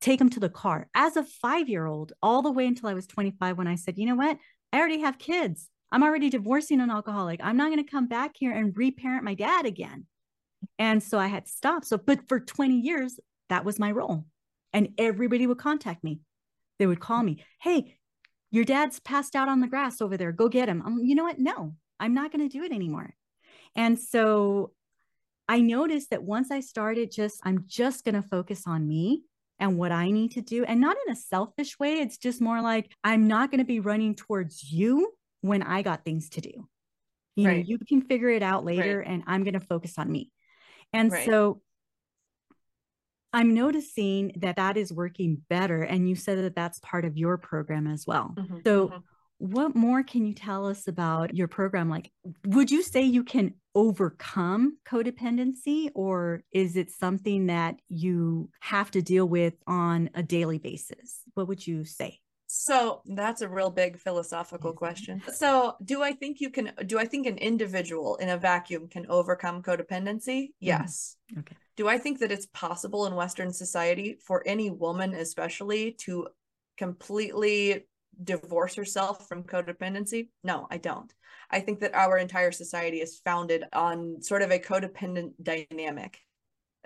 take 0.00 0.20
him 0.20 0.30
to 0.30 0.40
the 0.40 0.48
car 0.48 0.88
as 0.96 1.16
a 1.16 1.22
five 1.22 1.68
year 1.68 1.86
old 1.86 2.12
all 2.20 2.42
the 2.42 2.50
way 2.50 2.66
until 2.66 2.88
i 2.88 2.94
was 2.94 3.06
25 3.06 3.56
when 3.56 3.68
i 3.68 3.76
said 3.76 3.96
you 3.96 4.06
know 4.06 4.16
what 4.16 4.36
i 4.72 4.78
already 4.78 4.98
have 4.98 5.16
kids 5.16 5.70
i'm 5.92 6.02
already 6.02 6.28
divorcing 6.28 6.80
an 6.80 6.90
alcoholic 6.90 7.38
i'm 7.44 7.56
not 7.56 7.70
going 7.70 7.84
to 7.84 7.88
come 7.90 8.08
back 8.08 8.32
here 8.34 8.50
and 8.50 8.76
reparent 8.76 9.22
my 9.22 9.34
dad 9.34 9.64
again 9.64 10.06
and 10.78 11.02
so 11.02 11.18
I 11.18 11.26
had 11.26 11.46
stopped. 11.46 11.86
So, 11.86 11.98
but 11.98 12.26
for 12.26 12.40
20 12.40 12.80
years, 12.80 13.20
that 13.48 13.64
was 13.64 13.78
my 13.78 13.90
role. 13.90 14.24
And 14.72 14.90
everybody 14.98 15.46
would 15.46 15.58
contact 15.58 16.02
me. 16.02 16.20
They 16.78 16.86
would 16.86 17.00
call 17.00 17.22
me, 17.22 17.44
Hey, 17.60 17.96
your 18.50 18.64
dad's 18.64 19.00
passed 19.00 19.34
out 19.34 19.48
on 19.48 19.60
the 19.60 19.66
grass 19.66 20.00
over 20.00 20.16
there. 20.16 20.32
Go 20.32 20.48
get 20.48 20.68
him. 20.68 20.82
I'm, 20.84 21.04
you 21.04 21.14
know 21.14 21.24
what? 21.24 21.38
No, 21.38 21.74
I'm 21.98 22.14
not 22.14 22.32
going 22.32 22.48
to 22.48 22.58
do 22.58 22.64
it 22.64 22.72
anymore. 22.72 23.14
And 23.76 23.98
so 23.98 24.72
I 25.48 25.60
noticed 25.60 26.10
that 26.10 26.22
once 26.22 26.50
I 26.50 26.60
started 26.60 27.10
just, 27.10 27.40
I'm 27.42 27.64
just 27.66 28.04
going 28.04 28.14
to 28.14 28.22
focus 28.22 28.62
on 28.66 28.86
me 28.86 29.24
and 29.58 29.76
what 29.78 29.92
I 29.92 30.10
need 30.10 30.32
to 30.32 30.40
do. 30.40 30.64
And 30.64 30.80
not 30.80 30.96
in 31.06 31.12
a 31.12 31.16
selfish 31.16 31.78
way. 31.78 31.94
It's 31.94 32.18
just 32.18 32.40
more 32.40 32.60
like, 32.60 32.90
I'm 33.02 33.28
not 33.28 33.50
going 33.50 33.58
to 33.58 33.64
be 33.64 33.80
running 33.80 34.14
towards 34.14 34.72
you 34.72 35.12
when 35.40 35.62
I 35.62 35.82
got 35.82 36.04
things 36.04 36.30
to 36.30 36.40
do. 36.40 36.68
You 37.36 37.48
right. 37.48 37.56
know, 37.58 37.64
you 37.66 37.78
can 37.78 38.02
figure 38.02 38.30
it 38.30 38.42
out 38.42 38.64
later 38.64 38.98
right. 38.98 39.08
and 39.08 39.22
I'm 39.26 39.42
going 39.42 39.54
to 39.54 39.60
focus 39.60 39.94
on 39.98 40.10
me. 40.10 40.30
And 40.92 41.10
right. 41.10 41.26
so 41.26 41.60
I'm 43.34 43.52
noticing 43.52 44.32
that 44.36 44.56
that 44.56 44.76
is 44.76 44.92
working 44.92 45.42
better. 45.50 45.82
And 45.82 46.08
you 46.08 46.14
said 46.14 46.38
that 46.38 46.54
that's 46.54 46.78
part 46.80 47.04
of 47.04 47.16
your 47.16 47.36
program 47.36 47.86
as 47.86 48.06
well. 48.06 48.34
Mm-hmm, 48.36 48.58
so, 48.64 48.88
mm-hmm. 48.88 48.98
what 49.38 49.74
more 49.74 50.02
can 50.02 50.24
you 50.24 50.32
tell 50.32 50.66
us 50.66 50.88
about 50.88 51.34
your 51.34 51.48
program? 51.48 51.90
Like, 51.90 52.10
would 52.46 52.70
you 52.70 52.82
say 52.82 53.02
you 53.02 53.24
can 53.24 53.54
overcome 53.74 54.78
codependency, 54.86 55.90
or 55.94 56.42
is 56.52 56.76
it 56.76 56.90
something 56.90 57.46
that 57.46 57.74
you 57.88 58.48
have 58.60 58.90
to 58.92 59.02
deal 59.02 59.28
with 59.28 59.54
on 59.66 60.10
a 60.14 60.22
daily 60.22 60.58
basis? 60.58 61.22
What 61.34 61.48
would 61.48 61.66
you 61.66 61.84
say? 61.84 62.20
So 62.56 63.02
that's 63.04 63.42
a 63.42 63.48
real 63.48 63.68
big 63.68 63.98
philosophical 63.98 64.72
question. 64.72 65.20
So, 65.34 65.74
do 65.84 66.04
I 66.04 66.12
think 66.12 66.40
you 66.40 66.50
can, 66.50 66.70
do 66.86 67.00
I 67.00 67.04
think 67.04 67.26
an 67.26 67.36
individual 67.38 68.14
in 68.16 68.28
a 68.28 68.38
vacuum 68.38 68.86
can 68.88 69.06
overcome 69.08 69.60
codependency? 69.60 70.44
Mm-hmm. 70.44 70.50
Yes. 70.60 71.16
Mm-hmm. 71.32 71.40
Okay. 71.40 71.56
Do 71.76 71.88
I 71.88 71.98
think 71.98 72.20
that 72.20 72.30
it's 72.30 72.46
possible 72.46 73.06
in 73.06 73.16
Western 73.16 73.52
society 73.52 74.18
for 74.24 74.46
any 74.46 74.70
woman, 74.70 75.14
especially, 75.14 75.96
to 76.02 76.28
completely 76.76 77.86
divorce 78.22 78.76
herself 78.76 79.26
from 79.26 79.42
codependency? 79.42 80.28
No, 80.44 80.68
I 80.70 80.76
don't. 80.78 81.12
I 81.50 81.58
think 81.58 81.80
that 81.80 81.96
our 81.96 82.18
entire 82.18 82.52
society 82.52 83.00
is 83.00 83.20
founded 83.24 83.64
on 83.72 84.22
sort 84.22 84.42
of 84.42 84.52
a 84.52 84.60
codependent 84.60 85.32
dynamic 85.42 86.20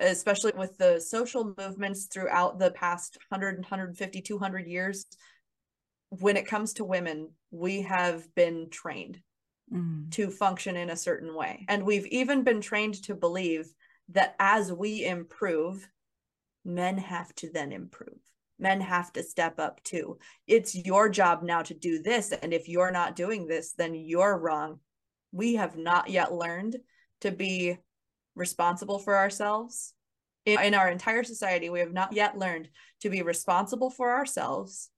especially 0.00 0.52
with 0.56 0.78
the 0.78 1.00
social 1.00 1.54
movements 1.58 2.06
throughout 2.06 2.60
the 2.60 2.70
past 2.70 3.18
100 3.30 3.56
150 3.56 4.20
200 4.22 4.66
years 4.68 5.06
when 6.10 6.36
it 6.36 6.46
comes 6.46 6.74
to 6.74 6.84
women, 6.84 7.30
we 7.50 7.82
have 7.82 8.34
been 8.34 8.68
trained 8.70 9.20
mm. 9.72 10.10
to 10.12 10.30
function 10.30 10.76
in 10.76 10.90
a 10.90 10.96
certain 10.96 11.34
way. 11.34 11.64
And 11.68 11.84
we've 11.84 12.06
even 12.06 12.44
been 12.44 12.60
trained 12.60 13.02
to 13.04 13.14
believe 13.14 13.66
that 14.10 14.34
as 14.38 14.72
we 14.72 15.04
improve, 15.04 15.88
men 16.64 16.98
have 16.98 17.34
to 17.36 17.50
then 17.50 17.72
improve. 17.72 18.18
Men 18.58 18.80
have 18.80 19.12
to 19.12 19.22
step 19.22 19.60
up 19.60 19.82
too. 19.84 20.18
It's 20.46 20.74
your 20.74 21.08
job 21.08 21.42
now 21.42 21.62
to 21.62 21.74
do 21.74 22.02
this. 22.02 22.32
And 22.32 22.52
if 22.52 22.68
you're 22.68 22.90
not 22.90 23.14
doing 23.14 23.46
this, 23.46 23.72
then 23.74 23.94
you're 23.94 24.36
wrong. 24.36 24.80
We 25.30 25.54
have 25.54 25.76
not 25.76 26.08
yet 26.08 26.32
learned 26.32 26.76
to 27.20 27.30
be 27.30 27.78
responsible 28.34 28.98
for 28.98 29.16
ourselves. 29.16 29.92
In, 30.46 30.58
in 30.60 30.74
our 30.74 30.90
entire 30.90 31.24
society, 31.24 31.68
we 31.68 31.80
have 31.80 31.92
not 31.92 32.14
yet 32.14 32.38
learned 32.38 32.70
to 33.02 33.10
be 33.10 33.22
responsible 33.22 33.90
for 33.90 34.10
ourselves 34.10 34.90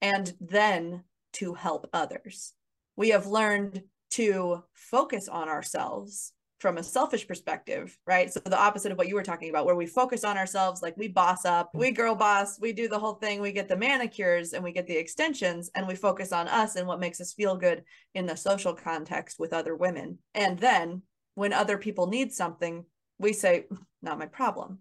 and 0.00 0.32
then 0.40 1.04
to 1.34 1.54
help 1.54 1.88
others. 1.92 2.52
We 2.96 3.10
have 3.10 3.26
learned 3.26 3.82
to 4.12 4.62
focus 4.72 5.28
on 5.28 5.48
ourselves 5.48 6.32
from 6.58 6.78
a 6.78 6.82
selfish 6.82 7.28
perspective, 7.28 7.96
right? 8.06 8.32
So 8.32 8.40
the 8.40 8.58
opposite 8.58 8.90
of 8.90 8.96
what 8.96 9.08
you 9.08 9.14
were 9.14 9.22
talking 9.22 9.50
about, 9.50 9.66
where 9.66 9.74
we 9.74 9.84
focus 9.84 10.24
on 10.24 10.38
ourselves, 10.38 10.80
like 10.80 10.96
we 10.96 11.06
boss 11.08 11.44
up, 11.44 11.70
we 11.74 11.90
girl 11.90 12.14
boss, 12.14 12.58
we 12.58 12.72
do 12.72 12.88
the 12.88 12.98
whole 12.98 13.14
thing, 13.14 13.42
we 13.42 13.52
get 13.52 13.68
the 13.68 13.76
manicures 13.76 14.54
and 14.54 14.64
we 14.64 14.72
get 14.72 14.86
the 14.86 14.96
extensions, 14.96 15.70
and 15.74 15.86
we 15.86 15.94
focus 15.94 16.32
on 16.32 16.48
us 16.48 16.76
and 16.76 16.88
what 16.88 17.00
makes 17.00 17.20
us 17.20 17.34
feel 17.34 17.56
good 17.56 17.84
in 18.14 18.24
the 18.24 18.36
social 18.36 18.72
context 18.72 19.38
with 19.38 19.52
other 19.52 19.76
women. 19.76 20.18
And 20.34 20.58
then 20.58 21.02
when 21.34 21.52
other 21.52 21.76
people 21.76 22.06
need 22.06 22.32
something, 22.32 22.86
we 23.18 23.34
say, 23.34 23.66
not 24.00 24.18
my 24.18 24.26
problem, 24.26 24.78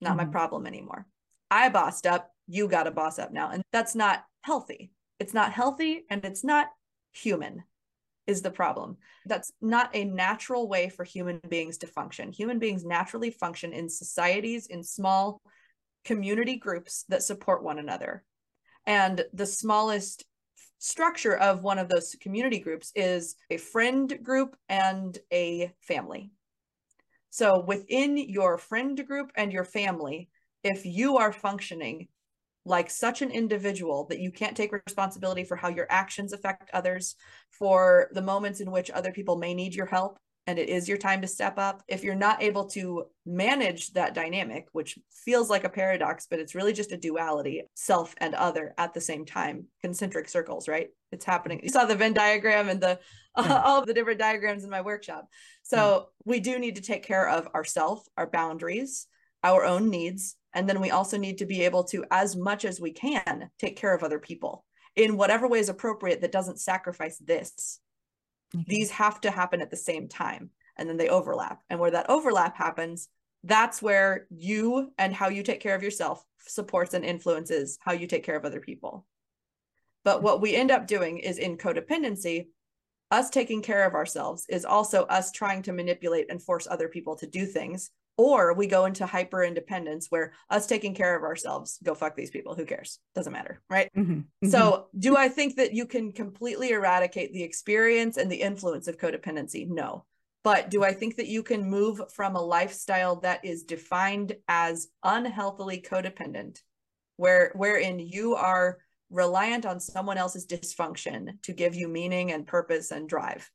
not 0.00 0.16
mm-hmm. 0.16 0.26
my 0.26 0.32
problem 0.32 0.66
anymore. 0.66 1.06
I 1.52 1.68
bossed 1.68 2.06
up, 2.06 2.31
you 2.46 2.68
got 2.68 2.84
to 2.84 2.90
boss 2.90 3.18
up 3.18 3.32
now. 3.32 3.50
And 3.50 3.62
that's 3.72 3.94
not 3.94 4.24
healthy. 4.42 4.92
It's 5.18 5.34
not 5.34 5.52
healthy 5.52 6.04
and 6.10 6.24
it's 6.24 6.44
not 6.44 6.68
human 7.12 7.62
is 8.26 8.42
the 8.42 8.50
problem. 8.50 8.96
That's 9.26 9.52
not 9.60 9.90
a 9.94 10.04
natural 10.04 10.68
way 10.68 10.88
for 10.88 11.04
human 11.04 11.40
beings 11.48 11.78
to 11.78 11.86
function. 11.86 12.32
Human 12.32 12.58
beings 12.58 12.84
naturally 12.84 13.30
function 13.30 13.72
in 13.72 13.88
societies, 13.88 14.66
in 14.66 14.84
small 14.84 15.40
community 16.04 16.56
groups 16.56 17.04
that 17.08 17.22
support 17.22 17.62
one 17.62 17.78
another. 17.78 18.24
And 18.86 19.24
the 19.32 19.46
smallest 19.46 20.24
structure 20.78 21.36
of 21.36 21.62
one 21.62 21.78
of 21.78 21.88
those 21.88 22.16
community 22.20 22.58
groups 22.58 22.90
is 22.94 23.36
a 23.50 23.56
friend 23.56 24.18
group 24.22 24.56
and 24.68 25.16
a 25.32 25.72
family. 25.80 26.32
So 27.30 27.64
within 27.66 28.16
your 28.16 28.58
friend 28.58 29.00
group 29.06 29.32
and 29.36 29.52
your 29.52 29.64
family, 29.64 30.28
if 30.64 30.84
you 30.84 31.18
are 31.18 31.32
functioning 31.32 32.08
like 32.64 32.90
such 32.90 33.22
an 33.22 33.30
individual 33.30 34.06
that 34.08 34.20
you 34.20 34.30
can't 34.30 34.56
take 34.56 34.72
responsibility 34.72 35.44
for 35.44 35.56
how 35.56 35.68
your 35.68 35.86
actions 35.90 36.32
affect 36.32 36.70
others, 36.72 37.16
for 37.50 38.08
the 38.12 38.22
moments 38.22 38.60
in 38.60 38.70
which 38.70 38.90
other 38.90 39.12
people 39.12 39.36
may 39.36 39.54
need 39.54 39.74
your 39.74 39.86
help, 39.86 40.18
and 40.46 40.58
it 40.58 40.68
is 40.68 40.88
your 40.88 40.98
time 40.98 41.22
to 41.22 41.28
step 41.28 41.58
up. 41.58 41.82
If 41.86 42.02
you're 42.02 42.14
not 42.14 42.42
able 42.42 42.66
to 42.70 43.04
manage 43.24 43.92
that 43.92 44.14
dynamic, 44.14 44.66
which 44.72 44.98
feels 45.10 45.48
like 45.48 45.64
a 45.64 45.68
paradox, 45.68 46.26
but 46.28 46.40
it's 46.40 46.54
really 46.54 46.72
just 46.72 46.92
a 46.92 46.96
duality, 46.96 47.62
self 47.74 48.14
and 48.18 48.34
other 48.34 48.74
at 48.78 48.94
the 48.94 49.00
same 49.00 49.24
time, 49.24 49.66
concentric 49.80 50.28
circles, 50.28 50.68
right? 50.68 50.88
It's 51.12 51.24
happening. 51.24 51.60
You 51.62 51.68
saw 51.68 51.84
the 51.84 51.94
Venn 51.94 52.14
diagram 52.14 52.68
and 52.68 52.80
the 52.80 52.98
yeah. 53.38 53.62
all 53.64 53.80
of 53.80 53.86
the 53.86 53.94
different 53.94 54.18
diagrams 54.18 54.64
in 54.64 54.70
my 54.70 54.80
workshop. 54.80 55.28
So 55.62 56.08
we 56.24 56.40
do 56.40 56.58
need 56.58 56.76
to 56.76 56.82
take 56.82 57.04
care 57.04 57.28
of 57.28 57.48
ourself, 57.54 58.04
our 58.16 58.26
boundaries, 58.26 59.06
our 59.42 59.64
own 59.64 59.90
needs, 59.90 60.36
and 60.54 60.68
then 60.68 60.80
we 60.80 60.90
also 60.90 61.16
need 61.16 61.38
to 61.38 61.46
be 61.46 61.62
able 61.62 61.84
to, 61.84 62.04
as 62.10 62.36
much 62.36 62.64
as 62.64 62.80
we 62.80 62.92
can, 62.92 63.50
take 63.58 63.76
care 63.76 63.94
of 63.94 64.02
other 64.02 64.18
people 64.18 64.64
in 64.94 65.16
whatever 65.16 65.48
way 65.48 65.58
is 65.58 65.68
appropriate 65.68 66.20
that 66.20 66.32
doesn't 66.32 66.60
sacrifice 66.60 67.16
this 67.18 67.80
Okay. 68.54 68.64
These 68.66 68.90
have 68.90 69.20
to 69.22 69.30
happen 69.30 69.60
at 69.60 69.70
the 69.70 69.76
same 69.76 70.08
time 70.08 70.50
and 70.76 70.88
then 70.88 70.96
they 70.96 71.08
overlap. 71.08 71.60
And 71.70 71.80
where 71.80 71.90
that 71.90 72.10
overlap 72.10 72.56
happens, 72.56 73.08
that's 73.44 73.82
where 73.82 74.26
you 74.30 74.92
and 74.98 75.14
how 75.14 75.28
you 75.28 75.42
take 75.42 75.60
care 75.60 75.74
of 75.74 75.82
yourself 75.82 76.24
supports 76.46 76.94
and 76.94 77.04
influences 77.04 77.78
how 77.80 77.92
you 77.92 78.06
take 78.06 78.24
care 78.24 78.36
of 78.36 78.44
other 78.44 78.60
people. 78.60 79.06
But 80.04 80.22
what 80.22 80.40
we 80.40 80.54
end 80.54 80.70
up 80.70 80.86
doing 80.86 81.18
is 81.18 81.38
in 81.38 81.56
codependency, 81.56 82.48
us 83.10 83.30
taking 83.30 83.62
care 83.62 83.84
of 83.86 83.94
ourselves 83.94 84.46
is 84.48 84.64
also 84.64 85.04
us 85.04 85.32
trying 85.32 85.62
to 85.62 85.72
manipulate 85.72 86.30
and 86.30 86.42
force 86.42 86.66
other 86.66 86.88
people 86.88 87.16
to 87.16 87.26
do 87.26 87.46
things 87.46 87.90
or 88.16 88.52
we 88.54 88.66
go 88.66 88.84
into 88.84 89.06
hyper 89.06 89.42
independence 89.42 90.06
where 90.10 90.32
us 90.50 90.66
taking 90.66 90.94
care 90.94 91.16
of 91.16 91.22
ourselves 91.22 91.78
go 91.82 91.94
fuck 91.94 92.14
these 92.14 92.30
people 92.30 92.54
who 92.54 92.64
cares 92.64 92.98
doesn't 93.14 93.32
matter 93.32 93.62
right 93.70 93.90
mm-hmm. 93.96 94.12
Mm-hmm. 94.12 94.48
so 94.48 94.86
do 94.98 95.16
i 95.16 95.28
think 95.28 95.56
that 95.56 95.72
you 95.72 95.86
can 95.86 96.12
completely 96.12 96.70
eradicate 96.70 97.32
the 97.32 97.42
experience 97.42 98.16
and 98.16 98.30
the 98.30 98.42
influence 98.42 98.88
of 98.88 98.98
codependency 98.98 99.68
no 99.68 100.04
but 100.44 100.70
do 100.70 100.84
i 100.84 100.92
think 100.92 101.16
that 101.16 101.28
you 101.28 101.42
can 101.42 101.68
move 101.68 102.00
from 102.12 102.36
a 102.36 102.42
lifestyle 102.42 103.16
that 103.16 103.44
is 103.44 103.64
defined 103.64 104.36
as 104.48 104.88
unhealthily 105.02 105.80
codependent 105.80 106.58
where 107.16 107.52
wherein 107.54 107.98
you 107.98 108.34
are 108.34 108.78
reliant 109.10 109.66
on 109.66 109.78
someone 109.78 110.16
else's 110.16 110.46
dysfunction 110.46 111.40
to 111.42 111.52
give 111.52 111.74
you 111.74 111.86
meaning 111.86 112.32
and 112.32 112.46
purpose 112.46 112.90
and 112.90 113.08
drive 113.08 113.50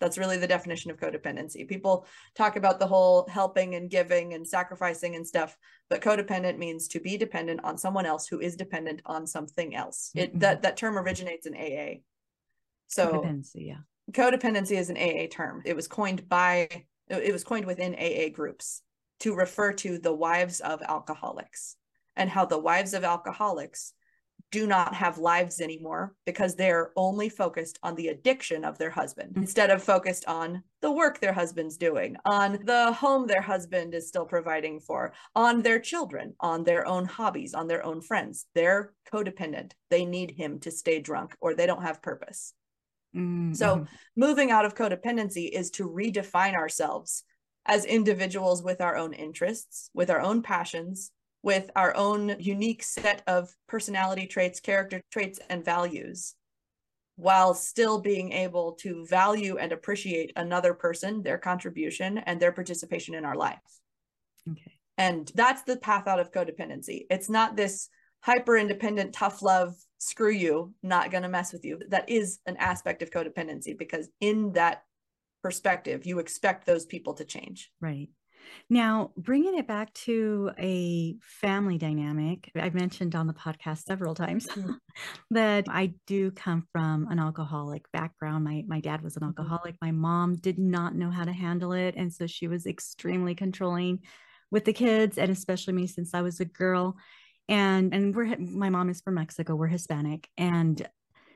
that's 0.00 0.18
really 0.18 0.36
the 0.36 0.46
definition 0.46 0.90
of 0.90 0.98
codependency. 0.98 1.66
People 1.68 2.06
talk 2.34 2.56
about 2.56 2.78
the 2.78 2.86
whole 2.86 3.26
helping 3.28 3.74
and 3.74 3.90
giving 3.90 4.34
and 4.34 4.46
sacrificing 4.46 5.16
and 5.16 5.26
stuff, 5.26 5.56
but 5.88 6.02
codependent 6.02 6.58
means 6.58 6.88
to 6.88 7.00
be 7.00 7.16
dependent 7.16 7.60
on 7.64 7.78
someone 7.78 8.06
else 8.06 8.26
who 8.26 8.40
is 8.40 8.56
dependent 8.56 9.00
on 9.06 9.26
something 9.26 9.74
else. 9.74 10.10
It 10.14 10.30
mm-hmm. 10.30 10.38
that 10.40 10.62
that 10.62 10.76
term 10.76 10.98
originates 10.98 11.46
in 11.46 11.54
AA. 11.54 12.00
So 12.88 13.12
codependency, 13.12 13.66
yeah. 13.66 13.78
Codependency 14.12 14.76
is 14.76 14.90
an 14.90 14.96
AA 14.96 15.26
term. 15.30 15.62
It 15.64 15.74
was 15.74 15.88
coined 15.88 16.28
by 16.28 16.84
it 17.08 17.32
was 17.32 17.44
coined 17.44 17.66
within 17.66 17.94
AA 17.94 18.28
groups 18.32 18.82
to 19.20 19.34
refer 19.34 19.72
to 19.72 19.98
the 19.98 20.12
wives 20.12 20.60
of 20.60 20.82
alcoholics 20.82 21.76
and 22.16 22.28
how 22.28 22.44
the 22.44 22.58
wives 22.58 22.94
of 22.94 23.04
alcoholics 23.04 23.92
do 24.52 24.66
not 24.66 24.94
have 24.94 25.18
lives 25.18 25.60
anymore 25.60 26.14
because 26.24 26.54
they're 26.54 26.92
only 26.96 27.28
focused 27.28 27.78
on 27.82 27.94
the 27.96 28.08
addiction 28.08 28.64
of 28.64 28.78
their 28.78 28.90
husband 28.90 29.30
mm-hmm. 29.30 29.40
instead 29.40 29.70
of 29.70 29.82
focused 29.82 30.24
on 30.26 30.62
the 30.82 30.90
work 30.90 31.18
their 31.20 31.32
husband's 31.32 31.76
doing, 31.76 32.16
on 32.24 32.58
the 32.64 32.92
home 32.92 33.26
their 33.26 33.40
husband 33.40 33.92
is 33.92 34.08
still 34.08 34.24
providing 34.24 34.78
for, 34.78 35.12
on 35.34 35.62
their 35.62 35.80
children, 35.80 36.34
on 36.40 36.62
their 36.62 36.86
own 36.86 37.04
hobbies, 37.04 37.54
on 37.54 37.66
their 37.66 37.84
own 37.84 38.00
friends. 38.00 38.46
They're 38.54 38.92
codependent. 39.12 39.72
They 39.90 40.04
need 40.04 40.30
him 40.30 40.60
to 40.60 40.70
stay 40.70 41.00
drunk 41.00 41.34
or 41.40 41.54
they 41.54 41.66
don't 41.66 41.82
have 41.82 42.02
purpose. 42.02 42.52
Mm-hmm. 43.16 43.54
So, 43.54 43.86
moving 44.14 44.50
out 44.50 44.64
of 44.64 44.74
codependency 44.74 45.48
is 45.50 45.70
to 45.72 45.88
redefine 45.88 46.54
ourselves 46.54 47.24
as 47.64 47.84
individuals 47.84 48.62
with 48.62 48.80
our 48.80 48.96
own 48.96 49.12
interests, 49.12 49.90
with 49.94 50.10
our 50.10 50.20
own 50.20 50.42
passions, 50.42 51.10
with 51.42 51.70
our 51.76 51.96
own 51.96 52.36
unique 52.38 52.82
set 52.82 53.22
of 53.26 53.54
personality 53.68 54.26
traits, 54.26 54.60
character 54.60 55.00
traits, 55.10 55.38
and 55.48 55.64
values, 55.64 56.34
while 57.16 57.54
still 57.54 58.00
being 58.00 58.32
able 58.32 58.72
to 58.72 59.06
value 59.06 59.56
and 59.56 59.72
appreciate 59.72 60.32
another 60.36 60.74
person, 60.74 61.22
their 61.22 61.38
contribution, 61.38 62.18
and 62.18 62.40
their 62.40 62.52
participation 62.52 63.14
in 63.14 63.24
our 63.24 63.36
lives. 63.36 63.80
Okay. 64.50 64.72
And 64.98 65.30
that's 65.34 65.62
the 65.62 65.76
path 65.76 66.06
out 66.06 66.20
of 66.20 66.32
codependency. 66.32 67.06
It's 67.10 67.28
not 67.28 67.56
this 67.56 67.88
hyper 68.20 68.56
independent, 68.56 69.12
tough 69.12 69.42
love, 69.42 69.74
screw 69.98 70.30
you, 70.30 70.74
not 70.82 71.10
going 71.10 71.22
to 71.22 71.28
mess 71.28 71.52
with 71.52 71.64
you. 71.64 71.80
That 71.88 72.08
is 72.08 72.38
an 72.46 72.56
aspect 72.56 73.02
of 73.02 73.10
codependency 73.10 73.78
because 73.78 74.08
in 74.20 74.52
that 74.52 74.82
perspective, 75.42 76.06
you 76.06 76.18
expect 76.18 76.66
those 76.66 76.86
people 76.86 77.14
to 77.14 77.24
change. 77.24 77.70
Right. 77.80 78.08
Now, 78.68 79.12
bringing 79.16 79.56
it 79.56 79.66
back 79.66 79.92
to 79.94 80.50
a 80.58 81.16
family 81.20 81.78
dynamic, 81.78 82.50
I've 82.56 82.74
mentioned 82.74 83.14
on 83.14 83.26
the 83.26 83.32
podcast 83.32 83.84
several 83.84 84.14
times 84.14 84.46
mm-hmm. 84.46 84.72
that 85.30 85.66
I 85.68 85.94
do 86.06 86.30
come 86.30 86.66
from 86.72 87.06
an 87.08 87.18
alcoholic 87.18 87.90
background. 87.92 88.44
My 88.44 88.64
my 88.66 88.80
dad 88.80 89.02
was 89.02 89.16
an 89.16 89.22
mm-hmm. 89.22 89.40
alcoholic. 89.40 89.76
My 89.80 89.92
mom 89.92 90.36
did 90.36 90.58
not 90.58 90.94
know 90.94 91.10
how 91.10 91.24
to 91.24 91.32
handle 91.32 91.72
it, 91.72 91.94
and 91.96 92.12
so 92.12 92.26
she 92.26 92.48
was 92.48 92.66
extremely 92.66 93.34
controlling 93.34 94.00
with 94.50 94.64
the 94.64 94.72
kids, 94.72 95.18
and 95.18 95.30
especially 95.30 95.74
me 95.74 95.86
since 95.86 96.14
I 96.14 96.22
was 96.22 96.40
a 96.40 96.44
girl. 96.44 96.96
And 97.48 97.94
and 97.94 98.14
we're 98.14 98.36
my 98.38 98.70
mom 98.70 98.90
is 98.90 99.00
from 99.00 99.14
Mexico. 99.14 99.54
We're 99.54 99.68
Hispanic, 99.68 100.28
and 100.36 100.88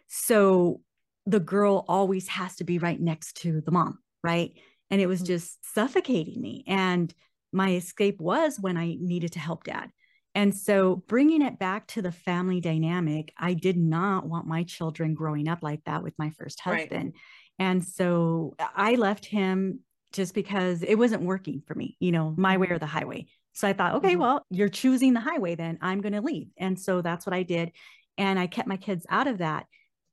so 0.09 0.81
the 1.27 1.41
girl 1.41 1.85
always 1.87 2.27
has 2.29 2.57
to 2.57 2.65
be 2.65 2.79
right 2.79 3.01
next 3.01 3.37
to 3.39 3.61
the 3.61 3.71
mom, 3.71 3.99
right? 4.25 4.53
And 4.91 5.01
it 5.01 5.07
was 5.07 5.23
mm. 5.23 5.27
just 5.27 5.59
suffocating 5.75 6.41
me 6.41 6.65
and 6.67 7.15
my 7.53 7.75
escape 7.75 8.21
was 8.21 8.59
when 8.61 8.77
i 8.77 8.97
needed 9.01 9.33
to 9.33 9.39
help 9.39 9.65
dad 9.65 9.91
and 10.35 10.55
so 10.55 10.97
bringing 11.09 11.43
it 11.43 11.59
back 11.59 11.87
to 11.87 12.03
the 12.03 12.13
family 12.13 12.61
dynamic 12.61 13.33
i 13.39 13.55
did 13.55 13.77
not 13.77 14.27
want 14.27 14.47
my 14.47 14.63
children 14.65 15.15
growing 15.15 15.49
up 15.49 15.63
like 15.63 15.83
that 15.85 16.03
with 16.03 16.15
my 16.19 16.31
first 16.31 16.61
husband 16.61 17.13
right. 17.15 17.15
and 17.59 17.85
so 17.85 18.55
i 18.75 18.95
left 18.95 19.25
him 19.25 19.81
just 20.13 20.35
because 20.35 20.83
it 20.83 20.97
wasn't 20.97 21.23
working 21.23 21.63
for 21.67 21.75
me 21.75 21.97
you 22.01 22.13
know 22.13 22.35
my 22.37 22.57
way 22.57 22.69
or 22.69 22.79
the 22.79 22.87
highway 22.87 23.27
so 23.53 23.67
i 23.67 23.73
thought 23.73 23.95
okay 23.95 24.13
mm-hmm. 24.13 24.21
well 24.21 24.47
you're 24.51 24.69
choosing 24.69 25.13
the 25.13 25.21
highway 25.21 25.55
then 25.55 25.79
i'm 25.81 26.01
going 26.01 26.13
to 26.13 26.21
leave 26.21 26.49
and 26.57 26.79
so 26.79 27.01
that's 27.01 27.27
what 27.27 27.35
i 27.35 27.43
did 27.43 27.73
and 28.19 28.39
i 28.39 28.47
kept 28.47 28.69
my 28.69 28.77
kids 28.77 29.07
out 29.09 29.27
of 29.27 29.39
that 29.39 29.67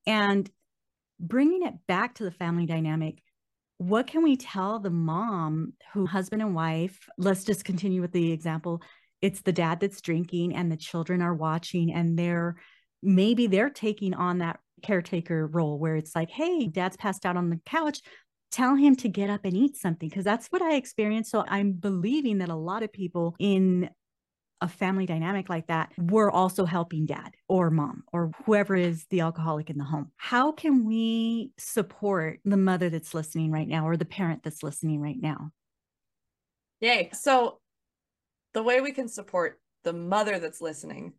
and 0.05 0.49
bringing 1.19 1.63
it 1.63 1.73
back 1.87 2.15
to 2.15 2.23
the 2.23 2.31
family 2.31 2.65
dynamic 2.65 3.21
what 3.77 4.07
can 4.07 4.23
we 4.23 4.35
tell 4.35 4.79
the 4.79 4.89
mom 4.89 5.73
who 5.93 6.05
husband 6.05 6.41
and 6.41 6.55
wife 6.55 7.07
let's 7.17 7.43
just 7.43 7.63
continue 7.63 8.01
with 8.01 8.11
the 8.11 8.31
example 8.31 8.81
it's 9.21 9.41
the 9.41 9.51
dad 9.51 9.79
that's 9.79 10.01
drinking 10.01 10.55
and 10.55 10.71
the 10.71 10.77
children 10.77 11.21
are 11.21 11.33
watching 11.33 11.93
and 11.93 12.17
they're 12.17 12.55
maybe 13.03 13.47
they're 13.47 13.69
taking 13.69 14.13
on 14.13 14.39
that 14.39 14.59
caretaker 14.83 15.47
role 15.47 15.77
where 15.77 15.95
it's 15.95 16.15
like 16.15 16.29
hey 16.29 16.67
dad's 16.67 16.97
passed 16.97 17.25
out 17.25 17.37
on 17.37 17.49
the 17.49 17.59
couch 17.65 18.01
tell 18.51 18.75
him 18.75 18.95
to 18.95 19.09
get 19.09 19.29
up 19.29 19.43
and 19.43 19.55
eat 19.55 19.75
something 19.75 20.07
because 20.09 20.23
that's 20.23 20.47
what 20.47 20.61
i 20.61 20.75
experienced. 20.75 21.31
So 21.31 21.43
i'm 21.47 21.73
believing 21.73 22.39
that 22.39 22.49
a 22.49 22.55
lot 22.55 22.83
of 22.83 22.91
people 22.91 23.35
in 23.39 23.89
a 24.61 24.67
family 24.67 25.05
dynamic 25.05 25.49
like 25.49 25.67
that, 25.67 25.91
we're 25.97 26.31
also 26.31 26.65
helping 26.65 27.05
dad 27.05 27.35
or 27.47 27.69
mom 27.69 28.03
or 28.11 28.31
whoever 28.45 28.75
is 28.75 29.05
the 29.09 29.21
alcoholic 29.21 29.69
in 29.69 29.77
the 29.77 29.83
home. 29.83 30.11
How 30.17 30.51
can 30.51 30.85
we 30.85 31.51
support 31.57 32.39
the 32.43 32.57
mother 32.57 32.89
that's 32.89 33.13
listening 33.13 33.51
right 33.51 33.67
now 33.67 33.87
or 33.87 33.97
the 33.97 34.05
parent 34.05 34.43
that's 34.43 34.63
listening 34.63 35.01
right 35.01 35.19
now? 35.19 35.51
Yay. 36.79 37.09
So, 37.13 37.59
the 38.53 38.63
way 38.63 38.81
we 38.81 38.91
can 38.91 39.07
support 39.07 39.59
the 39.83 39.93
mother 39.93 40.39
that's 40.39 40.61
listening, 40.61 41.13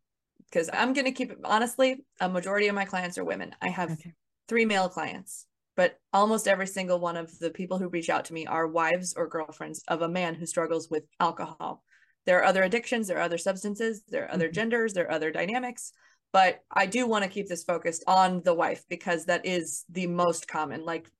because 0.50 0.68
I'm 0.72 0.92
going 0.92 1.04
to 1.04 1.12
keep 1.12 1.30
it 1.30 1.38
honestly, 1.44 2.04
a 2.20 2.28
majority 2.28 2.68
of 2.68 2.74
my 2.74 2.84
clients 2.84 3.18
are 3.18 3.24
women. 3.24 3.54
I 3.62 3.68
have 3.68 3.92
okay. 3.92 4.14
three 4.48 4.64
male 4.64 4.88
clients, 4.88 5.46
but 5.76 5.98
almost 6.12 6.48
every 6.48 6.66
single 6.66 6.98
one 6.98 7.16
of 7.16 7.38
the 7.38 7.50
people 7.50 7.78
who 7.78 7.88
reach 7.88 8.10
out 8.10 8.24
to 8.26 8.34
me 8.34 8.46
are 8.46 8.66
wives 8.66 9.14
or 9.16 9.28
girlfriends 9.28 9.82
of 9.88 10.02
a 10.02 10.08
man 10.08 10.34
who 10.34 10.46
struggles 10.46 10.90
with 10.90 11.04
alcohol 11.20 11.84
there 12.28 12.40
are 12.40 12.44
other 12.44 12.62
addictions, 12.62 13.08
there 13.08 13.16
are 13.16 13.22
other 13.22 13.38
substances, 13.38 14.02
there 14.06 14.24
are 14.26 14.30
other 14.30 14.48
mm-hmm. 14.48 14.52
genders, 14.52 14.92
there 14.92 15.06
are 15.06 15.12
other 15.12 15.30
dynamics. 15.30 15.92
But 16.30 16.60
I 16.70 16.84
do 16.84 17.06
want 17.06 17.24
to 17.24 17.30
keep 17.30 17.48
this 17.48 17.64
focused 17.64 18.04
on 18.06 18.42
the 18.42 18.52
wife 18.52 18.84
because 18.90 19.24
that 19.24 19.46
is 19.46 19.86
the 19.88 20.06
most 20.08 20.46
common, 20.46 20.84
like 20.84 21.10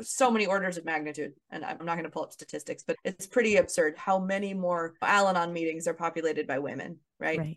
so 0.00 0.30
many 0.30 0.46
orders 0.46 0.78
of 0.78 0.86
magnitude. 0.86 1.34
And 1.50 1.62
I'm 1.62 1.84
not 1.84 1.96
going 1.96 2.04
to 2.04 2.10
pull 2.10 2.24
up 2.24 2.32
statistics, 2.32 2.84
but 2.86 2.96
it's 3.04 3.26
pretty 3.26 3.56
absurd 3.56 3.98
how 3.98 4.18
many 4.18 4.54
more 4.54 4.94
Al 5.02 5.28
Anon 5.28 5.52
meetings 5.52 5.86
are 5.86 5.92
populated 5.92 6.46
by 6.46 6.58
women, 6.58 7.00
right? 7.20 7.38
right 7.38 7.56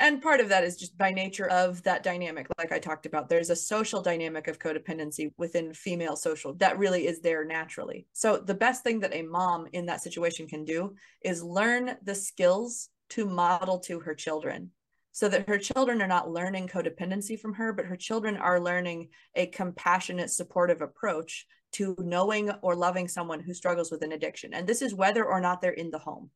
and 0.00 0.22
part 0.22 0.40
of 0.40 0.48
that 0.48 0.64
is 0.64 0.76
just 0.76 0.96
by 0.96 1.10
nature 1.10 1.48
of 1.48 1.82
that 1.82 2.02
dynamic 2.02 2.46
like 2.58 2.72
i 2.72 2.78
talked 2.78 3.06
about 3.06 3.28
there's 3.28 3.50
a 3.50 3.56
social 3.56 4.02
dynamic 4.02 4.48
of 4.48 4.58
codependency 4.58 5.32
within 5.36 5.72
female 5.72 6.16
social 6.16 6.54
that 6.54 6.78
really 6.78 7.06
is 7.06 7.20
there 7.20 7.44
naturally 7.44 8.06
so 8.12 8.36
the 8.36 8.54
best 8.54 8.82
thing 8.82 9.00
that 9.00 9.14
a 9.14 9.22
mom 9.22 9.66
in 9.72 9.86
that 9.86 10.02
situation 10.02 10.46
can 10.46 10.64
do 10.64 10.94
is 11.22 11.42
learn 11.42 11.96
the 12.04 12.14
skills 12.14 12.88
to 13.10 13.26
model 13.26 13.78
to 13.78 14.00
her 14.00 14.14
children 14.14 14.70
so 15.18 15.28
that 15.28 15.48
her 15.48 15.58
children 15.58 16.00
are 16.00 16.06
not 16.06 16.30
learning 16.30 16.68
codependency 16.68 17.36
from 17.36 17.52
her, 17.54 17.72
but 17.72 17.86
her 17.86 17.96
children 17.96 18.36
are 18.36 18.60
learning 18.60 19.08
a 19.34 19.46
compassionate, 19.46 20.30
supportive 20.30 20.80
approach 20.80 21.44
to 21.72 21.96
knowing 21.98 22.52
or 22.62 22.76
loving 22.76 23.08
someone 23.08 23.40
who 23.40 23.52
struggles 23.52 23.90
with 23.90 24.02
an 24.02 24.12
addiction. 24.12 24.54
And 24.54 24.64
this 24.64 24.80
is 24.80 24.94
whether 24.94 25.24
or 25.24 25.40
not 25.40 25.60
they're 25.60 25.72
in 25.72 25.90
the 25.90 25.98
home 25.98 26.30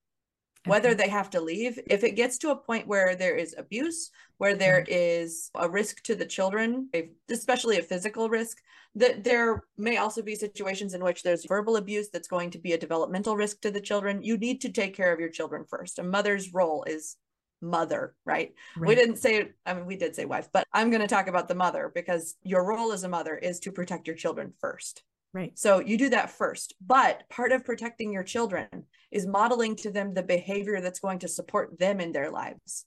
whether 0.66 0.94
they 0.94 1.08
have 1.08 1.30
to 1.30 1.40
leave. 1.40 1.78
If 1.86 2.04
it 2.04 2.16
gets 2.16 2.38
to 2.38 2.50
a 2.50 2.56
point 2.56 2.86
where 2.86 3.14
there 3.16 3.36
is 3.36 3.54
abuse 3.58 4.10
where 4.38 4.54
there 4.54 4.84
mm-hmm. 4.84 5.64
a 5.64 5.68
risk 5.68 6.02
to 6.02 6.14
the 6.14 6.26
children 6.26 6.88
especially 7.30 7.78
a 7.78 7.82
physical 7.82 8.28
risk 8.28 8.58
that 8.94 9.24
there 9.24 9.64
may 9.78 9.96
also 9.96 10.20
be 10.20 10.34
situations 10.34 10.94
in 10.94 11.02
which 11.02 11.22
there's 11.22 11.46
verbal 11.46 11.76
abuse 11.76 12.08
that's 12.10 12.28
going 12.28 12.50
to 12.50 12.58
be 12.58 12.72
a 12.72 12.78
developmental 12.78 13.36
risk 13.36 13.60
to 13.62 13.70
the 13.70 13.80
children. 13.80 14.22
You 14.22 14.36
need 14.36 14.60
to 14.62 14.70
take 14.70 14.94
care 14.94 15.12
of 15.12 15.20
your 15.20 15.30
children 15.30 15.64
first. 15.68 15.98
A 15.98 16.02
mother's 16.02 16.52
role 16.52 16.84
is 16.84 17.16
mother 17.62 18.14
right? 18.24 18.52
right. 18.76 18.88
we 18.88 18.94
didn't 18.94 19.16
say 19.16 19.50
i 19.64 19.72
mean 19.72 19.86
we 19.86 19.96
did 19.96 20.16
say 20.16 20.24
wife 20.24 20.48
but 20.52 20.66
i'm 20.72 20.90
going 20.90 21.00
to 21.00 21.06
talk 21.06 21.28
about 21.28 21.46
the 21.46 21.54
mother 21.54 21.92
because 21.94 22.34
your 22.42 22.64
role 22.64 22.90
as 22.90 23.04
a 23.04 23.08
mother 23.08 23.36
is 23.36 23.60
to 23.60 23.70
protect 23.70 24.08
your 24.08 24.16
children 24.16 24.52
first 24.60 25.04
Right. 25.34 25.58
So 25.58 25.78
you 25.78 25.96
do 25.96 26.10
that 26.10 26.30
first. 26.30 26.74
But 26.84 27.28
part 27.30 27.52
of 27.52 27.64
protecting 27.64 28.12
your 28.12 28.22
children 28.22 28.68
is 29.10 29.26
modeling 29.26 29.76
to 29.76 29.90
them 29.90 30.12
the 30.12 30.22
behavior 30.22 30.80
that's 30.80 31.00
going 31.00 31.20
to 31.20 31.28
support 31.28 31.78
them 31.78 32.00
in 32.00 32.12
their 32.12 32.30
lives. 32.30 32.84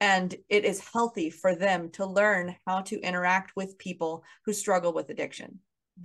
And 0.00 0.34
it 0.48 0.64
is 0.64 0.88
healthy 0.92 1.30
for 1.30 1.54
them 1.54 1.90
to 1.92 2.06
learn 2.06 2.56
how 2.66 2.80
to 2.82 3.00
interact 3.00 3.52
with 3.54 3.78
people 3.78 4.24
who 4.44 4.52
struggle 4.52 4.92
with 4.92 5.10
addiction. 5.10 5.60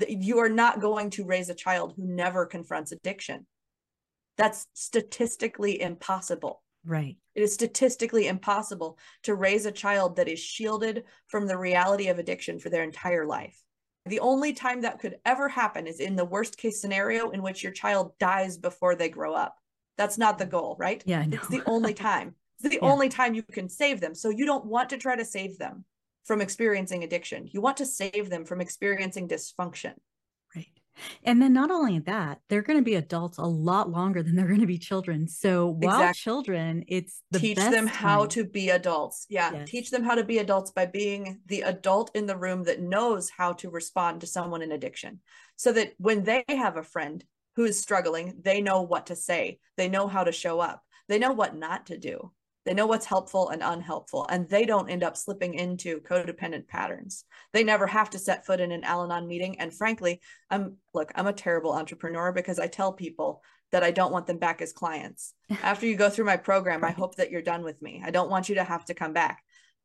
You 0.07 0.39
are 0.39 0.49
not 0.49 0.81
going 0.81 1.09
to 1.11 1.25
raise 1.25 1.49
a 1.49 1.55
child 1.55 1.93
who 1.95 2.05
never 2.05 2.45
confronts 2.45 2.91
addiction. 2.91 3.47
That's 4.37 4.67
statistically 4.73 5.81
impossible. 5.81 6.61
Right. 6.85 7.17
It 7.33 7.41
is 7.41 7.53
statistically 7.53 8.27
impossible 8.27 8.99
to 9.23 9.35
raise 9.35 9.65
a 9.65 9.71
child 9.71 10.17
that 10.17 10.27
is 10.27 10.39
shielded 10.39 11.05
from 11.27 11.47
the 11.47 11.57
reality 11.57 12.07
of 12.09 12.19
addiction 12.19 12.59
for 12.59 12.69
their 12.69 12.83
entire 12.83 13.25
life. 13.25 13.57
The 14.07 14.19
only 14.19 14.53
time 14.53 14.81
that 14.81 14.99
could 14.99 15.17
ever 15.25 15.47
happen 15.47 15.87
is 15.87 15.99
in 15.99 16.15
the 16.15 16.25
worst 16.25 16.57
case 16.57 16.81
scenario 16.81 17.29
in 17.29 17.41
which 17.41 17.63
your 17.63 17.71
child 17.71 18.13
dies 18.19 18.57
before 18.57 18.95
they 18.95 19.09
grow 19.09 19.33
up. 19.33 19.55
That's 19.97 20.17
not 20.17 20.37
the 20.37 20.45
goal, 20.45 20.75
right? 20.79 21.03
Yeah, 21.05 21.25
it's 21.29 21.47
the 21.47 21.63
only 21.65 21.93
time. 22.09 22.35
It's 22.59 22.69
the 22.69 22.79
yeah. 22.81 22.89
only 22.89 23.09
time 23.09 23.33
you 23.33 23.43
can 23.43 23.69
save 23.69 24.01
them. 24.01 24.15
So 24.15 24.29
you 24.29 24.45
don't 24.45 24.65
want 24.65 24.89
to 24.89 24.97
try 24.97 25.15
to 25.15 25.25
save 25.25 25.57
them 25.57 25.85
from 26.25 26.41
experiencing 26.41 27.03
addiction. 27.03 27.47
You 27.51 27.61
want 27.61 27.77
to 27.77 27.85
save 27.85 28.29
them 28.29 28.45
from 28.45 28.61
experiencing 28.61 29.27
dysfunction. 29.27 29.93
And 31.23 31.41
then 31.41 31.53
not 31.53 31.71
only 31.71 31.99
that, 31.99 32.39
they're 32.49 32.61
going 32.61 32.79
to 32.79 32.83
be 32.83 32.95
adults 32.95 33.37
a 33.37 33.45
lot 33.45 33.89
longer 33.89 34.23
than 34.23 34.35
they're 34.35 34.47
going 34.47 34.61
to 34.61 34.67
be 34.67 34.77
children. 34.77 35.27
So 35.27 35.67
while 35.67 35.99
exactly. 35.99 36.19
children, 36.19 36.83
it's 36.87 37.21
the 37.31 37.39
teach 37.39 37.57
them 37.57 37.87
how 37.87 38.25
to 38.27 38.43
be 38.43 38.69
adults. 38.69 39.25
Yeah, 39.29 39.51
yes. 39.51 39.69
teach 39.69 39.91
them 39.91 40.03
how 40.03 40.15
to 40.15 40.23
be 40.23 40.39
adults 40.39 40.71
by 40.71 40.85
being 40.85 41.39
the 41.45 41.61
adult 41.61 42.15
in 42.15 42.25
the 42.25 42.37
room 42.37 42.63
that 42.63 42.81
knows 42.81 43.29
how 43.29 43.53
to 43.53 43.69
respond 43.69 44.21
to 44.21 44.27
someone 44.27 44.61
in 44.61 44.71
addiction. 44.71 45.19
So 45.55 45.71
that 45.73 45.93
when 45.97 46.23
they 46.23 46.43
have 46.47 46.77
a 46.77 46.83
friend 46.83 47.23
who 47.55 47.65
is 47.65 47.79
struggling, 47.79 48.39
they 48.43 48.61
know 48.61 48.83
what 48.83 49.07
to 49.07 49.15
say. 49.15 49.59
They 49.75 49.89
know 49.89 50.07
how 50.07 50.23
to 50.23 50.31
show 50.31 50.59
up. 50.59 50.83
They 51.07 51.19
know 51.19 51.31
what 51.31 51.55
not 51.55 51.87
to 51.87 51.97
do. 51.97 52.31
They 52.67 52.73
know 52.73 52.85
what's 52.85 53.05
helpful 53.05 53.47
and 53.47 53.63
unhelpful, 53.63 54.27
and 54.29 54.49
they 54.49 54.65
don't 54.65 54.89
end 54.89 55.01
up 55.01 55.15
slipping 55.15 55.53
into 55.53 56.01
codependent 56.01 56.67
patterns. 56.67 57.23
They 57.53 57.63
never 57.63 57.87
have 57.87 58.09
to 58.09 58.19
set 58.19 58.45
foot 58.45 58.59
in 58.59 58.73
an 58.73 58.83
Al 58.83 59.05
Anon 59.05 59.25
meeting. 59.25 59.57
And 59.57 59.73
frankly, 59.73 60.19
I'm 60.49 60.75
look, 60.93 61.09
I'm 61.15 61.27
a 61.27 61.33
terrible 61.33 61.71
entrepreneur 61.71 62.33
because 62.33 62.59
I 62.59 62.67
tell 62.67 62.91
people 62.91 63.41
that 63.71 63.83
I 63.83 63.91
don't 63.91 64.11
want 64.11 64.27
them 64.27 64.37
back 64.37 64.61
as 64.61 64.73
clients. 64.73 65.33
After 65.63 65.85
you 65.85 65.95
go 65.95 66.09
through 66.09 66.25
my 66.25 66.35
program, 66.35 66.83
I 66.83 66.91
hope 66.91 67.15
that 67.15 67.31
you're 67.31 67.41
done 67.41 67.63
with 67.63 67.81
me. 67.81 68.03
I 68.03 68.11
don't 68.11 68.29
want 68.29 68.49
you 68.49 68.55
to 68.55 68.65
have 68.65 68.83
to 68.85 68.93
come 68.93 69.13
back. 69.13 69.41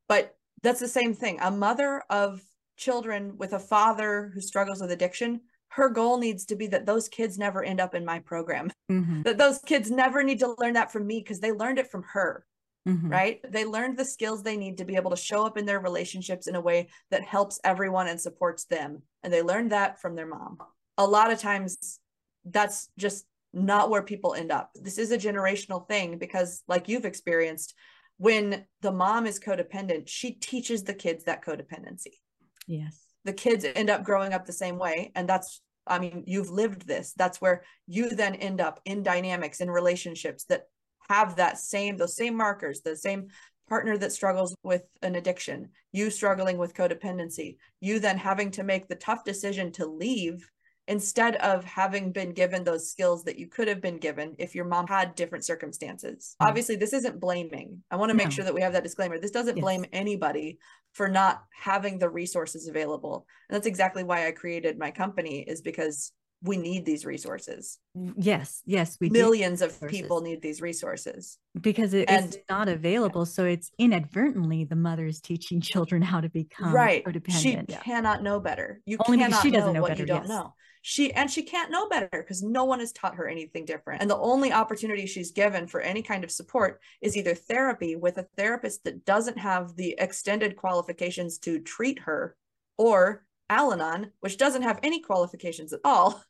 But 0.09 0.35
that's 0.65 0.81
the 0.81 0.89
same 0.89 1.15
thing. 1.15 1.39
A 1.41 1.53
mother 1.53 2.03
of 2.11 2.43
children 2.77 3.37
with 3.39 3.53
a 3.53 3.61
father 3.61 4.33
who 4.35 4.41
struggles 4.41 4.81
with 4.81 4.91
addiction 4.91 5.43
her 5.69 5.89
goal 5.89 6.19
needs 6.19 6.45
to 6.45 6.57
be 6.57 6.67
that 6.67 6.85
those 6.85 7.09
kids 7.09 7.39
never 7.39 7.65
end 7.65 7.81
up 7.81 7.95
in 7.95 8.05
my 8.05 8.19
program 8.19 8.71
mm-hmm. 8.91 9.23
that 9.23 9.39
those 9.39 9.59
kids 9.61 9.91
never 9.91 10.23
need 10.23 10.39
to 10.39 10.55
learn 10.59 10.75
that 10.75 10.93
from 10.93 11.07
me 11.07 11.21
because 11.21 11.41
they 11.41 11.53
learned 11.53 11.79
it 11.79 11.91
from 11.91 12.03
her 12.03 12.45
Mm-hmm. 12.87 13.09
right? 13.09 13.41
They 13.49 13.65
learned 13.65 13.97
the 13.97 14.05
skills 14.05 14.43
they 14.43 14.57
need 14.57 14.79
to 14.79 14.85
be 14.85 14.97
able 14.97 15.13
to 15.13 15.17
show 15.17 15.47
up 15.47 15.57
in 15.57 15.67
their 15.67 15.79
relationships 15.79 16.49
in 16.49 16.57
a 16.57 16.61
way 16.61 16.89
that 17.13 17.23
helps 17.23 17.61
everyone 17.63 18.09
and 18.09 18.21
supports 18.21 18.65
them. 18.65 19.03
And 19.23 19.33
they 19.33 19.41
learned 19.41 19.71
that 19.71 20.01
from 20.01 20.17
their 20.17 20.27
mom. 20.27 20.59
A 20.99 21.07
lot 21.07 21.31
of 21.31 21.39
times, 21.39 22.01
that's 22.45 22.89
just 22.99 23.25
not 23.53 23.89
where 23.89 24.03
people 24.03 24.35
end 24.35 24.51
up. 24.51 24.71
This 24.75 24.99
is 24.99 25.13
a 25.13 25.19
generational 25.19 25.87
thing 25.87 26.19
because, 26.19 26.65
like 26.67 26.89
you've 26.89 27.05
experienced, 27.05 27.75
when 28.17 28.65
the 28.81 28.93
mom 28.93 29.27
is 29.27 29.39
codependent, 29.39 30.09
she 30.09 30.33
teaches 30.33 30.83
the 30.83 30.95
kids 30.95 31.25
that 31.25 31.45
codependency. 31.45 32.19
Yes. 32.67 32.99
The 33.25 33.33
kids 33.33 33.65
end 33.65 33.91
up 33.91 34.03
growing 34.03 34.33
up 34.33 34.45
the 34.45 34.53
same 34.53 34.79
way. 34.79 35.13
And 35.15 35.29
that's, 35.29 35.61
I 35.87 36.01
mean, 36.01 36.25
you've 36.27 36.51
lived 36.51 36.87
this. 36.87 37.13
That's 37.17 37.41
where 37.41 37.63
you 37.87 38.11
then 38.11 38.35
end 38.35 38.61
up 38.61 38.81
in 38.85 39.03
dynamics, 39.03 39.61
in 39.61 39.71
relationships 39.71 40.45
that 40.45 40.67
have 41.09 41.37
that 41.37 41.59
same 41.59 41.97
those 41.97 42.17
same 42.17 42.37
markers 42.37 42.81
the 42.81 42.97
same 42.97 43.29
partner 43.69 43.97
that 43.97 44.13
struggles 44.13 44.55
with 44.63 44.83
an 45.03 45.15
addiction 45.15 45.69
you 45.93 46.11
struggling 46.11 46.59
with 46.59 46.75
codependency 46.75 47.57
you 47.81 47.99
then 47.99 48.19
having 48.19 48.51
to 48.51 48.63
make 48.63 48.89
the 48.89 48.95
tough 48.95 49.25
decision 49.25 49.73
to 49.73 49.87
leave 49.87 50.51
instead 50.89 51.37
of 51.37 51.65
having 51.65 52.11
been 52.11 52.33
given 52.33 52.65
those 52.65 52.91
skills 52.91 53.23
that 53.25 53.39
you 53.39 53.47
could 53.47 53.69
have 53.69 53.81
been 53.81 53.99
given 53.99 54.35
if 54.39 54.55
your 54.55 54.65
mom 54.65 54.87
had 54.87 55.15
different 55.15 55.45
circumstances. 55.45 56.35
Mm. 56.43 56.49
Obviously, 56.49 56.77
this 56.77 56.93
isn't 56.93 57.21
blaming. 57.21 57.83
I 57.91 57.97
want 57.97 58.11
to 58.11 58.17
make 58.17 58.27
no. 58.27 58.31
sure 58.31 58.45
that 58.45 58.55
we 58.55 58.63
have 58.63 58.73
that 58.73 58.83
disclaimer. 58.83 59.19
This 59.19 59.31
doesn't 59.31 59.57
yes. 59.57 59.63
blame 59.63 59.85
anybody 59.93 60.59
for 60.93 61.09
not 61.09 61.45
having 61.53 61.99
the 61.99 62.11
resources 62.11 62.69
available. 62.69 63.27
And 63.49 63.55
that's 63.55 63.67
exactly 63.67 64.03
why 64.03 64.27
I 64.27 64.33
created 64.33 64.79
my 64.79 64.91
company 64.91 65.41
is 65.41 65.63
because 65.63 66.13
we 66.43 66.57
need 66.57 66.85
these 66.85 67.07
resources. 67.07 67.79
Yes, 68.17 68.63
yes, 68.67 68.99
we 69.01 69.11
millions 69.11 69.63
of 69.63 69.81
people 69.89 70.21
need 70.21 70.43
these 70.43 70.61
resources 70.61 71.39
because 71.61 71.95
it 71.95 72.11
and, 72.11 72.31
is 72.31 72.39
not 72.51 72.69
available. 72.69 73.27
So 73.27 73.45
it's 73.45 73.71
inadvertently 73.79 74.65
the 74.65 74.77
mother 74.77 75.07
is 75.07 75.21
teaching 75.21 75.61
children 75.61 76.03
how 76.03 76.21
to 76.21 76.29
become 76.29 76.75
right. 76.75 77.05
codependent. 77.05 77.41
She 77.41 77.65
yeah. 77.69 77.81
cannot 77.81 78.23
know 78.23 78.41
better. 78.41 78.81
You 78.87 78.99
Only 79.07 79.19
cannot 79.19 79.43
she 79.43 79.51
doesn't 79.51 79.69
know, 79.69 79.75
know 79.75 79.83
what 79.83 79.91
better, 79.91 80.03
you 80.03 80.07
don't 80.07 80.23
yes. 80.23 80.29
know. 80.29 80.55
She 80.85 81.13
and 81.13 81.31
she 81.31 81.45
can't 81.45 81.71
know 81.71 81.89
better 81.89 82.09
because 82.11 82.43
no 82.43 82.65
one 82.65 82.81
has 82.81 82.91
taught 82.91 83.15
her 83.15 83.29
anything 83.29 83.65
different. 83.65 84.03
And 84.03 84.11
the 84.11 84.19
only 84.19 84.53
opportunity 84.53 85.07
she's 85.07 85.31
given 85.31 85.69
for 85.69 85.81
any 85.81 86.03
kind 86.03 86.25
of 86.25 86.31
support 86.33 86.81
is 87.01 87.17
either 87.17 87.35
therapy 87.35 87.95
with 87.95 88.19
a 88.19 88.27
therapist 88.37 88.83
that 88.85 89.05
doesn't 89.05 89.39
have 89.39 89.77
the 89.77 89.95
extended 89.99 90.57
qualifications 90.57 91.39
to 91.39 91.61
treat 91.61 92.01
her 92.01 92.37
or 92.79 93.25
Al 93.49 93.73
Anon, 93.73 94.11
which 94.21 94.39
doesn't 94.39 94.63
have 94.63 94.81
any 94.83 95.01
qualifications 95.01 95.73
at 95.73 95.81
all 95.85 96.21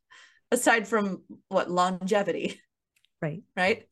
aside 0.53 0.87
from 0.87 1.23
what 1.49 1.71
longevity 1.71 2.61
right. 3.21 3.43
right? 3.57 3.87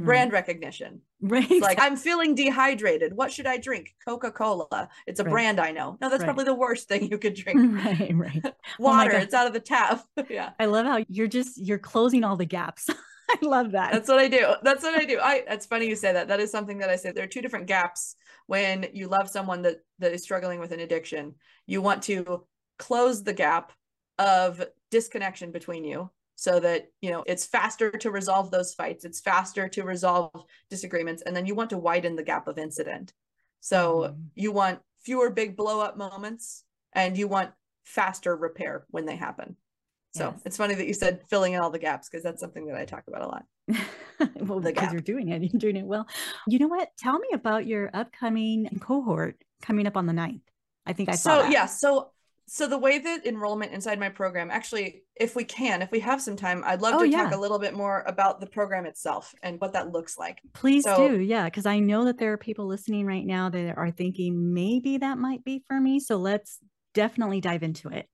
Mm. 0.00 0.04
brand 0.04 0.32
recognition. 0.32 1.02
Right. 1.20 1.60
Like 1.60 1.80
i'm 1.80 1.96
feeling 1.96 2.34
dehydrated. 2.34 3.16
What 3.16 3.32
should 3.32 3.46
i 3.46 3.58
drink? 3.58 3.94
Coca-cola. 4.06 4.88
It's 5.06 5.18
a 5.20 5.24
right. 5.24 5.30
brand 5.30 5.60
i 5.60 5.72
know. 5.72 5.98
No 6.00 6.08
that's 6.08 6.20
right. 6.20 6.26
probably 6.26 6.44
the 6.44 6.54
worst 6.54 6.88
thing 6.88 7.10
you 7.10 7.18
could 7.18 7.34
drink. 7.34 7.58
Right 7.84 8.12
right. 8.14 8.44
Oh 8.44 8.52
water 8.78 9.12
oh 9.14 9.18
it's 9.18 9.34
out 9.34 9.46
of 9.46 9.52
the 9.52 9.60
tap. 9.60 10.04
Yeah. 10.30 10.50
I 10.58 10.66
love 10.66 10.86
how 10.86 11.04
you're 11.08 11.26
just 11.26 11.58
you're 11.58 11.78
closing 11.78 12.24
all 12.24 12.36
the 12.36 12.44
gaps. 12.44 12.88
I 13.30 13.36
love 13.42 13.72
that. 13.72 13.92
That's 13.92 14.08
what 14.08 14.18
i 14.20 14.28
do. 14.28 14.54
That's 14.62 14.82
what 14.82 14.94
i 14.94 15.04
do. 15.04 15.18
I 15.20 15.42
that's 15.46 15.66
funny 15.66 15.86
you 15.86 15.96
say 15.96 16.12
that. 16.12 16.28
That 16.28 16.40
is 16.40 16.50
something 16.50 16.78
that 16.78 16.90
i 16.90 16.96
say. 16.96 17.10
There 17.10 17.24
are 17.24 17.28
two 17.28 17.42
different 17.42 17.66
gaps 17.66 18.14
when 18.46 18.86
you 18.94 19.08
love 19.08 19.28
someone 19.28 19.62
that 19.62 19.78
that 19.98 20.12
is 20.12 20.22
struggling 20.22 20.60
with 20.60 20.72
an 20.72 20.80
addiction. 20.80 21.34
You 21.66 21.82
want 21.82 22.04
to 22.04 22.44
close 22.78 23.24
the 23.24 23.32
gap 23.32 23.72
of 24.18 24.64
disconnection 24.90 25.50
between 25.50 25.84
you 25.84 26.10
so 26.36 26.60
that 26.60 26.90
you 27.00 27.10
know 27.10 27.24
it's 27.26 27.46
faster 27.46 27.90
to 27.90 28.10
resolve 28.10 28.50
those 28.50 28.74
fights 28.74 29.04
it's 29.04 29.20
faster 29.20 29.68
to 29.68 29.82
resolve 29.82 30.44
disagreements 30.70 31.22
and 31.22 31.34
then 31.34 31.46
you 31.46 31.54
want 31.54 31.70
to 31.70 31.78
widen 31.78 32.16
the 32.16 32.22
gap 32.22 32.46
of 32.48 32.58
incident 32.58 33.12
so 33.60 34.00
mm-hmm. 34.00 34.22
you 34.34 34.52
want 34.52 34.78
fewer 35.00 35.30
big 35.30 35.56
blow 35.56 35.80
up 35.80 35.96
moments 35.96 36.64
and 36.92 37.16
you 37.16 37.26
want 37.28 37.50
faster 37.84 38.36
repair 38.36 38.84
when 38.90 39.04
they 39.04 39.16
happen 39.16 39.56
so 40.14 40.30
yes. 40.30 40.42
it's 40.46 40.56
funny 40.56 40.74
that 40.74 40.86
you 40.86 40.94
said 40.94 41.20
filling 41.28 41.52
in 41.52 41.60
all 41.60 41.70
the 41.70 41.78
gaps 41.78 42.08
because 42.08 42.22
that's 42.22 42.40
something 42.40 42.66
that 42.66 42.76
I 42.76 42.84
talk 42.84 43.04
about 43.06 43.22
a 43.22 43.26
lot. 43.26 43.44
well, 44.40 44.60
because 44.60 44.92
you're 44.92 45.02
doing 45.02 45.28
it, 45.28 45.42
you're 45.52 45.60
doing 45.60 45.76
it 45.76 45.84
well. 45.84 46.08
You 46.46 46.58
know 46.58 46.66
what? 46.66 46.90
Tell 46.98 47.18
me 47.18 47.28
about 47.34 47.66
your 47.66 47.90
upcoming 47.92 48.80
cohort 48.80 49.36
coming 49.62 49.86
up 49.86 49.96
on 49.96 50.06
the 50.06 50.12
9th. 50.12 50.40
I 50.86 50.94
think 50.94 51.10
I 51.10 51.14
saw. 51.14 51.36
So 51.36 51.42
that. 51.42 51.52
yeah, 51.52 51.66
so 51.66 52.10
so 52.48 52.66
the 52.66 52.78
way 52.78 52.98
that 52.98 53.26
enrollment 53.26 53.72
inside 53.72 54.00
my 54.00 54.08
program 54.08 54.50
actually 54.50 55.02
if 55.16 55.36
we 55.36 55.44
can 55.44 55.82
if 55.82 55.90
we 55.90 56.00
have 56.00 56.20
some 56.20 56.34
time 56.34 56.62
i'd 56.66 56.80
love 56.80 56.94
oh, 56.94 57.00
to 57.00 57.08
yeah. 57.08 57.24
talk 57.24 57.34
a 57.34 57.36
little 57.36 57.58
bit 57.58 57.74
more 57.74 58.02
about 58.06 58.40
the 58.40 58.46
program 58.46 58.86
itself 58.86 59.34
and 59.42 59.60
what 59.60 59.72
that 59.74 59.92
looks 59.92 60.18
like 60.18 60.40
please 60.54 60.84
so, 60.84 61.08
do 61.08 61.20
yeah 61.20 61.44
because 61.44 61.66
i 61.66 61.78
know 61.78 62.04
that 62.06 62.18
there 62.18 62.32
are 62.32 62.38
people 62.38 62.66
listening 62.66 63.06
right 63.06 63.26
now 63.26 63.50
that 63.50 63.76
are 63.76 63.90
thinking 63.90 64.54
maybe 64.54 64.98
that 64.98 65.18
might 65.18 65.44
be 65.44 65.62
for 65.68 65.78
me 65.78 66.00
so 66.00 66.16
let's 66.16 66.58
definitely 66.94 67.40
dive 67.40 67.62
into 67.62 67.88
it 67.88 68.08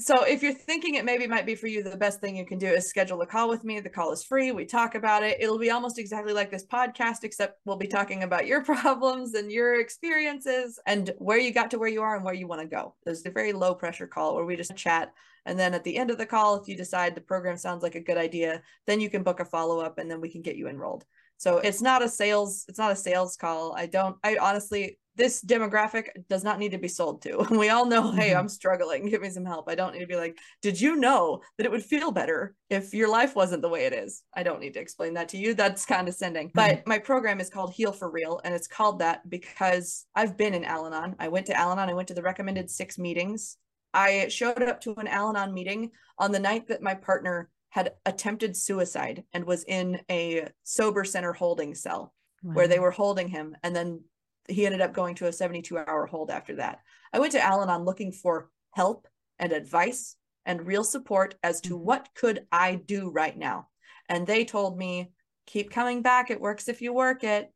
so 0.00 0.22
if 0.22 0.44
you're 0.44 0.52
thinking 0.52 0.94
it 0.94 1.04
maybe 1.04 1.26
might 1.26 1.44
be 1.44 1.56
for 1.56 1.66
you, 1.66 1.82
the 1.82 1.96
best 1.96 2.20
thing 2.20 2.36
you 2.36 2.46
can 2.46 2.58
do 2.58 2.68
is 2.68 2.88
schedule 2.88 3.20
a 3.22 3.26
call 3.26 3.48
with 3.48 3.64
me. 3.64 3.80
The 3.80 3.88
call 3.88 4.12
is 4.12 4.22
free. 4.22 4.52
We 4.52 4.64
talk 4.64 4.94
about 4.94 5.24
it. 5.24 5.38
It'll 5.40 5.58
be 5.58 5.72
almost 5.72 5.98
exactly 5.98 6.32
like 6.32 6.52
this 6.52 6.64
podcast, 6.64 7.24
except 7.24 7.58
we'll 7.64 7.76
be 7.76 7.88
talking 7.88 8.22
about 8.22 8.46
your 8.46 8.62
problems 8.64 9.34
and 9.34 9.50
your 9.50 9.80
experiences 9.80 10.78
and 10.86 11.12
where 11.18 11.38
you 11.38 11.52
got 11.52 11.72
to 11.72 11.78
where 11.78 11.88
you 11.88 12.02
are 12.02 12.14
and 12.14 12.24
where 12.24 12.34
you 12.34 12.46
want 12.46 12.60
to 12.60 12.68
go. 12.68 12.94
There's 13.04 13.26
a 13.26 13.30
very 13.30 13.52
low 13.52 13.74
pressure 13.74 14.06
call 14.06 14.36
where 14.36 14.44
we 14.44 14.54
just 14.54 14.76
chat. 14.76 15.12
And 15.46 15.58
then 15.58 15.74
at 15.74 15.82
the 15.82 15.96
end 15.96 16.12
of 16.12 16.18
the 16.18 16.26
call, 16.26 16.60
if 16.60 16.68
you 16.68 16.76
decide 16.76 17.16
the 17.16 17.20
program 17.20 17.56
sounds 17.56 17.82
like 17.82 17.96
a 17.96 18.00
good 18.00 18.18
idea, 18.18 18.62
then 18.86 19.00
you 19.00 19.10
can 19.10 19.24
book 19.24 19.40
a 19.40 19.44
follow 19.44 19.80
up 19.80 19.98
and 19.98 20.08
then 20.08 20.20
we 20.20 20.30
can 20.30 20.42
get 20.42 20.56
you 20.56 20.68
enrolled. 20.68 21.04
So 21.38 21.58
it's 21.58 21.82
not 21.82 22.02
a 22.02 22.08
sales, 22.08 22.64
it's 22.68 22.78
not 22.78 22.92
a 22.92 22.96
sales 22.96 23.36
call. 23.36 23.72
I 23.76 23.86
don't, 23.86 24.16
I 24.22 24.36
honestly, 24.36 24.98
this 25.18 25.42
demographic 25.42 26.08
does 26.30 26.44
not 26.44 26.58
need 26.58 26.70
to 26.70 26.78
be 26.78 26.88
sold 26.88 27.20
to. 27.22 27.46
We 27.58 27.70
all 27.70 27.86
know, 27.86 28.12
hey, 28.12 28.30
mm-hmm. 28.30 28.38
I'm 28.38 28.48
struggling. 28.48 29.08
Give 29.08 29.20
me 29.20 29.30
some 29.30 29.44
help. 29.44 29.68
I 29.68 29.74
don't 29.74 29.92
need 29.92 30.00
to 30.00 30.06
be 30.06 30.16
like, 30.16 30.38
did 30.62 30.80
you 30.80 30.96
know 30.96 31.42
that 31.56 31.66
it 31.66 31.72
would 31.72 31.82
feel 31.82 32.12
better 32.12 32.54
if 32.70 32.94
your 32.94 33.10
life 33.10 33.34
wasn't 33.34 33.62
the 33.62 33.68
way 33.68 33.84
it 33.84 33.92
is? 33.92 34.22
I 34.32 34.44
don't 34.44 34.60
need 34.60 34.74
to 34.74 34.80
explain 34.80 35.14
that 35.14 35.28
to 35.30 35.36
you. 35.36 35.54
That's 35.54 35.84
condescending. 35.84 36.48
Mm-hmm. 36.48 36.76
But 36.76 36.86
my 36.86 36.98
program 36.98 37.40
is 37.40 37.50
called 37.50 37.72
Heal 37.72 37.92
for 37.92 38.08
Real. 38.08 38.40
And 38.44 38.54
it's 38.54 38.68
called 38.68 39.00
that 39.00 39.28
because 39.28 40.06
I've 40.14 40.36
been 40.36 40.54
in 40.54 40.64
Al 40.64 40.86
Anon. 40.86 41.16
I 41.18 41.28
went 41.28 41.46
to 41.46 41.58
Al 41.58 41.72
Anon. 41.72 41.90
I 41.90 41.94
went 41.94 42.08
to 42.08 42.14
the 42.14 42.22
recommended 42.22 42.70
six 42.70 42.96
meetings. 42.96 43.56
I 43.92 44.28
showed 44.28 44.62
up 44.62 44.80
to 44.82 44.94
an 44.94 45.08
Al 45.08 45.30
Anon 45.30 45.52
meeting 45.52 45.90
on 46.18 46.30
the 46.30 46.38
night 46.38 46.68
that 46.68 46.82
my 46.82 46.94
partner 46.94 47.50
had 47.70 47.92
attempted 48.06 48.56
suicide 48.56 49.24
and 49.32 49.44
was 49.44 49.64
in 49.64 50.00
a 50.10 50.48
sober 50.62 51.04
center 51.04 51.32
holding 51.32 51.74
cell 51.74 52.14
wow. 52.42 52.54
where 52.54 52.68
they 52.68 52.78
were 52.78 52.90
holding 52.90 53.28
him. 53.28 53.56
And 53.62 53.74
then 53.74 54.00
he 54.48 54.66
ended 54.66 54.80
up 54.80 54.92
going 54.92 55.14
to 55.16 55.26
a 55.26 55.32
72 55.32 55.78
hour 55.78 56.06
hold 56.06 56.30
after 56.30 56.56
that. 56.56 56.80
I 57.12 57.20
went 57.20 57.32
to 57.32 57.42
Al 57.42 57.62
Anon 57.62 57.84
looking 57.84 58.12
for 58.12 58.50
help 58.72 59.06
and 59.38 59.52
advice 59.52 60.16
and 60.44 60.66
real 60.66 60.84
support 60.84 61.34
as 61.42 61.60
to 61.62 61.74
mm-hmm. 61.74 61.84
what 61.84 62.08
could 62.14 62.46
I 62.50 62.76
do 62.76 63.10
right 63.10 63.36
now. 63.36 63.68
And 64.08 64.26
they 64.26 64.44
told 64.44 64.78
me, 64.78 65.12
keep 65.46 65.70
coming 65.70 66.02
back. 66.02 66.30
It 66.30 66.40
works 66.40 66.68
if 66.68 66.80
you 66.80 66.92
work 66.92 67.22
it. 67.22 67.52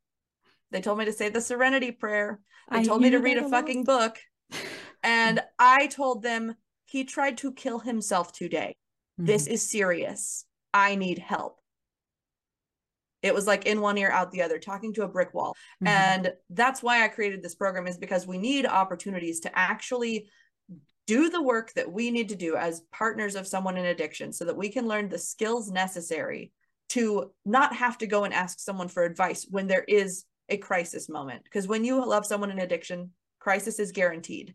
They 0.70 0.80
told 0.80 0.98
me 0.98 1.06
to 1.06 1.12
say 1.12 1.28
the 1.28 1.40
serenity 1.40 1.90
prayer. 1.90 2.40
They 2.70 2.78
I 2.78 2.84
told 2.84 3.02
me 3.02 3.10
to 3.10 3.18
read 3.18 3.38
a 3.38 3.48
fucking 3.48 3.84
book. 3.84 4.18
And 5.02 5.40
I 5.58 5.86
told 5.86 6.22
them 6.22 6.54
he 6.84 7.04
tried 7.04 7.38
to 7.38 7.52
kill 7.52 7.78
himself 7.78 8.32
today. 8.32 8.76
Mm-hmm. 9.18 9.26
This 9.26 9.46
is 9.46 9.62
serious. 9.68 10.44
I 10.74 10.94
need 10.94 11.18
help. 11.18 11.61
It 13.22 13.34
was 13.34 13.46
like 13.46 13.66
in 13.66 13.80
one 13.80 13.98
ear, 13.98 14.10
out 14.10 14.32
the 14.32 14.42
other, 14.42 14.58
talking 14.58 14.92
to 14.94 15.04
a 15.04 15.08
brick 15.08 15.32
wall. 15.32 15.56
Mm-hmm. 15.82 15.88
And 15.88 16.32
that's 16.50 16.82
why 16.82 17.04
I 17.04 17.08
created 17.08 17.42
this 17.42 17.54
program, 17.54 17.86
is 17.86 17.98
because 17.98 18.26
we 18.26 18.38
need 18.38 18.66
opportunities 18.66 19.40
to 19.40 19.58
actually 19.58 20.28
do 21.06 21.30
the 21.30 21.42
work 21.42 21.72
that 21.74 21.90
we 21.90 22.10
need 22.10 22.28
to 22.28 22.36
do 22.36 22.56
as 22.56 22.82
partners 22.92 23.34
of 23.34 23.46
someone 23.46 23.76
in 23.76 23.86
addiction 23.86 24.32
so 24.32 24.44
that 24.44 24.56
we 24.56 24.68
can 24.68 24.86
learn 24.86 25.08
the 25.08 25.18
skills 25.18 25.70
necessary 25.70 26.52
to 26.90 27.32
not 27.44 27.74
have 27.74 27.98
to 27.98 28.06
go 28.06 28.24
and 28.24 28.34
ask 28.34 28.60
someone 28.60 28.88
for 28.88 29.04
advice 29.04 29.46
when 29.48 29.66
there 29.66 29.84
is 29.88 30.24
a 30.48 30.56
crisis 30.56 31.08
moment. 31.08 31.42
Because 31.44 31.66
when 31.66 31.84
you 31.84 32.04
love 32.04 32.26
someone 32.26 32.50
in 32.50 32.58
addiction, 32.58 33.10
crisis 33.38 33.78
is 33.78 33.92
guaranteed. 33.92 34.54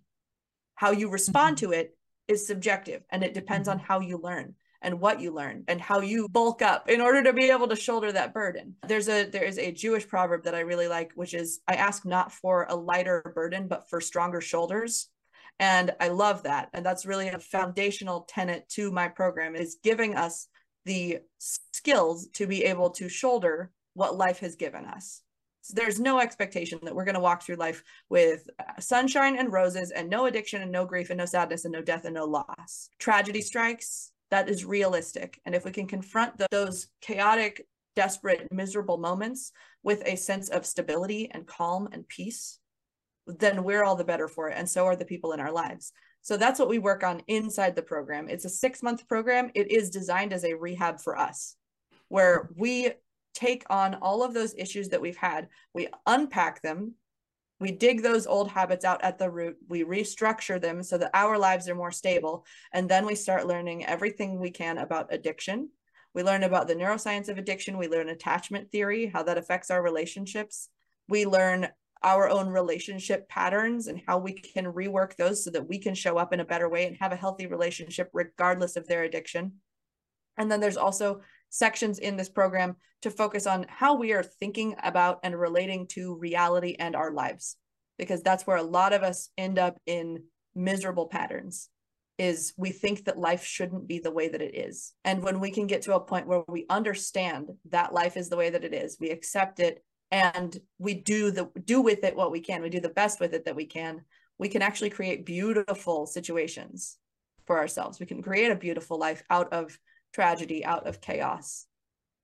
How 0.75 0.91
you 0.91 1.09
respond 1.09 1.57
mm-hmm. 1.57 1.71
to 1.71 1.79
it 1.79 1.97
is 2.27 2.45
subjective 2.45 3.03
and 3.09 3.23
it 3.23 3.33
depends 3.33 3.67
mm-hmm. 3.67 3.79
on 3.79 3.85
how 3.85 3.99
you 4.01 4.17
learn 4.17 4.55
and 4.81 4.99
what 4.99 5.19
you 5.21 5.33
learn 5.33 5.63
and 5.67 5.81
how 5.81 6.01
you 6.01 6.27
bulk 6.29 6.61
up 6.61 6.89
in 6.89 7.01
order 7.01 7.23
to 7.23 7.33
be 7.33 7.49
able 7.49 7.67
to 7.67 7.75
shoulder 7.75 8.11
that 8.11 8.33
burden. 8.33 8.75
There's 8.87 9.09
a 9.09 9.25
there 9.25 9.43
is 9.43 9.57
a 9.57 9.71
Jewish 9.71 10.07
proverb 10.07 10.43
that 10.43 10.55
I 10.55 10.61
really 10.61 10.87
like 10.87 11.11
which 11.15 11.33
is 11.33 11.59
I 11.67 11.75
ask 11.75 12.05
not 12.05 12.31
for 12.31 12.65
a 12.69 12.75
lighter 12.75 13.31
burden 13.35 13.67
but 13.67 13.89
for 13.89 14.01
stronger 14.01 14.41
shoulders. 14.41 15.09
And 15.59 15.95
I 15.99 16.09
love 16.09 16.43
that. 16.43 16.69
And 16.73 16.85
that's 16.85 17.05
really 17.05 17.29
a 17.29 17.39
foundational 17.39 18.21
tenet 18.21 18.69
to 18.69 18.91
my 18.91 19.07
program 19.07 19.55
is 19.55 19.77
giving 19.83 20.15
us 20.15 20.47
the 20.85 21.19
skills 21.39 22.27
to 22.33 22.47
be 22.47 22.63
able 22.63 22.91
to 22.91 23.09
shoulder 23.09 23.71
what 23.93 24.15
life 24.15 24.39
has 24.39 24.55
given 24.55 24.85
us. 24.85 25.21
So 25.61 25.73
there's 25.75 25.99
no 25.99 26.19
expectation 26.19 26.79
that 26.83 26.95
we're 26.95 27.03
going 27.03 27.15
to 27.15 27.19
walk 27.19 27.43
through 27.43 27.55
life 27.55 27.83
with 28.07 28.47
uh, 28.57 28.79
sunshine 28.79 29.37
and 29.37 29.51
roses 29.51 29.91
and 29.91 30.09
no 30.09 30.25
addiction 30.25 30.61
and 30.61 30.71
no 30.71 30.85
grief 30.85 31.09
and 31.09 31.17
no 31.17 31.25
sadness 31.25 31.65
and 31.65 31.73
no 31.73 31.81
death 31.81 32.05
and 32.05 32.13
no 32.13 32.23
loss. 32.23 32.89
Tragedy 32.99 33.41
strikes, 33.41 34.13
that 34.31 34.49
is 34.49 34.65
realistic. 34.65 35.39
And 35.45 35.55
if 35.55 35.65
we 35.65 35.71
can 35.71 35.87
confront 35.87 36.37
the, 36.37 36.47
those 36.51 36.87
chaotic, 37.01 37.65
desperate, 37.95 38.47
miserable 38.51 38.97
moments 38.97 39.51
with 39.83 40.03
a 40.05 40.15
sense 40.15 40.49
of 40.49 40.65
stability 40.65 41.29
and 41.31 41.47
calm 41.47 41.87
and 41.91 42.07
peace, 42.07 42.59
then 43.25 43.63
we're 43.63 43.83
all 43.83 43.95
the 43.95 44.03
better 44.03 44.27
for 44.27 44.49
it. 44.49 44.57
And 44.57 44.69
so 44.69 44.85
are 44.85 44.95
the 44.95 45.05
people 45.05 45.33
in 45.33 45.39
our 45.39 45.51
lives. 45.51 45.91
So 46.21 46.37
that's 46.37 46.59
what 46.59 46.69
we 46.69 46.79
work 46.79 47.03
on 47.03 47.21
inside 47.27 47.75
the 47.75 47.81
program. 47.81 48.27
It's 48.29 48.45
a 48.45 48.49
six 48.49 48.83
month 48.83 49.07
program. 49.07 49.49
It 49.55 49.71
is 49.71 49.89
designed 49.89 50.33
as 50.33 50.43
a 50.43 50.53
rehab 50.55 50.99
for 50.99 51.17
us, 51.17 51.55
where 52.09 52.49
we 52.55 52.91
take 53.33 53.63
on 53.69 53.95
all 53.95 54.23
of 54.23 54.33
those 54.33 54.55
issues 54.57 54.89
that 54.89 55.01
we've 55.01 55.17
had, 55.17 55.47
we 55.73 55.87
unpack 56.05 56.61
them, 56.61 56.95
we 57.59 57.71
dig 57.71 58.03
those 58.03 58.27
old 58.27 58.49
habits 58.49 58.85
out 58.85 59.03
at 59.03 59.17
the 59.17 59.29
root. 59.29 59.57
We 59.67 59.83
restructure 59.83 60.61
them 60.61 60.83
so 60.83 60.97
that 60.97 61.11
our 61.13 61.37
lives 61.37 61.67
are 61.67 61.75
more 61.75 61.91
stable. 61.91 62.45
And 62.71 62.87
then 62.87 63.05
we 63.05 63.15
start 63.15 63.47
learning 63.47 63.85
everything 63.85 64.39
we 64.39 64.51
can 64.51 64.77
about 64.77 65.11
addiction. 65.11 65.69
We 66.13 66.23
learn 66.23 66.43
about 66.43 66.67
the 66.67 66.75
neuroscience 66.75 67.29
of 67.29 67.37
addiction. 67.37 67.77
We 67.77 67.87
learn 67.87 68.09
attachment 68.09 68.71
theory 68.71 69.07
how 69.07 69.23
that 69.23 69.37
affects 69.37 69.71
our 69.71 69.81
relationships. 69.81 70.69
We 71.07 71.25
learn 71.25 71.67
our 72.03 72.29
own 72.29 72.49
relationship 72.49 73.27
patterns 73.27 73.87
and 73.87 74.01
how 74.07 74.19
we 74.19 74.33
can 74.33 74.65
rework 74.65 75.15
those 75.15 75.43
so 75.43 75.49
that 75.51 75.67
we 75.67 75.79
can 75.79 75.95
show 75.95 76.17
up 76.17 76.33
in 76.33 76.39
a 76.39 76.45
better 76.45 76.69
way 76.69 76.85
and 76.85 76.95
have 76.97 77.11
a 77.11 77.15
healthy 77.17 77.47
relationship 77.47 78.09
regardless 78.13 78.75
of 78.75 78.87
their 78.87 79.03
addiction. 79.03 79.53
And 80.37 80.51
then 80.51 80.59
there's 80.59 80.77
also 80.77 81.21
sections 81.49 81.99
in 81.99 82.17
this 82.17 82.29
program 82.29 82.75
to 83.01 83.11
focus 83.11 83.47
on 83.47 83.65
how 83.69 83.95
we 83.95 84.13
are 84.13 84.23
thinking 84.23 84.75
about 84.83 85.19
and 85.23 85.39
relating 85.39 85.87
to 85.87 86.17
reality 86.17 86.75
and 86.79 86.95
our 86.95 87.11
lives. 87.11 87.57
Because 87.97 88.21
that's 88.21 88.45
where 88.45 88.57
a 88.57 88.63
lot 88.63 88.93
of 88.93 89.03
us 89.03 89.29
end 89.37 89.57
up 89.57 89.79
in 89.85 90.23
miserable 90.55 91.07
patterns 91.07 91.69
is 92.17 92.53
we 92.57 92.71
think 92.71 93.05
that 93.05 93.19
life 93.19 93.43
shouldn't 93.43 93.87
be 93.87 93.99
the 93.99 94.11
way 94.11 94.27
that 94.27 94.41
it 94.41 94.55
is. 94.55 94.93
And 95.03 95.21
when 95.21 95.39
we 95.39 95.51
can 95.51 95.67
get 95.67 95.83
to 95.83 95.95
a 95.95 95.99
point 95.99 96.27
where 96.27 96.43
we 96.47 96.65
understand 96.69 97.51
that 97.69 97.93
life 97.93 98.17
is 98.17 98.29
the 98.29 98.37
way 98.37 98.49
that 98.49 98.63
it 98.63 98.73
is 98.73 98.97
we 98.99 99.09
accept 99.09 99.59
it 99.59 99.83
and 100.09 100.57
we 100.79 100.95
do 100.95 101.31
the 101.31 101.49
do 101.65 101.81
with 101.81 102.03
it 102.03 102.15
what 102.15 102.31
we 102.31 102.39
can 102.39 102.61
we 102.61 102.69
do 102.69 102.79
the 102.79 102.89
best 102.89 103.19
with 103.19 103.33
it 103.33 103.45
that 103.45 103.55
we 103.55 103.65
can 103.65 104.01
we 104.39 104.49
can 104.49 104.61
actually 104.61 104.89
create 104.89 105.25
beautiful 105.25 106.05
situations 106.05 106.97
for 107.45 107.57
ourselves. 107.57 107.99
We 107.99 108.05
can 108.05 108.21
create 108.21 108.51
a 108.51 108.55
beautiful 108.55 108.99
life 108.99 109.23
out 109.29 109.51
of 109.53 109.77
tragedy 110.17 110.65
out 110.65 110.87
of 110.87 110.99
chaos. 110.99 111.67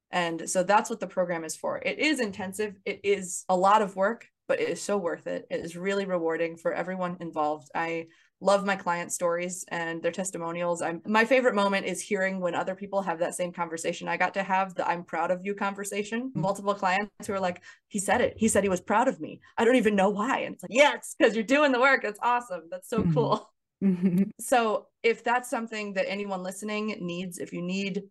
And 0.09 0.49
so 0.49 0.63
that's 0.63 0.89
what 0.89 0.99
the 0.99 1.05
program 1.05 1.43
is 1.43 1.55
for. 1.55 1.77
It 1.77 1.99
is 1.99 2.19
intensive, 2.19 2.73
it 2.85 3.01
is 3.03 3.45
a 3.47 3.55
lot 3.55 3.83
of 3.83 3.95
work, 3.95 4.25
but 4.47 4.59
it 4.59 4.67
is 4.67 4.81
so 4.81 4.97
worth 4.97 5.27
it. 5.27 5.45
It 5.51 5.59
is 5.59 5.77
really 5.77 6.05
rewarding 6.05 6.57
for 6.57 6.73
everyone 6.73 7.17
involved. 7.19 7.69
I 7.75 8.07
love 8.41 8.65
my 8.65 8.75
client 8.75 9.11
stories 9.11 9.63
and 9.67 10.01
their 10.01 10.11
testimonials. 10.11 10.81
I'm 10.81 11.03
my 11.05 11.23
favorite 11.23 11.53
moment 11.53 11.85
is 11.85 12.01
hearing 12.01 12.39
when 12.39 12.55
other 12.55 12.73
people 12.73 13.03
have 13.03 13.19
that 13.19 13.35
same 13.35 13.53
conversation 13.53 14.07
I 14.07 14.17
got 14.17 14.33
to 14.33 14.43
have 14.43 14.73
the 14.73 14.87
I'm 14.87 15.03
proud 15.03 15.29
of 15.29 15.45
you 15.45 15.53
conversation. 15.53 16.29
Mm-hmm. 16.29 16.41
Multiple 16.41 16.73
clients 16.73 17.27
who 17.27 17.33
are 17.33 17.39
like, 17.39 17.61
he 17.89 17.99
said 17.99 18.21
it. 18.21 18.33
He 18.37 18.47
said 18.47 18.63
he 18.63 18.69
was 18.69 18.81
proud 18.81 19.07
of 19.07 19.21
me. 19.21 19.39
I 19.55 19.65
don't 19.65 19.75
even 19.75 19.95
know 19.95 20.09
why. 20.09 20.39
And 20.39 20.55
it's 20.55 20.63
like, 20.63 20.71
yes, 20.73 21.15
because 21.15 21.35
you're 21.35 21.43
doing 21.43 21.71
the 21.71 21.79
work. 21.79 22.01
That's 22.01 22.19
awesome. 22.23 22.63
That's 22.71 22.89
so 22.89 23.01
mm-hmm. 23.01 23.13
cool. 23.13 23.52
Mm-hmm. 23.83 24.23
so 24.39 24.87
if 25.01 25.23
that's 25.23 25.49
something 25.49 25.93
that 25.93 26.09
anyone 26.09 26.43
listening 26.43 26.97
needs, 27.01 27.37
if 27.39 27.53
you 27.53 27.61
need 27.61 28.03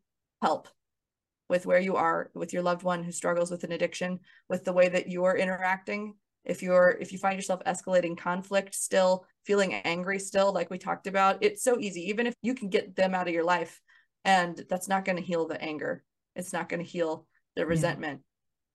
help 0.43 0.69
with 1.49 1.67
where 1.67 1.81
you 1.81 1.97
are 1.97 2.31
with 2.35 2.53
your 2.53 2.63
loved 2.63 2.83
one 2.83 3.03
who 3.03 3.13
struggles 3.13 3.51
with 3.51 3.65
an 3.65 3.73
addiction, 3.73 4.21
with 4.49 4.65
the 4.65 4.73
way 4.73 4.89
that 4.89 5.09
you're 5.09 5.37
interacting, 5.37 6.15
if 6.45 6.63
you're 6.63 6.97
if 7.01 7.13
you 7.13 7.19
find 7.19 7.37
yourself 7.37 7.63
escalating 7.65 8.19
conflict 8.19 8.75
still, 8.75 9.25
feeling 9.47 9.75
angry 9.75 10.19
still, 10.19 10.53
like 10.53 10.71
we 10.71 10.79
talked 10.79 11.07
about, 11.07 11.39
it's 11.41 11.63
so 11.63 11.79
easy. 11.79 12.09
Even 12.09 12.27
if 12.27 12.35
you 12.43 12.55
can 12.55 12.69
get 12.69 12.97
them 12.97 13.15
out 13.15 13.29
of 13.29 13.35
your 13.35 13.45
life, 13.45 13.81
and 14.25 14.65
that's 14.69 14.89
not 14.89 15.05
going 15.05 15.17
to 15.17 15.23
heal 15.23 15.47
the 15.47 15.61
anger. 15.63 16.05
It's 16.35 16.53
not 16.53 16.69
going 16.69 16.83
to 16.83 16.89
heal 16.89 17.27
the 17.55 17.67
resentment 17.67 18.23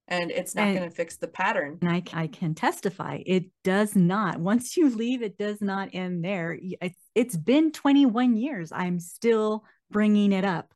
and 0.08 0.32
it's 0.32 0.56
not 0.56 0.74
going 0.74 0.90
to 0.90 0.96
fix 0.96 1.18
the 1.18 1.28
pattern. 1.28 1.78
And 1.82 1.90
I, 1.92 2.04
I 2.14 2.28
can 2.28 2.56
testify 2.56 3.22
it 3.26 3.46
does 3.64 3.96
not. 3.96 4.40
Once 4.40 4.78
you 4.78 4.90
leave, 4.90 5.22
it 5.22 5.38
does 5.38 5.62
not 5.62 5.90
end 5.94 6.24
there. 6.24 6.58
It's 7.16 7.36
been 7.36 7.72
21 7.72 8.38
years. 8.38 8.72
I'm 8.72 9.00
still 9.00 9.66
bringing 9.92 10.32
it 10.32 10.46
up. 10.46 10.74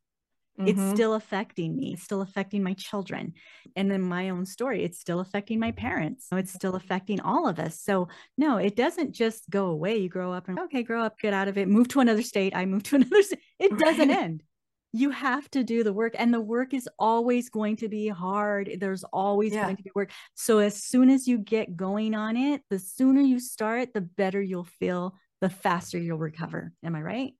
Mm-hmm. 0.59 0.67
It's 0.67 0.93
still 0.93 1.13
affecting 1.13 1.77
me, 1.77 1.93
it's 1.93 2.03
still 2.03 2.21
affecting 2.21 2.61
my 2.61 2.73
children. 2.73 3.33
And 3.77 3.89
then 3.89 4.01
my 4.01 4.29
own 4.29 4.45
story, 4.45 4.83
it's 4.83 4.99
still 4.99 5.21
affecting 5.21 5.59
my 5.59 5.71
parents. 5.71 6.27
It's 6.33 6.51
still 6.51 6.75
affecting 6.75 7.21
all 7.21 7.47
of 7.47 7.57
us. 7.57 7.79
So, 7.79 8.09
no, 8.37 8.57
it 8.57 8.75
doesn't 8.75 9.13
just 9.13 9.49
go 9.49 9.67
away. 9.67 9.97
You 9.97 10.09
grow 10.09 10.33
up 10.33 10.49
and, 10.49 10.59
okay, 10.59 10.83
grow 10.83 11.03
up, 11.03 11.17
get 11.19 11.33
out 11.33 11.47
of 11.47 11.57
it, 11.57 11.69
move 11.69 11.87
to 11.89 12.01
another 12.01 12.21
state. 12.21 12.53
I 12.53 12.65
move 12.65 12.83
to 12.83 12.95
another 12.97 13.21
state. 13.23 13.39
It 13.59 13.77
doesn't 13.77 14.09
right. 14.09 14.17
end 14.17 14.43
you 14.93 15.09
have 15.09 15.49
to 15.51 15.63
do 15.63 15.83
the 15.83 15.93
work 15.93 16.13
and 16.17 16.33
the 16.33 16.41
work 16.41 16.73
is 16.73 16.89
always 16.99 17.49
going 17.49 17.75
to 17.77 17.87
be 17.87 18.07
hard 18.07 18.67
eh, 18.69 18.75
there's 18.79 19.03
always 19.05 19.53
yeah. 19.53 19.63
going 19.63 19.77
to 19.77 19.83
be 19.83 19.91
work 19.95 20.11
so 20.35 20.59
as 20.59 20.83
soon 20.83 21.09
as 21.09 21.27
you 21.27 21.37
get 21.37 21.75
going 21.75 22.13
on 22.13 22.35
it 22.35 22.61
the 22.69 22.79
sooner 22.79 23.21
you 23.21 23.39
start 23.39 23.93
the 23.93 24.01
better 24.01 24.41
you'll 24.41 24.63
feel 24.63 25.15
the 25.39 25.49
faster 25.49 25.97
you'll 25.97 26.17
recover 26.17 26.73
am 26.83 26.95
i 26.95 27.01
right 27.01 27.33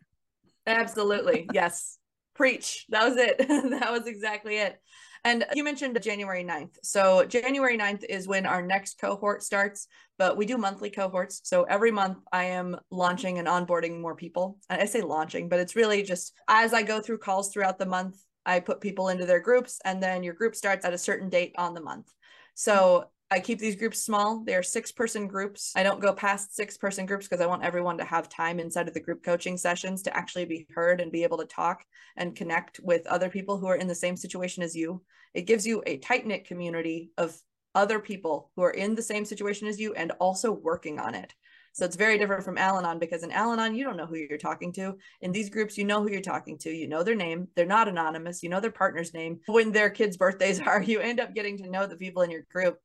Absolutely. 0.68 1.48
Yes. 1.54 1.98
Preach. 2.34 2.86
That 2.90 3.08
was 3.08 3.18
it. 3.18 3.38
that 3.80 3.92
was 3.92 4.08
exactly 4.08 4.58
it. 4.58 4.80
And 5.24 5.46
you 5.54 5.64
mentioned 5.64 6.00
January 6.02 6.44
9th. 6.44 6.78
So 6.84 7.26
January 7.26 7.78
9th 7.78 8.04
is 8.10 8.28
when 8.28 8.48
our 8.48 8.62
next 8.62 9.00
cohort 9.00 9.44
starts, 9.44 9.88
but 10.18 10.36
we 10.36 10.46
do 10.46 10.58
monthly 10.58 10.90
cohorts. 10.90 11.42
So 11.44 11.64
every 11.64 11.92
month 11.92 12.18
I 12.32 12.46
am 12.46 12.76
launching 12.90 13.38
and 13.38 13.48
onboarding 13.48 14.02
more 14.02 14.16
people. 14.16 14.58
I 14.70 14.86
say 14.86 15.02
launching, 15.02 15.48
but 15.48 15.60
it's 15.60 15.76
really 15.76 16.02
just 16.02 16.34
as 16.48 16.74
I 16.74 16.82
go 16.82 17.02
through 17.02 17.20
calls 17.20 17.54
throughout 17.54 17.78
the 17.78 17.86
month, 17.86 18.18
I 18.48 18.60
put 18.60 18.82
people 18.82 19.10
into 19.10 19.26
their 19.28 19.40
groups 19.40 19.80
and 19.86 20.02
then 20.02 20.24
your 20.24 20.34
group 20.34 20.56
starts 20.56 20.86
at 20.86 20.94
a 20.94 20.98
certain 20.98 21.30
date 21.30 21.54
on 21.58 21.76
the 21.76 21.82
month. 21.82 22.12
So 22.56 23.06
I 23.34 23.40
keep 23.40 23.60
these 23.60 23.78
groups 23.78 24.04
small. 24.04 24.44
They 24.44 24.56
are 24.56 24.62
six 24.62 24.92
person 24.92 25.26
groups. 25.26 25.72
I 25.74 25.84
don't 25.84 26.02
go 26.02 26.12
past 26.12 26.54
six 26.54 26.78
person 26.78 27.06
groups 27.06 27.30
because 27.30 27.40
I 27.40 27.48
want 27.48 27.64
everyone 27.64 27.98
to 28.00 28.04
have 28.04 28.28
time 28.28 28.60
inside 28.60 28.90
of 28.90 28.94
the 28.94 29.00
group 29.00 29.24
coaching 29.24 29.56
sessions 29.56 30.02
to 30.02 30.16
actually 30.16 30.44
be 30.44 30.68
heard 30.76 31.00
and 31.00 31.14
be 31.14 31.24
able 31.24 31.38
to 31.38 31.46
talk 31.46 31.86
and 32.18 32.36
connect 32.36 32.82
with 32.84 33.08
other 33.08 33.30
people 33.30 33.58
who 33.58 33.68
are 33.68 33.78
in 33.78 33.88
the 33.88 33.96
same 33.96 34.18
situation 34.18 34.64
as 34.64 34.76
you. 34.76 35.02
It 35.34 35.44
gives 35.44 35.66
you 35.66 35.82
a 35.88 35.98
tight 36.00 36.28
knit 36.28 36.46
community 36.46 37.12
of 37.18 37.34
other 37.74 38.00
people 38.00 38.52
who 38.58 38.64
are 38.64 38.72
in 38.72 38.96
the 38.96 39.02
same 39.02 39.24
situation 39.24 39.66
as 39.70 39.80
you 39.80 39.94
and 39.94 40.12
also 40.20 40.52
working 40.52 41.00
on 41.00 41.16
it. 41.16 41.34
So 41.74 41.86
it's 41.86 41.96
very 41.96 42.18
different 42.18 42.44
from 42.44 42.58
Al 42.58 42.80
Anon 42.80 43.00
because 43.00 43.24
in 43.24 43.32
Al 43.32 43.54
Anon, 43.54 43.76
you 43.76 43.86
don't 43.86 43.96
know 43.96 44.06
who 44.06 44.18
you're 44.18 44.38
talking 44.38 44.74
to. 44.74 44.98
In 45.22 45.32
these 45.32 45.50
groups, 45.50 45.78
you 45.78 45.86
know 45.86 46.02
who 46.02 46.12
you're 46.12 46.20
talking 46.20 46.58
to. 46.60 46.70
You 46.70 46.90
know 46.90 47.02
their 47.02 47.16
name. 47.16 47.48
They're 47.56 47.66
not 47.66 47.88
anonymous. 47.88 48.44
You 48.44 48.50
know 48.50 48.60
their 48.60 48.72
partner's 48.72 49.14
name. 49.14 49.40
When 49.48 49.72
their 49.72 49.90
kids' 49.90 50.18
birthdays 50.18 50.60
are, 50.68 50.82
you 50.82 51.00
end 51.00 51.22
up 51.22 51.34
getting 51.34 51.58
to 51.60 51.70
know 51.70 51.88
the 51.88 51.96
people 51.96 52.24
in 52.24 52.32
your 52.32 52.46
group. 52.52 52.78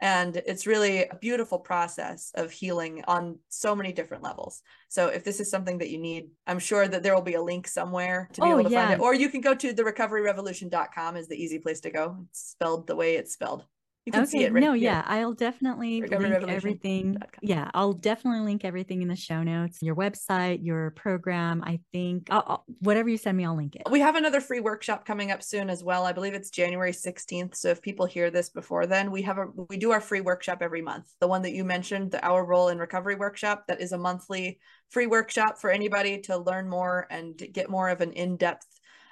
And 0.00 0.36
it's 0.36 0.66
really 0.66 1.04
a 1.04 1.16
beautiful 1.16 1.58
process 1.58 2.32
of 2.34 2.50
healing 2.50 3.04
on 3.06 3.38
so 3.48 3.74
many 3.74 3.92
different 3.92 4.22
levels. 4.22 4.62
So 4.88 5.08
if 5.08 5.24
this 5.24 5.40
is 5.40 5.50
something 5.50 5.78
that 5.78 5.90
you 5.90 5.98
need, 5.98 6.28
I'm 6.46 6.58
sure 6.58 6.86
that 6.86 7.02
there 7.02 7.14
will 7.14 7.22
be 7.22 7.34
a 7.34 7.42
link 7.42 7.66
somewhere 7.66 8.28
to 8.32 8.40
be 8.40 8.46
oh, 8.46 8.52
able 8.52 8.64
to 8.64 8.70
yeah. 8.70 8.86
find 8.86 9.00
it. 9.00 9.02
Or 9.02 9.14
you 9.14 9.28
can 9.28 9.40
go 9.40 9.54
to 9.54 9.72
the 9.72 9.82
recoveryrevolution.com 9.82 11.16
is 11.16 11.28
the 11.28 11.42
easy 11.42 11.58
place 11.58 11.80
to 11.80 11.90
go. 11.90 12.16
It's 12.30 12.50
spelled 12.50 12.86
the 12.86 12.96
way 12.96 13.16
it's 13.16 13.32
spelled. 13.32 13.64
You 14.06 14.12
can 14.12 14.22
okay. 14.22 14.30
see 14.30 14.44
it 14.44 14.52
right 14.52 14.60
No, 14.62 14.74
here. 14.74 14.90
yeah, 14.90 15.02
I'll 15.06 15.32
definitely 15.32 16.02
link 16.02 16.46
everything. 16.46 17.16
Yeah, 17.40 17.70
I'll 17.72 17.94
definitely 17.94 18.40
link 18.40 18.62
everything 18.62 19.00
in 19.00 19.08
the 19.08 19.16
show 19.16 19.42
notes. 19.42 19.80
Your 19.80 19.96
website, 19.96 20.58
your 20.62 20.90
program. 20.90 21.62
I 21.64 21.80
think 21.90 22.28
I'll, 22.30 22.44
I'll, 22.46 22.64
whatever 22.80 23.08
you 23.08 23.16
send 23.16 23.38
me, 23.38 23.46
I'll 23.46 23.56
link 23.56 23.76
it. 23.76 23.82
We 23.90 24.00
have 24.00 24.16
another 24.16 24.42
free 24.42 24.60
workshop 24.60 25.06
coming 25.06 25.30
up 25.30 25.42
soon 25.42 25.70
as 25.70 25.82
well. 25.82 26.04
I 26.04 26.12
believe 26.12 26.34
it's 26.34 26.50
January 26.50 26.92
16th. 26.92 27.56
So 27.56 27.70
if 27.70 27.80
people 27.80 28.04
hear 28.04 28.30
this 28.30 28.50
before 28.50 28.84
then, 28.84 29.10
we 29.10 29.22
have 29.22 29.38
a 29.38 29.46
we 29.70 29.78
do 29.78 29.90
our 29.90 30.02
free 30.02 30.20
workshop 30.20 30.58
every 30.60 30.82
month. 30.82 31.06
The 31.20 31.28
one 31.28 31.40
that 31.42 31.54
you 31.54 31.64
mentioned, 31.64 32.10
the 32.10 32.22
Our 32.22 32.44
Role 32.44 32.68
in 32.68 32.76
Recovery 32.78 33.14
workshop, 33.14 33.64
that 33.68 33.80
is 33.80 33.92
a 33.92 33.98
monthly 33.98 34.58
free 34.90 35.06
workshop 35.06 35.58
for 35.58 35.70
anybody 35.70 36.20
to 36.22 36.36
learn 36.36 36.68
more 36.68 37.06
and 37.08 37.40
get 37.52 37.70
more 37.70 37.88
of 37.88 38.02
an 38.02 38.12
in-depth 38.12 38.66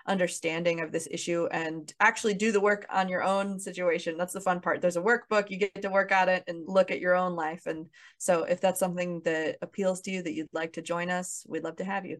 understanding 0.07 0.81
of 0.81 0.93
this 0.93 1.09
issue 1.11 1.47
and 1.51 1.93
actually 2.01 2.35
do 2.35 2.53
the 2.53 2.61
work 2.61 2.87
on 2.91 3.09
your 3.09 3.23
own 3.23 3.59
situation. 3.59 4.17
That's 4.17 4.33
the 4.33 4.41
fun 4.41 4.61
part. 4.61 4.81
There's 4.81 4.97
a 4.97 5.03
workbook, 5.03 5.51
you 5.51 5.57
get 5.57 5.83
to 5.83 5.91
work 5.91 6.13
at 6.13 6.29
it 6.29 6.45
and 6.47 6.65
look 6.67 6.91
at 6.91 7.01
your 7.01 7.15
own 7.15 7.35
life. 7.35 7.67
And 7.67 7.87
so 8.19 8.45
if 8.45 8.61
that's 8.61 8.81
something 8.81 9.21
that 9.25 9.59
appeals 9.63 10.01
to 10.03 10.11
you 10.11 10.23
that 10.23 10.35
you'd 10.35 10.49
like 10.53 10.75
to 10.75 10.83
join 10.83 11.11
us, 11.11 11.45
we'd 11.49 11.65
love 11.65 11.77
to 11.77 11.85
have 11.85 12.07
you. 12.07 12.19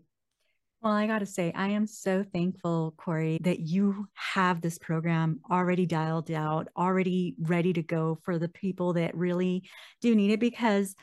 Well, 0.83 0.93
I 0.93 1.07
got 1.07 1.21
to 1.21 1.27
say, 1.27 1.53
I 1.55 1.69
am 1.69 1.87
so 1.87 2.25
thankful, 2.25 2.93
Corey, 2.97 3.39
that 3.43 3.61
you 3.61 4.09
have 4.15 4.61
this 4.61 4.79
program 4.79 5.39
already 5.49 5.87
dialed 5.87 6.29
out, 6.33 6.67
already 6.77 7.37
ready 7.39 7.73
to 7.75 7.83
go 7.83 8.19
for 8.25 8.37
the 8.37 8.49
people 8.49 8.95
that 8.95 9.15
really 9.15 9.63
do 10.01 10.17
need 10.17 10.33
it 10.33 10.41
because 10.41 10.97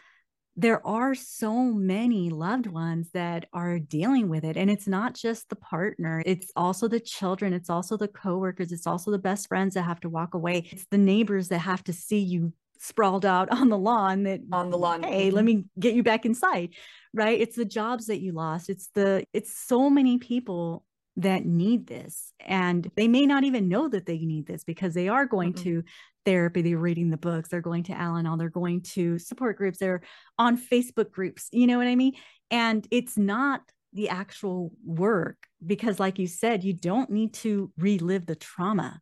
there 0.56 0.86
are 0.86 1.16
so 1.16 1.64
many 1.64 2.30
loved 2.30 2.68
ones 2.68 3.10
that 3.14 3.46
are 3.54 3.80
dealing 3.80 4.30
with 4.30 4.44
it 4.44 4.58
and 4.58 4.70
it's 4.70 4.88
not 4.88 5.14
just 5.14 5.50
the 5.50 5.56
partner 5.56 6.22
it's 6.26 6.52
also 6.56 6.88
the 6.88 7.00
children 7.00 7.54
it's 7.54 7.70
also 7.70 7.96
the 7.96 8.08
coworkers 8.08 8.72
it's 8.72 8.88
also 8.88 9.12
the 9.12 9.18
best 9.18 9.48
friends 9.48 9.74
that 9.74 9.84
have 9.84 10.00
to 10.00 10.10
walk 10.10 10.34
away 10.34 10.68
it's 10.72 10.86
the 10.92 10.98
neighbors 10.98 11.48
that 11.48 11.60
have 11.60 11.84
to 11.84 11.94
see 11.94 12.20
you 12.20 12.52
sprawled 12.80 13.26
out 13.26 13.50
on 13.52 13.70
the 13.70 13.78
lawn 13.78 14.24
that 14.24 14.42
on 14.52 14.70
the 14.70 14.78
lawn 14.78 15.04
hey 15.04 15.32
let 15.32 15.46
mm-hmm. 15.46 15.60
me 15.60 15.66
get 15.80 15.94
you 15.94 16.04
back 16.04 16.26
inside 16.26 16.74
right? 17.14 17.40
It's 17.40 17.56
the 17.56 17.66
jobs 17.66 18.08
that 18.08 18.22
you 18.22 18.34
lost 18.34 18.70
it's 18.70 18.90
the 18.94 19.26
it's 19.34 19.56
so 19.56 19.90
many 19.90 20.18
people 20.18 20.84
that 21.20 21.46
need 21.46 21.88
this 21.88 22.34
and 22.46 22.90
they 22.96 23.08
may 23.08 23.26
not 23.26 23.44
even 23.44 23.68
know 23.68 23.88
that 23.88 24.06
they 24.06 24.20
need 24.20 24.46
this 24.48 24.64
because 24.64 24.94
they 24.94 25.10
are 25.10 25.26
going 25.26 25.54
mm-hmm. 25.54 25.64
to 25.64 25.84
therapy 26.26 26.62
they're 26.62 26.78
reading 26.78 27.10
the 27.10 27.18
books 27.18 27.50
they're 27.50 27.62
going 27.62 27.84
to 27.84 27.94
al-anon 27.94 28.38
they're 28.38 28.50
going 28.50 28.82
to 28.82 29.18
support 29.20 29.58
groups 29.58 29.80
they're 29.80 30.02
on 30.38 30.58
facebook 30.58 31.12
groups 31.12 31.50
you 31.52 31.68
know 31.68 31.78
what 31.78 31.88
i 31.88 31.96
mean? 31.96 32.14
And 32.52 32.88
it's 32.92 33.18
not 33.18 33.62
the 33.94 34.10
actual 34.10 34.72
work 34.86 35.38
because 35.66 36.00
like 36.00 36.20
you 36.20 36.28
said 36.28 36.64
you 36.64 36.74
don't 36.74 37.10
need 37.10 37.34
to 37.34 37.72
relive 37.78 38.26
the 38.26 38.36
trauma. 38.36 39.02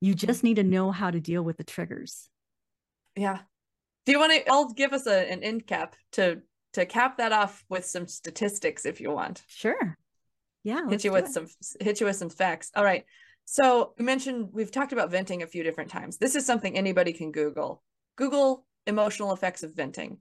You 0.00 0.14
just 0.14 0.42
need 0.42 0.56
to 0.56 0.64
know 0.64 0.90
how 0.90 1.10
to 1.10 1.20
deal 1.20 1.42
with 1.42 1.58
the 1.58 1.64
triggers. 1.64 2.28
Yeah. 3.16 3.40
Do 4.06 4.12
you 4.12 4.18
want 4.18 4.32
to 4.32 4.50
i'll 4.50 4.72
give 4.72 4.92
us 4.92 5.06
a, 5.06 5.30
an 5.30 5.42
end 5.42 5.66
cap 5.66 5.94
to 6.12 6.40
to 6.72 6.86
cap 6.86 7.18
that 7.18 7.32
off 7.32 7.64
with 7.68 7.84
some 7.84 8.06
statistics 8.06 8.86
if 8.86 9.00
you 9.00 9.10
want. 9.10 9.42
Sure 9.48 9.96
yeah 10.64 10.88
hit 10.88 11.04
you 11.04 11.12
with 11.12 11.26
it. 11.26 11.32
some 11.32 11.46
hit 11.80 12.00
you 12.00 12.06
with 12.06 12.16
some 12.16 12.30
facts 12.30 12.70
all 12.74 12.84
right 12.84 13.04
so 13.52 13.94
you 13.98 14.04
mentioned 14.04 14.50
we've 14.52 14.70
talked 14.70 14.92
about 14.92 15.10
venting 15.10 15.42
a 15.42 15.46
few 15.48 15.64
different 15.64 15.90
times. 15.90 16.18
This 16.18 16.36
is 16.36 16.46
something 16.46 16.76
anybody 16.76 17.12
can 17.12 17.32
Google. 17.32 17.82
Google 18.14 18.64
emotional 18.86 19.32
effects 19.32 19.64
of 19.64 19.74
venting. 19.74 20.18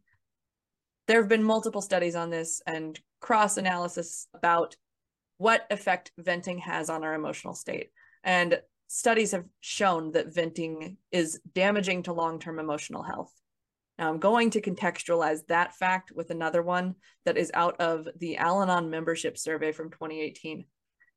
There 1.07 1.21
have 1.21 1.29
been 1.29 1.43
multiple 1.43 1.83
studies 1.83 2.15
on 2.15 2.31
this 2.31 2.59
and 2.65 2.99
cross 3.19 3.57
analysis 3.57 4.27
about 4.33 4.77
what 5.37 5.67
effect 5.69 6.11
venting 6.17 6.57
has 6.57 6.89
on 6.89 7.03
our 7.03 7.13
emotional 7.13 7.53
state. 7.53 7.91
And 8.23 8.59
studies 8.87 9.31
have 9.33 9.45
shown 9.59 10.13
that 10.13 10.33
venting 10.33 10.97
is 11.11 11.39
damaging 11.53 12.01
to 12.03 12.13
long 12.13 12.39
term 12.39 12.57
emotional 12.57 13.03
health. 13.03 13.31
Now, 13.99 14.09
I'm 14.09 14.19
going 14.19 14.49
to 14.51 14.61
contextualize 14.61 15.45
that 15.47 15.75
fact 15.75 16.13
with 16.15 16.31
another 16.31 16.63
one 16.63 16.95
that 17.25 17.37
is 17.37 17.51
out 17.53 17.81
of 17.81 18.07
the 18.17 18.37
Al 18.37 18.61
Anon 18.61 18.89
membership 18.89 19.37
survey 19.37 19.73
from 19.73 19.91
2018. 19.91 20.63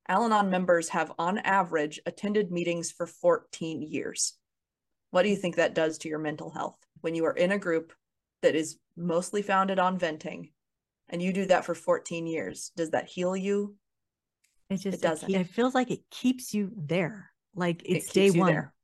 Al 0.08 0.24
Anon 0.24 0.50
members 0.50 0.88
have, 0.88 1.12
on 1.16 1.38
average, 1.38 2.00
attended 2.06 2.50
meetings 2.50 2.90
for 2.90 3.06
14 3.06 3.82
years. 3.82 4.34
What 5.12 5.22
do 5.22 5.28
you 5.28 5.36
think 5.36 5.56
that 5.56 5.74
does 5.74 5.98
to 5.98 6.08
your 6.08 6.18
mental 6.18 6.50
health 6.50 6.76
when 7.02 7.14
you 7.14 7.24
are 7.26 7.36
in 7.36 7.52
a 7.52 7.58
group 7.58 7.92
that 8.42 8.56
is 8.56 8.78
mostly 8.96 9.42
founded 9.42 9.78
on 9.78 9.96
venting 9.96 10.50
and 11.08 11.22
you 11.22 11.32
do 11.32 11.46
that 11.46 11.64
for 11.64 11.76
14 11.76 12.26
years? 12.26 12.72
Does 12.74 12.90
that 12.90 13.06
heal 13.06 13.36
you? 13.36 13.76
It 14.70 14.78
just 14.78 14.98
it 14.98 15.02
doesn't. 15.02 15.30
It, 15.30 15.42
it 15.42 15.50
feels 15.50 15.76
like 15.76 15.92
it 15.92 16.00
keeps 16.10 16.52
you 16.52 16.72
there. 16.76 17.30
Like 17.54 17.82
it's 17.84 18.08
it 18.08 18.12
day 18.12 18.30
one. 18.32 18.52
There. 18.52 18.74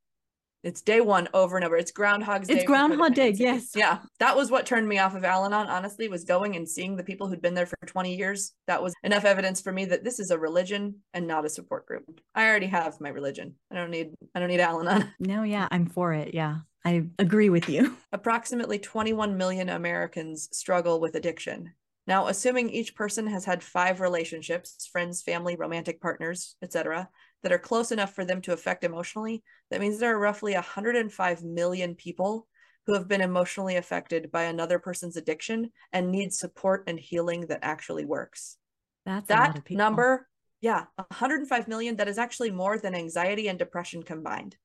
It's 0.64 0.82
day 0.82 1.00
one 1.00 1.28
over 1.34 1.56
and 1.56 1.64
over. 1.64 1.76
It's 1.76 1.92
Groundhog's 1.92 2.48
Day. 2.48 2.54
It's 2.54 2.64
Groundhog 2.64 3.14
Day. 3.14 3.30
Yes. 3.30 3.70
Yeah. 3.76 3.98
That 4.18 4.36
was 4.36 4.50
what 4.50 4.66
turned 4.66 4.88
me 4.88 4.98
off 4.98 5.14
of 5.14 5.24
Al 5.24 5.44
Anon, 5.44 5.68
honestly, 5.68 6.08
was 6.08 6.24
going 6.24 6.56
and 6.56 6.68
seeing 6.68 6.96
the 6.96 7.04
people 7.04 7.28
who'd 7.28 7.40
been 7.40 7.54
there 7.54 7.66
for 7.66 7.78
20 7.86 8.16
years. 8.16 8.52
That 8.66 8.82
was 8.82 8.94
enough 9.04 9.24
evidence 9.24 9.60
for 9.60 9.72
me 9.72 9.84
that 9.86 10.02
this 10.02 10.18
is 10.18 10.30
a 10.30 10.38
religion 10.38 10.96
and 11.14 11.26
not 11.26 11.44
a 11.44 11.48
support 11.48 11.86
group. 11.86 12.20
I 12.34 12.48
already 12.48 12.66
have 12.66 13.00
my 13.00 13.10
religion. 13.10 13.54
I 13.70 13.76
don't 13.76 13.90
need, 13.90 14.10
I 14.34 14.40
don't 14.40 14.48
need 14.48 14.60
Al 14.60 14.80
Anon. 14.80 15.12
No, 15.20 15.42
yeah. 15.42 15.68
I'm 15.70 15.86
for 15.86 16.12
it. 16.12 16.34
Yeah. 16.34 16.58
I 16.84 17.04
agree 17.18 17.50
with 17.50 17.68
you. 17.68 17.96
Approximately 18.12 18.78
21 18.78 19.36
million 19.36 19.68
Americans 19.68 20.48
struggle 20.52 21.00
with 21.00 21.14
addiction. 21.14 21.72
Now, 22.08 22.28
assuming 22.28 22.70
each 22.70 22.94
person 22.94 23.26
has 23.26 23.44
had 23.44 23.62
five 23.62 24.00
relationships, 24.00 24.88
friends, 24.90 25.20
family, 25.20 25.56
romantic 25.56 26.00
partners, 26.00 26.56
etc., 26.62 27.10
that 27.42 27.52
are 27.52 27.58
close 27.58 27.92
enough 27.92 28.14
for 28.14 28.24
them 28.24 28.40
to 28.42 28.52
affect 28.52 28.84
emotionally, 28.84 29.42
that 29.70 29.80
means 29.80 29.98
there 29.98 30.14
are 30.14 30.18
roughly 30.18 30.54
105 30.54 31.44
million 31.44 31.94
people 31.94 32.46
who 32.86 32.94
have 32.94 33.06
been 33.06 33.20
emotionally 33.20 33.76
affected 33.76 34.32
by 34.32 34.44
another 34.44 34.78
person's 34.78 35.16
addiction 35.16 35.70
and 35.92 36.10
need 36.10 36.32
support 36.32 36.84
and 36.86 36.98
healing 36.98 37.42
that 37.42 37.60
actually 37.62 38.04
works. 38.04 38.56
That's 39.04 39.28
that 39.28 39.70
number, 39.70 40.26
yeah, 40.60 40.84
105 40.96 41.68
million. 41.68 41.96
That 41.96 42.08
is 42.08 42.18
actually 42.18 42.50
more 42.50 42.78
than 42.78 42.94
anxiety 42.94 43.48
and 43.48 43.58
depression 43.58 44.02
combined. 44.02 44.56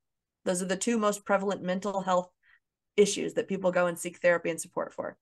Those 0.46 0.62
are 0.62 0.68
the 0.68 0.78
two 0.78 0.98
most 0.98 1.26
prevalent 1.26 1.62
mental 1.64 2.02
health 2.02 2.30
issues 2.96 3.34
that 3.34 3.48
people 3.48 3.72
go 3.72 3.88
and 3.88 4.00
seek 4.00 4.20
therapy 4.20 4.50
and 4.50 4.60
support 4.60 4.94
for. 4.94 5.18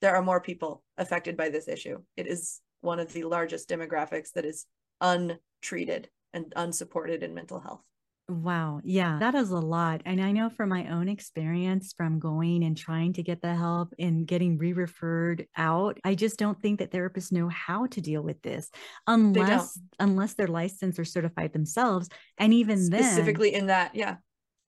There 0.00 0.16
are 0.16 0.22
more 0.22 0.40
people 0.40 0.82
affected 0.96 1.36
by 1.36 1.50
this 1.50 1.68
issue. 1.68 1.98
It 2.16 2.26
is 2.26 2.60
one 2.80 3.00
of 3.00 3.12
the 3.12 3.24
largest 3.24 3.68
demographics 3.68 4.32
that 4.32 4.46
is 4.46 4.64
untreated 5.00 6.08
and 6.32 6.52
unsupported 6.56 7.22
in 7.22 7.34
mental 7.34 7.60
health. 7.60 7.82
Wow. 8.30 8.80
Yeah, 8.84 9.18
that 9.18 9.34
is 9.34 9.50
a 9.50 9.58
lot. 9.58 10.02
And 10.04 10.22
I 10.22 10.30
know 10.30 10.50
from 10.50 10.68
my 10.68 10.86
own 10.88 11.08
experience 11.08 11.92
from 11.96 12.20
going 12.20 12.62
and 12.62 12.76
trying 12.76 13.12
to 13.14 13.22
get 13.22 13.42
the 13.42 13.54
help 13.54 13.92
and 13.98 14.26
getting 14.26 14.56
re 14.56 14.72
referred 14.72 15.46
out, 15.56 15.98
I 16.04 16.14
just 16.14 16.38
don't 16.38 16.60
think 16.60 16.78
that 16.78 16.92
therapists 16.92 17.32
know 17.32 17.48
how 17.48 17.86
to 17.86 18.00
deal 18.00 18.22
with 18.22 18.40
this 18.42 18.70
unless 19.06 19.78
unless 19.98 20.34
they're 20.34 20.46
licensed 20.46 20.98
or 20.98 21.04
certified 21.04 21.52
themselves. 21.52 22.08
And 22.38 22.54
even 22.54 22.78
specifically 22.78 23.00
then 23.02 23.12
specifically 23.12 23.54
in 23.54 23.66
that, 23.66 23.94
yeah. 23.96 24.16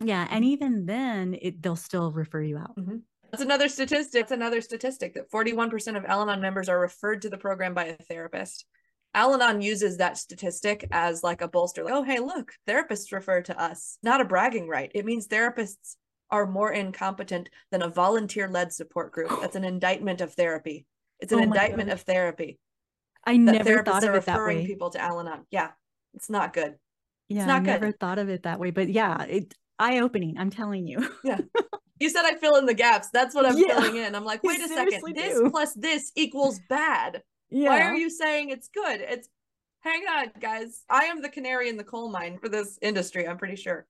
Yeah. 0.01 0.27
And 0.29 0.45
even 0.45 0.87
then 0.87 1.37
it, 1.41 1.63
they'll 1.63 1.77
still 1.77 2.11
refer 2.11 2.43
you 2.43 2.59
out. 2.59 2.77
Mm-hmm. 2.77 2.97
That's 3.31 3.45
another 3.45 3.69
statistic. 3.69 4.13
That's 4.13 4.33
another 4.33 4.61
statistic 4.61 5.15
that 5.15 5.31
41% 5.31 5.97
of 5.97 6.05
Al 6.05 6.23
Anon 6.23 6.41
members 6.41 6.69
are 6.69 6.79
referred 6.79 7.23
to 7.23 7.31
the 7.31 7.39
program 7.39 7.75
by 7.75 7.85
a 7.85 7.97
therapist. 7.97 8.67
Al 9.15 9.35
Anon 9.35 9.61
uses 9.61 9.99
that 9.99 10.17
statistic 10.17 10.89
as 10.91 11.23
like 11.23 11.43
a 11.43 11.49
bolster. 11.49 11.85
Like, 11.85 11.95
oh, 11.95 12.03
hey, 12.03 12.19
look, 12.19 12.53
therapists 12.67 13.13
refer 13.13 13.43
to 13.43 13.61
us. 13.61 13.99
Not 14.03 14.21
a 14.21 14.25
bragging 14.25 14.69
right. 14.69 14.91
It 14.95 15.05
means 15.05 15.29
therapists 15.29 15.97
are 16.31 16.47
more 16.47 16.73
incompetent 16.73 17.51
than 17.71 17.83
a 17.83 17.89
volunteer 17.89 18.49
led 18.49 18.73
support 18.73 19.13
group. 19.13 19.31
That's 19.41 19.57
an 19.57 19.65
indictment 19.65 20.21
of 20.21 20.33
therapy. 20.33 20.87
It's 21.21 21.33
an 21.33 21.41
oh 21.41 21.43
indictment 21.43 21.89
God. 21.89 21.95
of 21.95 22.01
therapy. 22.03 22.59
I 23.25 23.37
never 23.37 23.85
thought 23.85 24.03
of 24.03 24.15
it 24.15 24.25
that 24.27 24.41
way. 24.41 24.67
People 24.67 24.91
to 24.91 25.01
Al 25.01 25.21
Anon. 25.21 25.47
Yeah, 25.51 25.71
it's 26.15 26.29
not 26.29 26.53
good. 26.53 26.75
Yeah, 27.29 27.39
it's 27.41 27.47
not 27.47 27.57
I 27.57 27.65
good. 27.65 27.67
never 27.67 27.93
thought 27.93 28.19
of 28.19 28.29
it 28.29 28.43
that 28.43 28.59
way. 28.59 28.71
But 28.71 28.89
yeah, 28.89 29.23
it 29.23 29.55
eye 29.79 30.01
opening. 30.01 30.37
I'm 30.39 30.51
telling 30.51 30.87
you. 30.87 31.09
yeah. 31.25 31.39
You 32.01 32.11
said 32.11 32.25
I 32.25 32.35
fill 32.35 32.57
in 32.57 32.67
the 32.67 32.75
gaps. 32.75 33.11
That's 33.13 33.35
what 33.35 33.47
I'm 33.47 33.57
yeah. 33.57 33.81
filling 33.81 33.97
in. 33.97 34.15
I'm 34.17 34.25
like, 34.25 34.43
wait 34.45 34.61
a 34.61 34.69
second. 34.69 35.03
Do. 35.07 35.13
This 35.13 35.41
plus 35.51 35.75
this 35.75 36.11
equals 36.17 36.61
bad. 36.69 37.23
Yeah. 37.53 37.69
Why 37.69 37.83
are 37.83 37.97
you 37.97 38.09
saying 38.09 38.49
it's 38.49 38.69
good? 38.69 39.01
It's 39.01 39.29
hang 39.81 40.03
on, 40.05 40.31
guys. 40.41 40.85
I 40.89 41.05
am 41.05 41.21
the 41.21 41.29
canary 41.29 41.69
in 41.69 41.77
the 41.77 41.85
coal 41.85 42.09
mine 42.09 42.39
for 42.39 42.49
this 42.49 42.79
industry. 42.81 43.29
I'm 43.29 43.37
pretty 43.37 43.57
sure. 43.57 43.87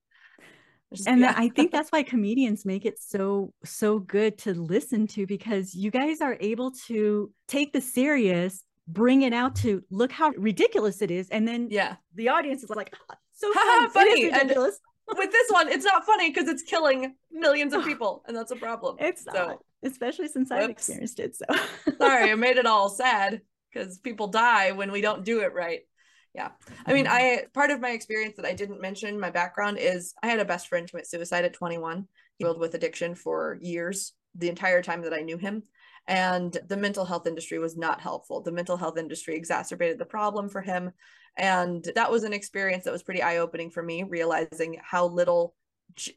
Just, 0.93 1.07
and 1.07 1.21
yeah. 1.21 1.33
I 1.35 1.47
think 1.49 1.71
that's 1.71 1.89
why 1.89 2.03
comedians 2.03 2.65
make 2.65 2.85
it 2.85 2.99
so 2.99 3.53
so 3.63 3.99
good 3.99 4.37
to 4.39 4.53
listen 4.53 5.07
to 5.07 5.25
because 5.25 5.73
you 5.73 5.91
guys 5.91 6.19
are 6.19 6.35
able 6.41 6.71
to 6.87 7.31
take 7.47 7.71
the 7.71 7.79
serious, 7.79 8.63
bring 8.87 9.21
it 9.21 9.33
out 9.33 9.55
to 9.57 9.81
look 9.89 10.11
how 10.11 10.31
ridiculous 10.31 11.01
it 11.01 11.09
is, 11.09 11.29
and 11.29 11.47
then 11.47 11.69
yeah, 11.71 11.95
the 12.15 12.27
audience 12.29 12.63
is 12.63 12.69
like, 12.69 12.93
ah, 13.09 13.15
so 13.31 13.51
fun. 13.53 13.89
funny, 13.91 14.25
ridiculous. 14.25 14.79
And 15.07 15.17
with 15.17 15.31
this 15.31 15.49
one, 15.51 15.69
it's 15.69 15.85
not 15.85 16.05
funny 16.05 16.29
because 16.29 16.49
it's 16.49 16.63
killing 16.63 17.15
millions 17.31 17.73
of 17.73 17.85
people, 17.85 18.23
and 18.27 18.35
that's 18.35 18.51
a 18.51 18.57
problem. 18.57 18.97
It's 18.99 19.23
so, 19.23 19.31
not, 19.31 19.59
especially 19.83 20.27
since 20.27 20.51
I've 20.51 20.69
experienced 20.69 21.21
it. 21.21 21.37
So 21.37 21.45
sorry, 21.97 22.29
I 22.29 22.35
made 22.35 22.57
it 22.57 22.65
all 22.65 22.89
sad 22.89 23.39
because 23.73 23.97
people 23.99 24.27
die 24.27 24.71
when 24.71 24.91
we 24.91 25.01
don't 25.01 25.25
do 25.25 25.41
it 25.41 25.53
right. 25.53 25.81
Yeah. 26.35 26.49
I 26.85 26.93
mean 26.93 27.05
mm-hmm. 27.05 27.13
i 27.13 27.45
part 27.53 27.69
of 27.69 27.79
my 27.79 27.91
experience 27.91 28.37
that 28.37 28.45
i 28.45 28.53
didn't 28.53 28.81
mention 28.81 29.19
my 29.19 29.29
background 29.29 29.77
is 29.79 30.15
i 30.23 30.27
had 30.27 30.39
a 30.39 30.45
best 30.45 30.67
friend 30.67 30.89
commit 30.89 31.07
suicide 31.07 31.45
at 31.45 31.53
21 31.53 32.07
he 32.39 32.45
with 32.45 32.73
addiction 32.73 33.13
for 33.13 33.59
years 33.61 34.13
the 34.33 34.49
entire 34.49 34.81
time 34.81 35.03
that 35.03 35.13
i 35.13 35.21
knew 35.21 35.37
him 35.37 35.61
and 36.07 36.57
the 36.67 36.77
mental 36.77 37.05
health 37.05 37.27
industry 37.27 37.59
was 37.59 37.77
not 37.77 38.01
helpful. 38.01 38.41
The 38.41 38.51
mental 38.51 38.75
health 38.75 38.97
industry 38.97 39.35
exacerbated 39.35 39.97
the 39.97 40.05
problem 40.05 40.49
for 40.49 40.61
him 40.61 40.91
and 41.37 41.87
that 41.95 42.11
was 42.11 42.23
an 42.23 42.33
experience 42.33 42.83
that 42.83 42.93
was 42.93 43.03
pretty 43.03 43.23
eye-opening 43.23 43.71
for 43.71 43.81
me 43.81 44.03
realizing 44.03 44.77
how 44.83 45.07
little 45.07 45.55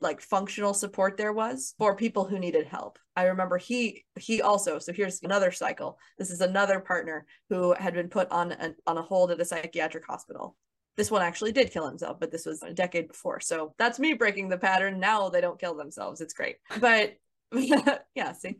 like 0.00 0.20
functional 0.20 0.74
support 0.74 1.16
there 1.16 1.32
was 1.32 1.74
for 1.78 1.96
people 1.96 2.24
who 2.24 2.38
needed 2.38 2.66
help. 2.66 2.98
I 3.14 3.24
remember 3.24 3.58
he 3.58 4.04
he 4.18 4.42
also 4.42 4.78
so 4.78 4.92
here's 4.92 5.22
another 5.22 5.50
cycle. 5.50 5.98
This 6.18 6.30
is 6.30 6.40
another 6.40 6.80
partner 6.80 7.26
who 7.48 7.74
had 7.74 7.94
been 7.94 8.08
put 8.08 8.30
on 8.30 8.52
a, 8.52 8.74
on 8.86 8.98
a 8.98 9.02
hold 9.02 9.30
at 9.30 9.40
a 9.40 9.44
psychiatric 9.44 10.04
hospital. 10.06 10.56
This 10.96 11.10
one 11.10 11.22
actually 11.22 11.52
did 11.52 11.72
kill 11.72 11.86
himself, 11.86 12.18
but 12.18 12.30
this 12.30 12.46
was 12.46 12.62
a 12.62 12.72
decade 12.72 13.08
before. 13.08 13.40
So 13.40 13.74
that's 13.78 13.98
me 13.98 14.14
breaking 14.14 14.48
the 14.48 14.58
pattern. 14.58 14.98
Now 14.98 15.28
they 15.28 15.40
don't 15.40 15.60
kill 15.60 15.76
themselves. 15.76 16.20
It's 16.20 16.34
great. 16.34 16.56
But 16.80 17.16
yeah, 17.52 18.32
see, 18.32 18.56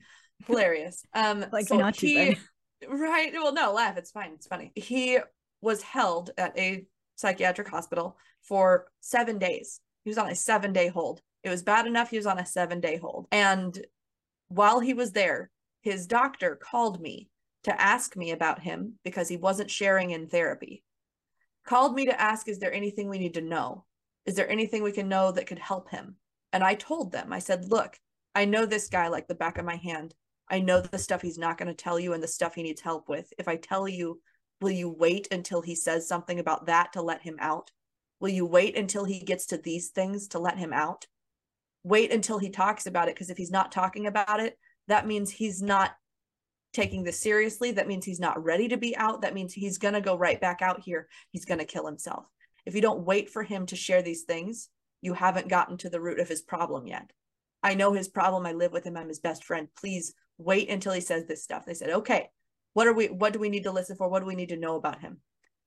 hilarious. 0.47 1.05
Um, 1.15 1.45
like 1.53 1.69
so 1.69 1.79
not 1.79 1.97
he, 1.97 2.37
right. 2.87 3.33
Well, 3.33 3.55
no, 3.55 3.73
laugh. 3.73 3.97
It's 3.97 4.11
fine. 4.11 4.33
It's 4.35 4.47
funny. 4.47 4.73
He 4.75 5.19
was 5.61 5.83
held 5.83 6.31
at 6.37 6.59
a 6.59 6.85
psychiatric 7.17 7.69
hospital 7.69 8.19
for 8.43 8.87
seven 9.01 9.39
days 9.39 9.81
he 10.07 10.11
was 10.11 10.19
on 10.19 10.31
a 10.31 10.37
seven 10.37 10.73
day 10.73 10.87
hold. 10.87 11.21
It 11.43 11.51
was 11.51 11.65
bad 11.65 11.85
enough 11.85 12.11
he 12.11 12.17
was 12.17 12.27
on 12.27 12.39
a 12.39 12.47
seven 12.47 12.81
day 12.81 12.97
hold. 12.97 13.27
And 13.33 13.77
while 14.47 14.79
he 14.79 14.95
was 14.95 15.11
there, 15.11 15.51
his 15.81 16.07
doctor 16.07 16.55
called 16.55 17.01
me 17.01 17.29
to 17.65 17.81
ask 17.81 18.17
me 18.17 18.31
about 18.31 18.61
him 18.61 19.01
because 19.03 19.29
he 19.29 19.37
wasn't 19.37 19.69
sharing 19.69 20.13
in 20.13 20.29
therapy. 20.29 20.85
Called 21.67 21.97
me 21.97 22.07
to 22.07 22.21
ask, 22.21 22.49
is 22.49 22.61
there 22.61 22.73
anything 22.73 23.09
we 23.09 23.19
need 23.19 23.35
to 23.35 23.41
know? 23.41 23.85
Is 24.27 24.37
there 24.37 24.49
anything 24.49 24.85
we 24.85 24.93
can 24.93 25.09
know 25.09 25.33
that 25.33 25.49
could 25.49 25.59
help 25.59 25.91
him? 25.91 26.15
And 26.53 26.63
I 26.63 26.77
told 26.77 27.11
them, 27.11 27.33
I 27.33 27.41
said, 27.41 27.69
look, 27.69 27.99
I 28.33 28.45
know 28.45 28.65
this 28.65 28.89
guy 28.89 29.09
like 29.09 29.27
the 29.27 29.35
back 29.35 29.59
of 29.59 29.65
my 29.65 29.75
hand. 29.75 30.15
I 30.49 30.61
know 30.61 30.81
the 30.81 30.99
stuff 30.99 31.21
he's 31.21 31.37
not 31.37 31.59
going 31.59 31.67
to 31.67 31.75
tell 31.75 31.99
you 31.99 32.13
and 32.13 32.23
the 32.23 32.29
stuff 32.29 32.55
he 32.55 32.63
needs 32.63 32.81
help 32.81 33.09
with. 33.09 33.33
If 33.39 33.49
I 33.49 33.57
tell 33.57 33.89
you, 33.89 34.21
will 34.61 34.71
you 34.71 34.89
wait 34.89 35.27
until 35.33 35.63
he 35.63 35.75
says 35.75 36.07
something 36.07 36.39
about 36.39 36.67
that 36.67 36.93
to 36.93 37.03
let 37.03 37.23
him 37.23 37.39
out? 37.41 37.73
Will 38.21 38.31
you 38.31 38.47
wait 38.47 38.77
until 38.77 39.05
he 39.05 39.21
gets 39.21 39.47
to 39.47 39.59
these 39.59 39.89
things 39.89 40.29
to 40.29 40.39
let 40.39 40.59
him 40.59 40.73
out? 40.73 41.07
Wait 41.85 42.13
until 42.13 42.39
he 42.39 42.51
talks 42.51 42.87
about 42.87 43.09
it 43.09 43.15
because 43.15 43.31
if 43.31 43.37
he's 43.37 43.51
not 43.51 43.71
talking 43.71 44.07
about 44.07 44.41
it, 44.41 44.59
that 44.89 45.07
means 45.07 45.31
he's 45.31 45.63
not 45.63 45.93
taking 46.73 47.05
this 47.05 47.21
seriously. 47.21 47.73
That 47.73 47.89
means 47.89 48.05
he's 48.05 48.21
not 48.21 48.43
ready 48.43 48.69
to 48.69 48.77
be 48.77 48.97
out. 48.97 49.23
That 49.23 49.35
means 49.35 49.53
he's 49.53 49.79
going 49.79 49.95
to 49.95 50.01
go 50.01 50.17
right 50.17 50.41
back 50.41 50.63
out 50.63 50.81
here. 50.81 51.09
He's 51.31 51.45
going 51.45 51.59
to 51.59 51.65
kill 51.65 51.87
himself. 51.87 52.27
If 52.65 52.75
you 52.75 52.81
don't 52.81 53.05
wait 53.05 53.31
for 53.31 53.43
him 53.43 53.67
to 53.67 53.77
share 53.77 54.03
these 54.03 54.23
things, 54.23 54.69
you 55.01 55.15
haven't 55.15 55.49
gotten 55.49 55.77
to 55.79 55.91
the 55.91 56.01
root 56.01 56.19
of 56.19 56.29
his 56.29 56.43
problem 56.43 56.87
yet. 56.87 57.11
I 57.63 57.75
know 57.75 57.93
his 57.93 58.09
problem. 58.09 58.47
I 58.47 58.53
live 58.53 58.73
with 58.73 58.85
him. 58.85 58.97
I'm 58.97 59.09
his 59.09 59.21
best 59.21 59.45
friend. 59.45 59.69
Please 59.79 60.15
wait 60.39 60.69
until 60.69 60.93
he 60.93 61.01
says 61.01 61.27
this 61.27 61.43
stuff. 61.43 61.65
They 61.65 61.75
said, 61.75 61.91
okay, 61.91 62.31
what 62.75 62.87
are 62.87 62.93
we, 62.93 63.07
what 63.07 63.33
do 63.33 63.39
we 63.39 63.49
need 63.49 63.65
to 63.65 63.73
listen 63.73 63.97
for? 63.97 64.09
What 64.09 64.21
do 64.21 64.27
we 64.27 64.35
need 64.35 64.51
to 64.51 64.57
know 64.57 64.77
about 64.77 65.01
him? 65.01 65.21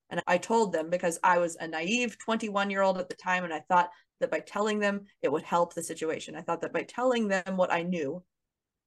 And 0.10 0.22
I 0.28 0.38
told 0.38 0.74
them 0.74 0.90
because 0.90 1.20
I 1.24 1.38
was 1.38 1.56
a 1.56 1.68
naive 1.68 2.18
21 2.18 2.70
year 2.70 2.82
old 2.82 2.98
at 2.98 3.10
the 3.10 3.16
time. 3.16 3.44
And 3.44 3.54
I 3.54 3.62
thought 3.62 3.90
that 4.20 4.32
by 4.32 4.40
telling 4.40 4.80
them, 4.80 5.06
it 5.22 5.32
would 5.32 5.44
help 5.44 5.74
the 5.74 5.84
situation. 5.84 6.36
I 6.36 6.42
thought 6.42 6.62
that 6.62 6.74
by 6.74 6.84
telling 6.84 7.28
them 7.28 7.58
what 7.58 7.72
I 7.72 7.84
knew 7.84 8.24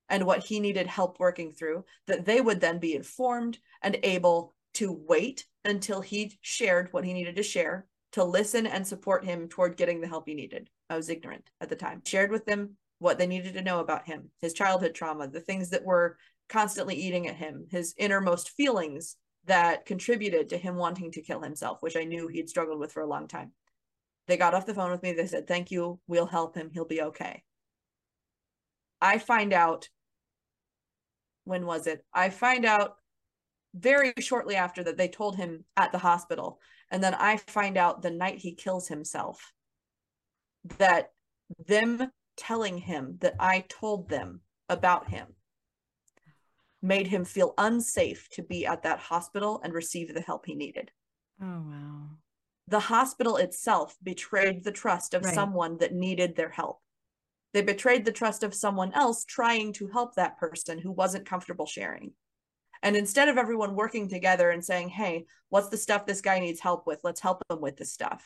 and 0.09 0.27
what 0.27 0.45
he 0.45 0.61
needed 0.61 0.87
help 0.87 1.19
working 1.19 1.53
through, 1.53 1.85
that 2.07 2.25
they 2.27 2.41
would 2.41 2.61
then 2.61 2.79
be 2.79 2.95
informed 2.95 3.59
and 3.83 3.99
able 4.03 4.55
to 4.75 4.93
wait 4.93 5.47
until 5.65 6.01
he 6.01 6.39
shared 6.41 6.89
what 6.93 7.05
he 7.05 7.13
needed 7.13 7.37
to 7.37 7.43
share, 7.43 7.87
to 8.13 8.25
listen 8.25 8.67
and 8.67 8.87
support 8.87 9.25
him 9.25 9.49
toward 9.49 9.77
getting 9.77 10.01
the 10.01 10.09
help 10.09 10.27
he 10.27 10.35
needed. 10.35 10.69
I 10.91 10.97
was 10.97 11.09
ignorant 11.09 11.49
at 11.61 11.69
the 11.69 11.77
time. 11.77 12.03
Shared 12.05 12.31
with 12.31 12.45
them 12.45 12.77
what 12.99 13.19
they 13.19 13.27
needed 13.27 13.55
to 13.55 13.63
know 13.63 13.81
about 13.81 14.07
him, 14.07 14.31
his 14.41 14.53
childhood 14.53 14.95
trauma, 14.95 15.29
the 15.29 15.41
things 15.41 15.71
that 15.71 15.85
were 15.85 16.17
constantly 16.49 16.95
eating 16.95 17.27
at 17.29 17.37
him, 17.37 17.67
his 17.71 17.95
innermost 17.97 18.51
feelings 18.51 19.17
that 19.47 19.87
contributed 19.87 20.51
to 20.51 20.59
him 20.59 20.77
wanting 20.77 21.11
to 21.13 21.23
kill 21.23 21.41
himself, 21.41 21.83
which 21.83 21.97
I 21.97 22.05
knew 22.05 22.29
he'd 22.29 22.49
struggled 22.49 22.79
with 22.79 22.93
for 22.93 23.03
a 23.03 23.09
long 23.09 23.27
time. 23.27 23.53
They 24.29 24.37
got 24.37 24.55
off 24.55 24.67
the 24.67 24.75
phone 24.75 24.91
with 24.91 25.03
me. 25.03 25.13
They 25.13 25.27
said, 25.27 25.49
Thank 25.49 25.71
you. 25.71 25.99
We'll 26.07 26.27
help 26.27 26.55
him. 26.55 26.71
He'll 26.73 26.85
be 26.85 27.03
okay. 27.03 27.43
I 29.01 29.19
find 29.19 29.53
out, 29.53 29.89
when 31.45 31.67
was 31.67 31.89
it? 31.89 32.05
I 32.15 32.31
find 32.31 32.65
out 32.65 32.97
very 33.75 34.13
shortly 34.21 34.55
after 34.55 34.85
that 34.85 34.97
they 34.97 35.09
told 35.09 35.37
him 35.37 35.65
at 35.77 35.91
the 35.91 35.99
hospital. 35.99 36.61
And 36.91 37.03
then 37.03 37.15
I 37.15 37.39
find 37.39 37.77
out 37.77 38.03
the 38.03 38.11
night 38.11 38.39
he 38.39 38.55
kills 38.55 38.87
himself 38.87 39.53
that 40.79 41.11
them 41.67 42.11
telling 42.37 42.79
him 42.79 43.17
that 43.21 43.35
I 43.41 43.65
told 43.69 44.09
them 44.09 44.41
about 44.69 45.11
him 45.11 45.27
made 46.83 47.07
him 47.07 47.25
feel 47.25 47.55
unsafe 47.59 48.29
to 48.33 48.43
be 48.43 48.67
at 48.67 48.83
that 48.83 48.99
hospital 48.99 49.61
and 49.63 49.73
receive 49.73 50.13
the 50.13 50.21
help 50.21 50.47
he 50.47 50.55
needed. 50.55 50.91
Oh, 51.41 51.47
wow. 51.47 52.03
The 52.69 52.81
hospital 52.81 53.37
itself 53.37 53.97
betrayed 54.03 54.65
the 54.65 54.73
trust 54.73 55.15
of 55.15 55.25
right. 55.25 55.35
someone 55.35 55.79
that 55.79 55.95
needed 55.95 56.37
their 56.37 56.51
help. 56.51 56.81
They 57.53 57.63
betrayed 57.63 58.05
the 58.05 58.13
trust 58.13 58.43
of 58.43 58.55
someone 58.55 58.93
else 58.95 59.25
trying 59.25 59.73
to 59.75 59.89
help 59.89 60.15
that 60.15 60.39
person 60.39 60.79
who 60.79 60.91
wasn't 60.91 61.27
comfortable 61.27 61.67
sharing. 61.67 62.13
And 62.83 62.97
instead 62.97 63.29
of 63.29 63.39
everyone 63.39 63.77
working 63.77 64.09
together 64.09 64.51
and 64.51 64.65
saying, 64.65 64.89
hey, 64.89 65.27
what's 65.51 65.69
the 65.69 65.77
stuff 65.77 66.07
this 66.07 66.21
guy 66.21 66.41
needs 66.41 66.61
help 66.61 66.87
with? 66.87 67.01
Let's 67.05 67.21
help 67.21 67.43
him 67.49 67.61
with 67.61 67.77
this 67.77 67.93
stuff. 67.93 68.25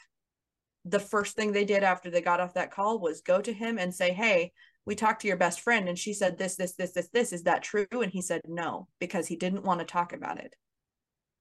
The 0.84 1.00
first 1.00 1.34
thing 1.34 1.52
they 1.52 1.64
did 1.64 1.82
after 1.82 2.10
they 2.10 2.20
got 2.20 2.40
off 2.40 2.54
that 2.54 2.70
call 2.70 3.00
was 3.00 3.20
go 3.20 3.40
to 3.40 3.52
him 3.52 3.78
and 3.78 3.94
say, 3.94 4.12
hey, 4.12 4.52
we 4.86 4.94
talked 4.94 5.20
to 5.22 5.28
your 5.28 5.36
best 5.36 5.60
friend 5.60 5.88
and 5.88 5.98
she 5.98 6.14
said 6.14 6.38
this 6.38 6.56
this 6.56 6.72
this 6.74 6.92
this 6.92 7.08
this. 7.08 7.32
Is 7.32 7.42
that 7.42 7.62
true? 7.62 7.86
And 7.92 8.12
he 8.12 8.22
said 8.22 8.42
no 8.46 8.88
because 9.00 9.26
he 9.26 9.36
didn't 9.36 9.64
want 9.64 9.80
to 9.80 9.86
talk 9.86 10.12
about 10.12 10.38
it. 10.38 10.54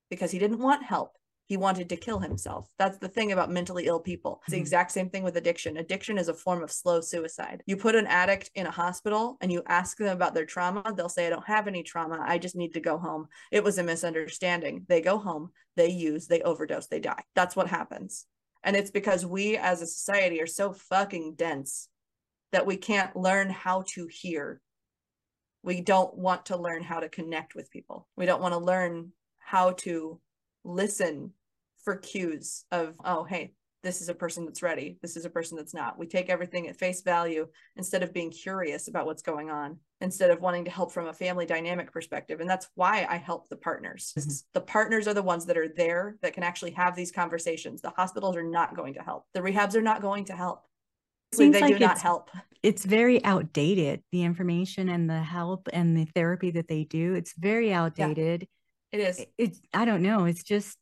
Because 0.09 0.31
he 0.31 0.39
didn't 0.39 0.59
want 0.59 0.83
help. 0.83 1.11
He 1.47 1.57
wanted 1.57 1.89
to 1.89 1.95
kill 1.95 2.17
himself. 2.17 2.67
That's 2.79 2.97
the 2.97 3.07
thing 3.07 3.31
about 3.31 3.51
mentally 3.51 3.85
ill 3.85 3.99
people. 3.99 4.39
It's 4.41 4.51
the 4.51 4.57
mm-hmm. 4.57 4.61
exact 4.61 4.91
same 4.91 5.11
thing 5.11 5.21
with 5.21 5.37
addiction. 5.37 5.77
Addiction 5.77 6.17
is 6.17 6.27
a 6.27 6.33
form 6.33 6.63
of 6.63 6.71
slow 6.71 7.01
suicide. 7.01 7.61
You 7.67 7.77
put 7.77 7.93
an 7.93 8.07
addict 8.07 8.49
in 8.55 8.65
a 8.65 8.71
hospital 8.71 9.37
and 9.41 9.51
you 9.51 9.61
ask 9.67 9.97
them 9.97 10.07
about 10.07 10.33
their 10.33 10.47
trauma 10.47 10.83
they'll 10.95 11.07
say 11.07 11.27
i 11.27 11.29
don't 11.29 11.45
have 11.45 11.67
any 11.67 11.83
trauma. 11.83 12.23
I 12.25 12.39
just 12.39 12.55
need 12.55 12.73
to 12.73 12.79
go 12.79 12.97
home. 12.97 13.27
It 13.51 13.63
was 13.63 13.77
a 13.77 13.83
misunderstanding. 13.83 14.85
They 14.89 15.01
go 15.01 15.19
home 15.19 15.51
they 15.75 15.89
use 15.89 16.27
they 16.27 16.41
overdose 16.41 16.87
they 16.87 16.99
die. 16.99 17.23
That's 17.35 17.55
what 17.55 17.67
happens. 17.67 18.25
And 18.63 18.75
it's 18.75 18.91
because 18.91 19.25
we 19.25 19.57
as 19.57 19.81
a 19.81 19.87
society 19.87 20.41
are 20.41 20.47
so 20.47 20.73
fucking 20.73 21.35
dense 21.35 21.89
that 22.51 22.65
we 22.65 22.77
can't 22.77 23.15
learn 23.15 23.49
how 23.49 23.83
to 23.93 24.07
hear. 24.07 24.61
We 25.63 25.81
don't 25.81 26.15
want 26.15 26.47
to 26.47 26.57
learn 26.57 26.83
how 26.83 26.99
to 26.99 27.09
connect 27.09 27.55
with 27.55 27.71
people. 27.71 28.07
We 28.15 28.25
don't 28.25 28.41
want 28.41 28.53
to 28.53 28.59
learn 28.59 29.11
how 29.39 29.71
to 29.71 30.19
listen 30.63 31.31
for 31.83 31.95
cues 31.95 32.65
of, 32.71 32.95
oh, 33.03 33.23
hey, 33.23 33.53
this 33.83 34.01
is 34.01 34.09
a 34.09 34.15
person 34.15 34.45
that's 34.45 34.63
ready. 34.63 34.97
This 35.03 35.15
is 35.15 35.25
a 35.25 35.29
person 35.29 35.55
that's 35.55 35.73
not. 35.73 35.99
We 35.99 36.07
take 36.07 36.29
everything 36.29 36.67
at 36.67 36.75
face 36.75 37.03
value 37.03 37.47
instead 37.75 38.01
of 38.01 38.13
being 38.13 38.31
curious 38.31 38.87
about 38.87 39.05
what's 39.05 39.21
going 39.21 39.51
on, 39.51 39.77
instead 40.01 40.31
of 40.31 40.41
wanting 40.41 40.65
to 40.65 40.71
help 40.71 40.91
from 40.91 41.07
a 41.07 41.13
family 41.13 41.45
dynamic 41.45 41.91
perspective. 41.91 42.39
And 42.39 42.49
that's 42.49 42.67
why 42.73 43.05
I 43.07 43.17
help 43.17 43.47
the 43.47 43.55
partners. 43.55 44.11
Mm-hmm. 44.17 44.31
The 44.55 44.61
partners 44.61 45.07
are 45.07 45.13
the 45.13 45.21
ones 45.21 45.45
that 45.45 45.57
are 45.57 45.67
there 45.67 46.17
that 46.23 46.33
can 46.33 46.41
actually 46.41 46.71
have 46.71 46.95
these 46.95 47.11
conversations. 47.11 47.81
The 47.81 47.91
hospitals 47.91 48.35
are 48.35 48.43
not 48.43 48.75
going 48.75 48.95
to 48.95 49.03
help. 49.03 49.25
The 49.35 49.41
rehabs 49.41 49.75
are 49.75 49.81
not 49.81 50.01
going 50.01 50.25
to 50.25 50.33
help. 50.33 50.63
Seems 51.38 51.53
they 51.53 51.61
like 51.61 51.77
do 51.77 51.79
not 51.79 51.99
help. 51.99 52.29
It's 52.63 52.83
very 52.83 53.23
outdated. 53.23 54.01
The 54.11 54.23
information 54.23 54.89
and 54.89 55.09
the 55.09 55.19
help 55.19 55.67
and 55.71 55.95
the 55.95 56.05
therapy 56.05 56.51
that 56.51 56.67
they 56.67 56.83
do, 56.83 57.13
it's 57.13 57.33
very 57.38 57.71
outdated. 57.71 58.47
Yeah, 58.91 58.99
it 58.99 59.03
is. 59.09 59.25
It's 59.38 59.61
I 59.73 59.86
don't 59.86 60.01
know. 60.01 60.25
It's 60.25 60.43
just 60.43 60.77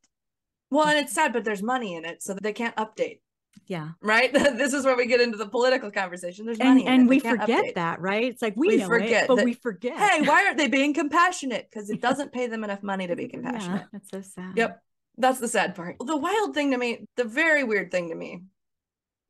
well, 0.70 0.88
and 0.88 0.98
it's 0.98 1.14
sad, 1.14 1.34
but 1.34 1.44
there's 1.44 1.62
money 1.62 1.96
in 1.96 2.06
it, 2.06 2.24
so 2.24 2.34
they 2.34 2.54
can't 2.54 2.76
update. 2.78 3.20
Yeah. 3.68 3.90
Right. 4.02 4.34
this 4.34 4.74
is 4.74 4.86
where 4.86 4.96
we 4.96 5.06
get 5.06 5.22
into 5.22 5.38
the 5.38 5.48
political 5.48 5.92
conversation. 5.92 6.46
There's 6.46 6.60
and, 6.60 6.70
money, 6.70 6.88
and 6.88 7.08
we 7.08 7.20
forget 7.20 7.66
update. 7.66 7.76
that, 7.76 8.02
right? 8.02 8.24
It's 8.26 8.42
like 8.42 8.56
we, 8.56 8.70
we 8.70 8.84
forget, 8.84 9.24
it, 9.24 9.28
but 9.28 9.36
that, 9.36 9.46
we 9.46 9.54
forget. 9.54 9.98
Hey, 9.98 10.22
why 10.24 10.46
aren't 10.46 10.58
they 10.58 10.68
being 10.68 10.94
compassionate? 10.94 11.70
Because 11.70 11.90
it 11.90 12.02
doesn't 12.02 12.32
pay 12.32 12.48
them 12.48 12.64
enough 12.64 12.84
money 12.84 13.08
to 13.08 13.16
be 13.16 13.28
compassionate. 13.30 13.82
Yeah, 13.82 13.88
that's 13.92 14.10
so 14.10 14.22
sad. 14.22 14.58
Yep. 14.58 14.82
That's 15.18 15.40
the 15.40 15.48
sad 15.48 15.76
part. 15.76 15.98
The 16.04 16.18
wild 16.18 16.56
thing 16.56 16.72
to 16.72 16.78
me, 16.78 17.06
the 17.18 17.24
very 17.24 17.64
weird 17.64 17.92
thing 17.92 18.10
to 18.10 18.16
me, 18.16 18.42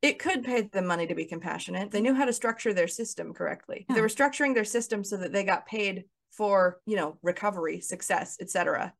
it 0.03 0.19
could 0.19 0.43
pay 0.43 0.61
them 0.61 0.85
money 0.85 1.07
to 1.07 1.15
be 1.15 1.25
compassionate. 1.25 1.89
They 1.89 1.99
mm. 1.99 2.03
knew 2.03 2.13
how 2.13 2.25
to 2.25 2.33
structure 2.33 2.73
their 2.73 2.87
system 2.87 3.33
correctly. 3.33 3.87
Yeah. 3.89 3.95
They 3.95 4.01
were 4.01 4.07
structuring 4.07 4.53
their 4.53 4.65
system 4.65 5.03
so 5.03 5.17
that 5.17 5.33
they 5.33 5.43
got 5.43 5.65
paid 5.65 6.03
for, 6.31 6.79
you 6.85 6.95
know, 6.95 7.17
recovery, 7.23 7.79
success, 7.79 8.37
etc 8.39 8.93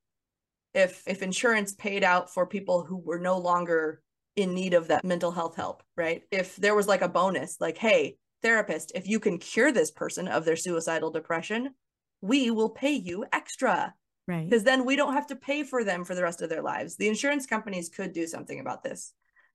if 0.73 1.03
if 1.07 1.21
insurance 1.21 1.73
paid 1.73 2.03
out 2.03 2.29
for 2.33 2.45
people 2.45 2.83
who 2.83 2.97
were 2.97 3.19
no 3.19 3.37
longer 3.37 4.01
in 4.35 4.53
need 4.53 4.73
of 4.73 4.87
that 4.87 5.03
mental 5.03 5.31
health 5.31 5.55
help, 5.55 5.83
right? 5.95 6.23
If 6.31 6.55
there 6.55 6.75
was 6.75 6.87
like 6.87 7.03
a 7.03 7.07
bonus, 7.07 7.57
like, 7.61 7.77
hey, 7.77 8.17
therapist, 8.41 8.91
if 8.95 9.07
you 9.07 9.19
can 9.19 9.37
cure 9.37 9.71
this 9.71 9.91
person 9.91 10.27
of 10.27 10.43
their 10.43 10.55
suicidal 10.55 11.11
depression, 11.11 11.75
we 12.21 12.49
will 12.49 12.69
pay 12.69 12.93
you 12.93 13.25
extra. 13.31 13.93
Right. 14.27 14.49
Because 14.49 14.63
then 14.63 14.85
we 14.85 14.95
don't 14.95 15.13
have 15.13 15.27
to 15.27 15.35
pay 15.35 15.63
for 15.63 15.83
them 15.83 16.03
for 16.03 16.15
the 16.15 16.23
rest 16.23 16.41
of 16.41 16.49
their 16.49 16.61
lives. 16.61 16.95
The 16.95 17.09
insurance 17.09 17.45
companies 17.45 17.89
could 17.89 18.13
do 18.13 18.25
something 18.25 18.59
about 18.59 18.81
this 18.81 19.13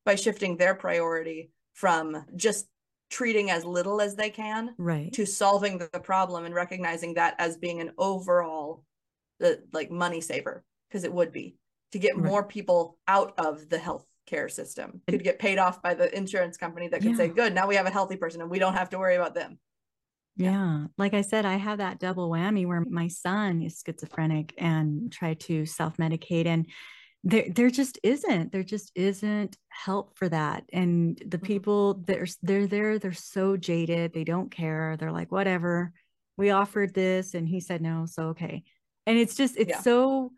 by 0.09 0.15
shifting 0.15 0.57
their 0.57 0.75
priority 0.75 1.51
from 1.75 2.25
just 2.35 2.67
treating 3.11 3.51
as 3.51 3.63
little 3.63 4.01
as 4.01 4.17
they 4.17 4.31
can 4.31 4.75
right 4.79 5.13
to 5.13 5.27
solving 5.27 5.77
the 5.77 6.01
problem 6.01 6.47
and 6.47 6.55
recognizing 6.55 7.13
that 7.13 7.35
as 7.39 7.59
being 7.59 7.83
an 7.83 7.91
overall 7.99 8.83
the 9.39 9.63
like 9.75 9.91
money 9.91 10.23
saver 10.23 10.65
because 10.89 11.05
it 11.05 11.13
would 11.13 11.31
be 11.31 11.57
to 11.93 11.99
get 11.99 12.17
right. 12.17 12.25
more 12.25 12.43
people 12.43 12.97
out 13.07 13.35
of 13.37 13.69
the 13.69 13.77
health 13.77 14.07
care 14.27 14.49
system 14.49 15.03
could 15.09 15.23
get 15.23 15.39
paid 15.39 15.59
off 15.59 15.83
by 15.83 15.93
the 15.93 16.17
insurance 16.17 16.57
company 16.57 16.89
that 16.89 17.03
could 17.03 17.11
yeah. 17.11 17.17
say 17.17 17.29
good 17.29 17.55
now 17.55 17.67
we 17.67 17.77
have 17.77 17.87
a 17.87 17.91
healthy 17.91 18.17
person 18.17 18.41
and 18.41 18.51
we 18.51 18.59
don't 18.59 18.75
have 18.75 18.89
to 18.89 18.99
worry 18.99 19.17
about 19.17 19.35
them 19.35 19.59
yeah. 20.37 20.53
yeah. 20.53 20.85
Like 20.97 21.15
I 21.15 21.23
said, 21.23 21.45
I 21.45 21.57
have 21.57 21.79
that 21.79 21.99
double 21.99 22.31
whammy 22.31 22.65
where 22.65 22.85
my 22.89 23.09
son 23.09 23.61
is 23.61 23.83
schizophrenic 23.85 24.55
and 24.57 25.11
tried 25.11 25.41
to 25.41 25.67
self-medicate 25.67 26.47
and 26.47 26.69
there 27.25 27.47
there 27.49 27.71
just 27.71 27.99
isn't. 28.03 28.53
There 28.53 28.63
just 28.63 28.93
isn't 28.95 29.57
help 29.69 30.17
for 30.17 30.29
that. 30.29 30.65
And 30.73 31.19
the 31.19 31.37
mm-hmm. 31.39 31.47
people 31.47 31.95
that 32.07 32.19
are 32.19 32.27
they're 32.43 32.67
there, 32.67 32.99
they're 32.99 33.13
so 33.13 33.57
jaded, 33.57 34.13
they 34.13 34.25
don't 34.25 34.51
care. 34.51 34.97
They're 34.99 35.13
like, 35.13 35.33
whatever. 35.33 35.93
We 36.37 36.51
offered 36.51 36.95
this 36.95 37.35
and 37.35 37.49
he 37.49 37.59
said 37.61 37.83
no, 37.83 38.07
so 38.07 38.29
okay. 38.29 38.63
And 39.07 39.19
it's 39.19 39.35
just 39.35 39.57
it's 39.57 39.71
yeah. 39.71 39.81
so 39.81 40.31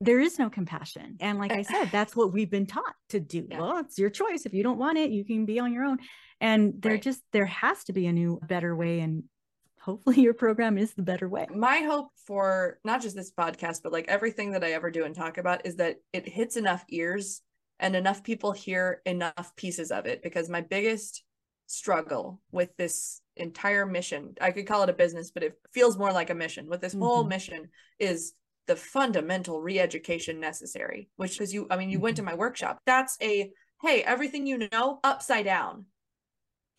there 0.00 0.20
is 0.20 0.38
no 0.38 0.50
compassion. 0.50 1.16
And 1.20 1.38
like 1.38 1.52
I 1.52 1.62
said, 1.62 1.90
that's 1.92 2.16
what 2.16 2.32
we've 2.32 2.50
been 2.50 2.66
taught 2.66 2.94
to 3.10 3.20
do. 3.20 3.46
Yeah. 3.50 3.60
Well, 3.60 3.78
it's 3.78 3.98
your 3.98 4.10
choice. 4.10 4.46
If 4.46 4.54
you 4.54 4.62
don't 4.62 4.78
want 4.78 4.98
it, 4.98 5.10
you 5.10 5.24
can 5.24 5.44
be 5.44 5.58
on 5.58 5.72
your 5.72 5.84
own. 5.84 5.98
And 6.40 6.74
there 6.80 6.92
right. 6.92 7.02
just 7.02 7.22
there 7.32 7.46
has 7.46 7.84
to 7.84 7.92
be 7.92 8.06
a 8.06 8.12
new 8.12 8.40
better 8.48 8.74
way 8.74 9.00
and 9.00 9.24
hopefully 9.84 10.20
your 10.20 10.34
program 10.34 10.78
is 10.78 10.94
the 10.94 11.02
better 11.02 11.28
way. 11.28 11.46
My 11.54 11.78
hope 11.78 12.08
for 12.26 12.78
not 12.84 13.02
just 13.02 13.14
this 13.14 13.32
podcast 13.32 13.82
but 13.82 13.92
like 13.92 14.08
everything 14.08 14.52
that 14.52 14.64
I 14.64 14.72
ever 14.72 14.90
do 14.90 15.04
and 15.04 15.14
talk 15.14 15.36
about 15.36 15.66
is 15.66 15.76
that 15.76 15.96
it 16.12 16.26
hits 16.26 16.56
enough 16.56 16.84
ears 16.88 17.42
and 17.80 17.94
enough 17.94 18.22
people 18.22 18.52
hear 18.52 19.02
enough 19.04 19.54
pieces 19.56 19.90
of 19.90 20.06
it 20.06 20.22
because 20.22 20.48
my 20.48 20.62
biggest 20.62 21.22
struggle 21.66 22.40
with 22.52 22.74
this 22.76 23.20
entire 23.36 23.86
mission 23.86 24.34
i 24.40 24.50
could 24.50 24.66
call 24.66 24.82
it 24.82 24.90
a 24.90 24.92
business 24.92 25.30
but 25.30 25.42
it 25.42 25.54
feels 25.72 25.96
more 25.96 26.12
like 26.12 26.30
a 26.30 26.34
mission 26.34 26.68
with 26.68 26.80
this 26.80 26.92
mm-hmm. 26.92 27.02
whole 27.02 27.24
mission 27.24 27.68
is 27.98 28.34
the 28.66 28.76
fundamental 28.76 29.60
re-education 29.60 30.38
necessary 30.38 31.08
which 31.16 31.40
is 31.40 31.54
you 31.54 31.66
i 31.70 31.76
mean 31.76 31.88
you 31.88 31.98
went 31.98 32.16
to 32.16 32.22
mm-hmm. 32.22 32.32
my 32.32 32.36
workshop 32.36 32.78
that's 32.84 33.16
a 33.22 33.50
hey 33.82 34.02
everything 34.02 34.46
you 34.46 34.68
know 34.70 35.00
upside 35.02 35.46
down 35.46 35.86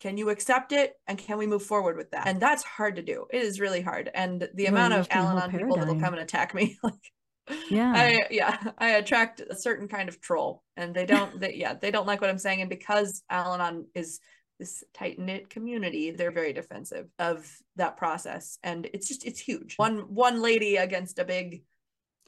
can 0.00 0.16
you 0.18 0.30
accept 0.30 0.72
it? 0.72 0.94
And 1.06 1.18
can 1.18 1.38
we 1.38 1.46
move 1.46 1.62
forward 1.62 1.96
with 1.96 2.10
that? 2.10 2.26
And 2.26 2.40
that's 2.40 2.62
hard 2.62 2.96
to 2.96 3.02
do. 3.02 3.26
It 3.32 3.42
is 3.42 3.60
really 3.60 3.80
hard. 3.80 4.10
And 4.14 4.48
the 4.54 4.64
well, 4.64 4.72
amount 4.72 4.94
of 4.94 5.08
al-anon 5.10 5.50
people 5.50 5.76
that 5.76 5.86
will 5.86 6.00
come 6.00 6.14
and 6.14 6.22
attack 6.22 6.54
me 6.54 6.78
like 6.82 6.94
yeah. 7.70 7.92
I 7.94 8.26
yeah 8.28 8.58
i 8.76 8.88
attract 8.90 9.40
a 9.40 9.54
certain 9.54 9.88
kind 9.88 10.08
of 10.08 10.20
troll. 10.20 10.62
And 10.76 10.94
they 10.94 11.06
don't 11.06 11.38
they, 11.40 11.54
yeah 11.54 11.74
they 11.74 11.90
don't 11.90 12.06
like 12.06 12.20
what 12.20 12.30
i'm 12.30 12.38
saying. 12.38 12.60
And 12.60 12.70
because 12.70 13.22
al-anon 13.30 13.86
is 13.94 14.20
this 14.58 14.82
tight 14.94 15.18
knit 15.18 15.50
community, 15.50 16.10
they're 16.10 16.30
very 16.30 16.52
defensive 16.52 17.08
of 17.18 17.46
that 17.76 17.98
process, 17.98 18.58
and 18.62 18.88
it's 18.94 19.06
just 19.06 19.26
it's 19.26 19.38
huge. 19.38 19.74
One 19.76 20.14
one 20.14 20.40
lady 20.40 20.76
against 20.76 21.18
a 21.18 21.26
big 21.26 21.62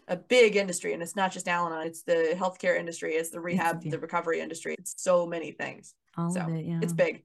a 0.09 0.17
big 0.17 0.57
industry. 0.57 0.95
And 0.95 1.03
it's 1.03 1.15
not 1.15 1.33
just 1.33 1.49
Al-Anon, 1.49 1.87
it's 1.87 2.03
the 2.03 2.35
healthcare 2.37 2.79
industry, 2.79 3.15
it's 3.15 3.31
the 3.31 3.41
rehab, 3.41 3.83
it's, 3.83 3.91
the 3.91 3.99
recovery 3.99 4.41
industry. 4.41 4.75
It's 4.79 4.95
so 4.97 5.27
many 5.27 5.53
things. 5.53 5.95
All 6.17 6.31
so 6.31 6.41
it, 6.49 6.65
yeah. 6.65 6.81
it's 6.83 6.93
big. 6.93 7.25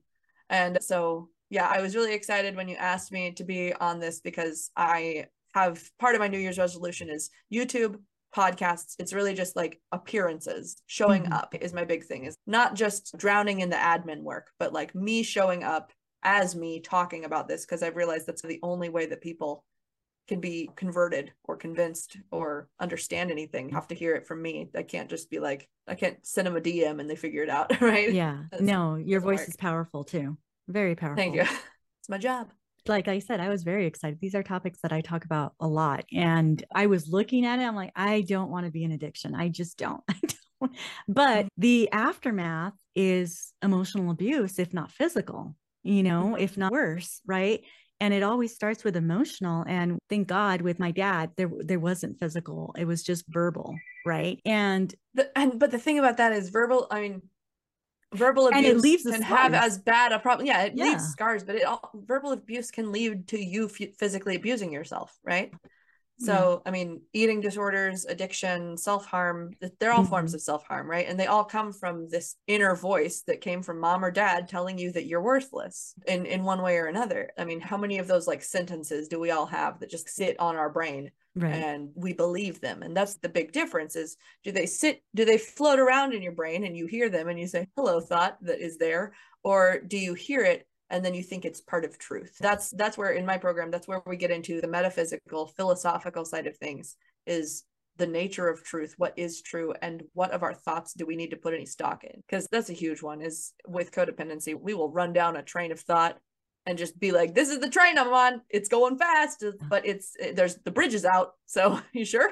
And 0.54 0.78
so 0.80 1.30
yeah, 1.50 1.68
I 1.68 1.80
was 1.80 1.96
really 1.96 2.14
excited 2.14 2.54
when 2.54 2.68
you 2.68 2.76
asked 2.76 3.10
me 3.10 3.32
to 3.32 3.44
be 3.44 3.72
on 3.74 3.98
this 3.98 4.20
because 4.20 4.70
I 4.76 5.26
have 5.52 5.82
part 5.98 6.14
of 6.14 6.20
my 6.20 6.28
New 6.28 6.38
Year's 6.38 6.58
resolution 6.58 7.10
is 7.10 7.30
YouTube, 7.52 7.98
podcasts. 8.34 8.94
It's 9.00 9.12
really 9.12 9.34
just 9.34 9.56
like 9.56 9.80
appearances. 9.90 10.76
Showing 10.86 11.24
mm-hmm. 11.24 11.32
up 11.32 11.56
is 11.60 11.72
my 11.72 11.84
big 11.84 12.04
thing. 12.04 12.24
Is 12.24 12.36
not 12.46 12.74
just 12.74 13.16
drowning 13.18 13.60
in 13.60 13.68
the 13.68 13.76
admin 13.76 14.22
work, 14.22 14.46
but 14.60 14.72
like 14.72 14.94
me 14.94 15.24
showing 15.24 15.64
up 15.64 15.92
as 16.22 16.54
me 16.54 16.78
talking 16.80 17.24
about 17.24 17.48
this 17.48 17.66
because 17.66 17.82
I've 17.82 17.96
realized 17.96 18.26
that's 18.26 18.42
the 18.42 18.60
only 18.62 18.88
way 18.88 19.06
that 19.06 19.20
people 19.20 19.64
can 20.28 20.40
be 20.40 20.70
converted 20.76 21.32
or 21.44 21.56
convinced 21.56 22.16
or 22.30 22.68
understand 22.80 23.30
anything 23.30 23.68
have 23.70 23.88
to 23.88 23.94
hear 23.94 24.14
it 24.14 24.26
from 24.26 24.40
me 24.40 24.70
i 24.74 24.82
can't 24.82 25.10
just 25.10 25.30
be 25.30 25.38
like 25.38 25.68
i 25.86 25.94
can't 25.94 26.24
send 26.26 26.46
them 26.46 26.56
a 26.56 26.60
dm 26.60 26.98
and 26.98 27.10
they 27.10 27.16
figure 27.16 27.42
it 27.42 27.50
out 27.50 27.78
right 27.80 28.12
yeah 28.12 28.44
That's, 28.50 28.62
no 28.62 28.96
your 28.96 29.20
voice 29.20 29.40
work. 29.40 29.48
is 29.48 29.56
powerful 29.56 30.04
too 30.04 30.36
very 30.68 30.94
powerful 30.94 31.16
thank 31.16 31.34
you 31.34 31.42
it's 32.00 32.08
my 32.08 32.18
job 32.18 32.50
like 32.88 33.08
I 33.08 33.18
said, 33.18 33.40
I 33.40 33.48
was 33.48 33.62
very 33.62 33.86
excited. 33.86 34.18
These 34.20 34.34
are 34.34 34.42
topics 34.42 34.80
that 34.82 34.92
I 34.92 35.00
talk 35.00 35.24
about 35.24 35.54
a 35.60 35.66
lot. 35.66 36.04
And 36.12 36.62
I 36.74 36.86
was 36.86 37.08
looking 37.08 37.46
at 37.46 37.58
it, 37.58 37.62
I'm 37.62 37.74
like, 37.74 37.92
I 37.96 38.22
don't 38.22 38.50
want 38.50 38.66
to 38.66 38.72
be 38.72 38.84
in 38.84 38.92
addiction. 38.92 39.34
I 39.34 39.48
just 39.48 39.78
don't. 39.78 40.02
I 40.10 40.14
don't. 40.60 40.76
But 41.08 41.48
the 41.56 41.90
aftermath 41.92 42.74
is 42.94 43.52
emotional 43.62 44.10
abuse, 44.10 44.58
if 44.58 44.72
not 44.72 44.92
physical, 44.92 45.56
you 45.82 46.02
know, 46.02 46.32
mm-hmm. 46.32 46.42
if 46.42 46.56
not 46.56 46.72
worse, 46.72 47.20
right? 47.26 47.62
and 48.00 48.12
it 48.12 48.22
always 48.22 48.54
starts 48.54 48.82
with 48.82 48.96
emotional 48.96 49.64
and 49.68 49.98
thank 50.08 50.26
god 50.26 50.60
with 50.60 50.78
my 50.78 50.90
dad 50.90 51.30
there 51.36 51.50
there 51.60 51.78
wasn't 51.78 52.18
physical 52.18 52.74
it 52.76 52.86
was 52.86 53.02
just 53.02 53.24
verbal 53.28 53.74
right 54.04 54.40
and 54.44 54.94
the, 55.14 55.30
and 55.38 55.58
but 55.58 55.70
the 55.70 55.78
thing 55.78 55.98
about 55.98 56.16
that 56.16 56.32
is 56.32 56.48
verbal 56.48 56.86
i 56.90 57.00
mean 57.00 57.22
verbal 58.14 58.48
abuse 58.48 58.66
and 58.66 58.66
it 58.66 58.80
leaves 58.80 59.02
can 59.02 59.22
have 59.22 59.54
as 59.54 59.78
bad 59.78 60.12
a 60.12 60.18
problem 60.18 60.46
yeah 60.46 60.62
it 60.62 60.72
yeah. 60.74 60.84
leaves 60.84 61.04
scars 61.04 61.44
but 61.44 61.56
it 61.56 61.64
all 61.64 61.90
verbal 61.94 62.32
abuse 62.32 62.70
can 62.70 62.92
lead 62.92 63.26
to 63.28 63.38
you 63.38 63.66
f- 63.66 63.94
physically 63.98 64.36
abusing 64.36 64.72
yourself 64.72 65.18
right 65.24 65.52
so, 66.18 66.62
yeah. 66.64 66.68
I 66.68 66.72
mean, 66.72 67.02
eating 67.12 67.40
disorders, 67.40 68.04
addiction, 68.04 68.76
self 68.76 69.04
harm, 69.04 69.52
they're 69.80 69.92
all 69.92 70.00
mm-hmm. 70.00 70.10
forms 70.10 70.32
of 70.32 70.40
self 70.40 70.64
harm, 70.64 70.88
right? 70.88 71.08
And 71.08 71.18
they 71.18 71.26
all 71.26 71.44
come 71.44 71.72
from 71.72 72.08
this 72.08 72.36
inner 72.46 72.76
voice 72.76 73.24
that 73.26 73.40
came 73.40 73.62
from 73.62 73.80
mom 73.80 74.04
or 74.04 74.12
dad 74.12 74.48
telling 74.48 74.78
you 74.78 74.92
that 74.92 75.06
you're 75.06 75.20
worthless 75.20 75.94
in, 76.06 76.24
in 76.26 76.44
one 76.44 76.62
way 76.62 76.76
or 76.76 76.86
another. 76.86 77.30
I 77.36 77.44
mean, 77.44 77.60
how 77.60 77.76
many 77.76 77.98
of 77.98 78.06
those 78.06 78.28
like 78.28 78.42
sentences 78.42 79.08
do 79.08 79.18
we 79.18 79.32
all 79.32 79.46
have 79.46 79.80
that 79.80 79.90
just 79.90 80.08
sit 80.08 80.38
on 80.38 80.54
our 80.54 80.70
brain 80.70 81.10
right. 81.34 81.52
and 81.52 81.90
we 81.96 82.12
believe 82.12 82.60
them? 82.60 82.82
And 82.82 82.96
that's 82.96 83.16
the 83.16 83.28
big 83.28 83.50
difference 83.50 83.96
is 83.96 84.16
do 84.44 84.52
they 84.52 84.66
sit, 84.66 85.02
do 85.16 85.24
they 85.24 85.38
float 85.38 85.80
around 85.80 86.14
in 86.14 86.22
your 86.22 86.32
brain 86.32 86.64
and 86.64 86.76
you 86.76 86.86
hear 86.86 87.08
them 87.08 87.28
and 87.28 87.40
you 87.40 87.48
say, 87.48 87.66
hello, 87.76 88.00
thought 88.00 88.38
that 88.42 88.60
is 88.60 88.78
there? 88.78 89.14
Or 89.42 89.80
do 89.80 89.98
you 89.98 90.14
hear 90.14 90.42
it 90.42 90.66
and 90.94 91.04
then 91.04 91.12
you 91.12 91.24
think 91.24 91.44
it's 91.44 91.60
part 91.60 91.84
of 91.84 91.98
truth. 91.98 92.36
That's 92.38 92.70
that's 92.70 92.96
where 92.96 93.10
in 93.10 93.26
my 93.26 93.36
program 93.36 93.72
that's 93.72 93.88
where 93.88 94.00
we 94.06 94.16
get 94.16 94.30
into 94.30 94.60
the 94.60 94.68
metaphysical 94.68 95.48
philosophical 95.48 96.24
side 96.24 96.46
of 96.46 96.56
things 96.56 96.96
is 97.26 97.64
the 97.96 98.06
nature 98.06 98.48
of 98.48 98.62
truth 98.62 98.94
what 98.96 99.12
is 99.16 99.42
true 99.42 99.74
and 99.82 100.04
what 100.14 100.30
of 100.30 100.42
our 100.42 100.54
thoughts 100.54 100.94
do 100.94 101.04
we 101.04 101.16
need 101.16 101.30
to 101.30 101.36
put 101.36 101.52
any 101.52 101.66
stock 101.66 102.04
in? 102.04 102.22
Because 102.28 102.46
that's 102.46 102.70
a 102.70 102.74
huge 102.74 103.02
one 103.02 103.22
is 103.22 103.54
with 103.66 103.90
codependency 103.90 104.54
we 104.58 104.72
will 104.72 104.92
run 104.92 105.12
down 105.12 105.36
a 105.36 105.42
train 105.42 105.72
of 105.72 105.80
thought 105.80 106.16
and 106.64 106.78
just 106.78 106.98
be 107.00 107.10
like 107.10 107.34
this 107.34 107.48
is 107.48 107.58
the 107.58 107.68
train 107.68 107.98
i'm 107.98 108.12
on. 108.12 108.40
It's 108.48 108.68
going 108.68 108.96
fast. 108.96 109.44
But 109.68 109.84
it's 109.84 110.12
eh, 110.20 110.30
there's 110.32 110.56
the 110.64 110.70
bridge 110.70 110.94
is 110.94 111.04
out. 111.04 111.32
So 111.46 111.80
you 111.92 112.04
sure? 112.04 112.30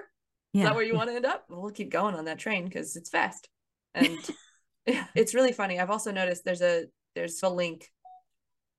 Yeah. 0.53 0.63
is 0.63 0.69
that 0.69 0.77
where 0.77 0.85
you 0.85 0.95
want 0.95 1.11
to 1.11 1.17
end 1.17 1.27
up? 1.27 1.47
We'll 1.49 1.71
keep 1.73 1.91
going 1.91 2.15
on 2.15 2.27
that 2.27 2.39
train 2.39 2.65
because 2.65 2.95
it's 2.95 3.11
fast. 3.11 3.49
And 3.95 4.19
It's 5.15 5.35
really 5.35 5.53
funny. 5.53 5.79
I've 5.79 5.91
also 5.91 6.11
noticed 6.11 6.45
there's 6.45 6.63
a 6.63 6.87
there's 7.15 7.43
a 7.43 7.49
link 7.49 7.89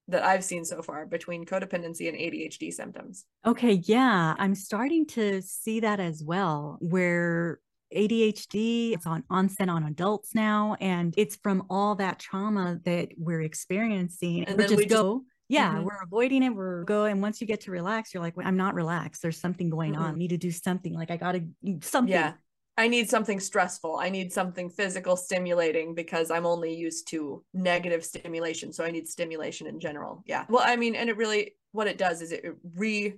that 0.08 0.24
I've 0.24 0.44
seen 0.44 0.66
so 0.66 0.82
far 0.82 1.06
between 1.06 1.46
codependency 1.46 2.10
and 2.10 2.18
ADHD 2.18 2.72
symptoms. 2.74 3.26
Okay, 3.46 3.82
yeah, 3.86 4.36
I'm 4.38 4.56
starting 4.56 5.06
to 5.08 5.42
see 5.42 5.80
that 5.82 6.00
as 6.00 6.24
well, 6.24 6.78
where 6.82 7.60
ADHD 7.96 8.94
it's 8.94 9.06
on 9.06 9.24
onset 9.30 9.70
on 9.70 9.84
adults 9.84 10.36
now, 10.36 10.76
and 10.80 11.14
it's 11.18 11.36
from 11.38 11.64
all 11.70 11.96
that 11.96 12.20
trauma 12.20 12.80
that 12.86 13.10
we're 13.18 13.42
experiencing. 13.42 14.46
And 14.46 14.58
we 14.58 14.64
just 14.64 14.76
we 14.76 14.86
go. 14.86 15.20
Just, 15.20 15.30
yeah, 15.50 15.74
mm-hmm. 15.74 15.84
we're 15.84 16.02
avoiding 16.02 16.44
it. 16.44 16.50
We're 16.50 16.84
go, 16.84 17.06
and 17.06 17.22
once 17.22 17.40
you 17.40 17.48
get 17.48 17.62
to 17.62 17.72
relax, 17.72 18.14
you're 18.14 18.24
like, 18.24 18.36
well, 18.36 18.48
I'm 18.48 18.58
not 18.58 18.74
relaxed. 18.74 19.22
There's 19.22 19.40
something 19.40 19.70
going 19.70 19.94
mm-hmm. 19.94 20.02
on. 20.02 20.16
I 20.16 20.18
need 20.18 20.30
to 20.30 20.38
do 20.38 20.52
something. 20.52 20.94
Like 20.94 21.12
I 21.12 21.18
gotta 21.18 21.46
something. 21.82 22.12
Yeah. 22.14 22.34
I 22.76 22.88
need 22.88 23.10
something 23.10 23.40
stressful. 23.40 23.98
I 23.98 24.10
need 24.10 24.34
something 24.34 24.70
physical 24.70 25.16
stimulating 25.16 25.94
because 25.94 26.32
I'm 26.32 26.46
only 26.46 26.74
used 26.76 27.08
to 27.10 27.44
negative 27.54 28.04
stimulation. 28.04 28.74
So 28.74 28.84
I 28.84 28.92
need 28.92 29.08
stimulation 29.08 29.68
in 29.68 29.80
general. 29.80 30.24
Yeah. 30.26 30.46
Well, 30.50 30.64
I 30.66 30.76
mean, 30.76 30.96
and 30.96 31.10
it 31.10 31.18
really, 31.18 31.56
what 31.72 31.88
it 31.88 32.00
does 32.00 32.22
is 32.22 32.32
it 32.32 32.44
re, 32.76 33.14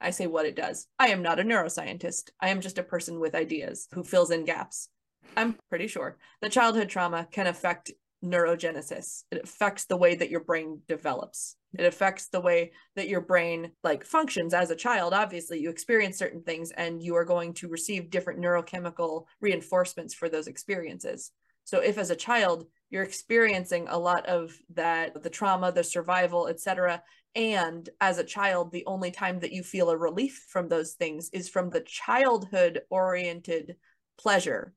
I 0.00 0.10
say 0.10 0.26
what 0.26 0.46
it 0.46 0.56
does. 0.56 0.86
I 0.98 1.08
am 1.08 1.22
not 1.22 1.38
a 1.38 1.44
neuroscientist. 1.44 2.30
I 2.40 2.48
am 2.48 2.60
just 2.60 2.78
a 2.78 2.82
person 2.82 3.20
with 3.20 3.36
ideas 3.36 3.86
who 3.92 4.02
fills 4.02 4.32
in 4.32 4.44
gaps. 4.44 4.88
I'm 5.36 5.56
pretty 5.68 5.86
sure 5.86 6.16
that 6.40 6.50
childhood 6.52 6.88
trauma 6.88 7.28
can 7.30 7.46
affect 7.46 7.92
neurogenesis. 8.24 9.24
It 9.30 9.42
affects 9.42 9.86
the 9.86 9.96
way 9.96 10.14
that 10.14 10.30
your 10.30 10.40
brain 10.40 10.80
develops. 10.88 11.56
It 11.78 11.84
affects 11.84 12.28
the 12.28 12.40
way 12.40 12.72
that 12.96 13.08
your 13.08 13.20
brain 13.20 13.72
like 13.82 14.04
functions 14.04 14.54
as 14.54 14.70
a 14.70 14.76
child. 14.76 15.14
Obviously, 15.14 15.60
you 15.60 15.70
experience 15.70 16.18
certain 16.18 16.42
things 16.42 16.70
and 16.72 17.02
you 17.02 17.14
are 17.16 17.24
going 17.24 17.54
to 17.54 17.68
receive 17.68 18.10
different 18.10 18.40
neurochemical 18.40 19.24
reinforcements 19.40 20.14
for 20.14 20.28
those 20.28 20.48
experiences. 20.48 21.30
So 21.64 21.78
if 21.80 21.98
as 21.98 22.10
a 22.10 22.16
child 22.16 22.66
you're 22.90 23.04
experiencing 23.04 23.86
a 23.88 23.98
lot 23.98 24.26
of 24.26 24.56
that 24.74 25.22
the 25.22 25.30
trauma, 25.30 25.70
the 25.70 25.84
survival, 25.84 26.48
etc., 26.48 27.02
and 27.36 27.88
as 28.00 28.18
a 28.18 28.24
child 28.24 28.72
the 28.72 28.84
only 28.86 29.12
time 29.12 29.38
that 29.38 29.52
you 29.52 29.62
feel 29.62 29.90
a 29.90 29.96
relief 29.96 30.46
from 30.48 30.68
those 30.68 30.94
things 30.94 31.30
is 31.32 31.48
from 31.48 31.70
the 31.70 31.82
childhood 31.82 32.80
oriented 32.90 33.76
pleasure 34.18 34.74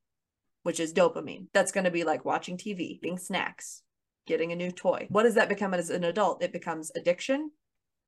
which 0.64 0.80
is 0.80 0.93
dopamine. 0.93 1.47
That's 1.53 1.72
going 1.72 1.84
to 1.84 1.91
be 1.91 2.03
like 2.03 2.26
watching 2.26 2.57
TV, 2.57 2.80
eating 2.80 3.18
snacks, 3.18 3.84
getting 4.26 4.51
a 4.51 4.55
new 4.55 4.72
toy. 4.72 5.07
What 5.09 5.24
does 5.24 5.36
that 5.36 5.49
become 5.49 5.74
as 5.74 5.89
an 5.89 6.03
adult? 6.03 6.41
It 6.41 6.51
becomes 6.51 6.91
addiction, 6.95 7.51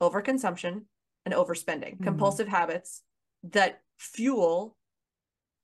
overconsumption, 0.01 0.83
and 1.25 1.33
overspending, 1.33 1.95
mm-hmm. 1.95 2.03
compulsive 2.03 2.47
habits 2.47 3.03
that 3.43 3.81
fuel 3.97 4.77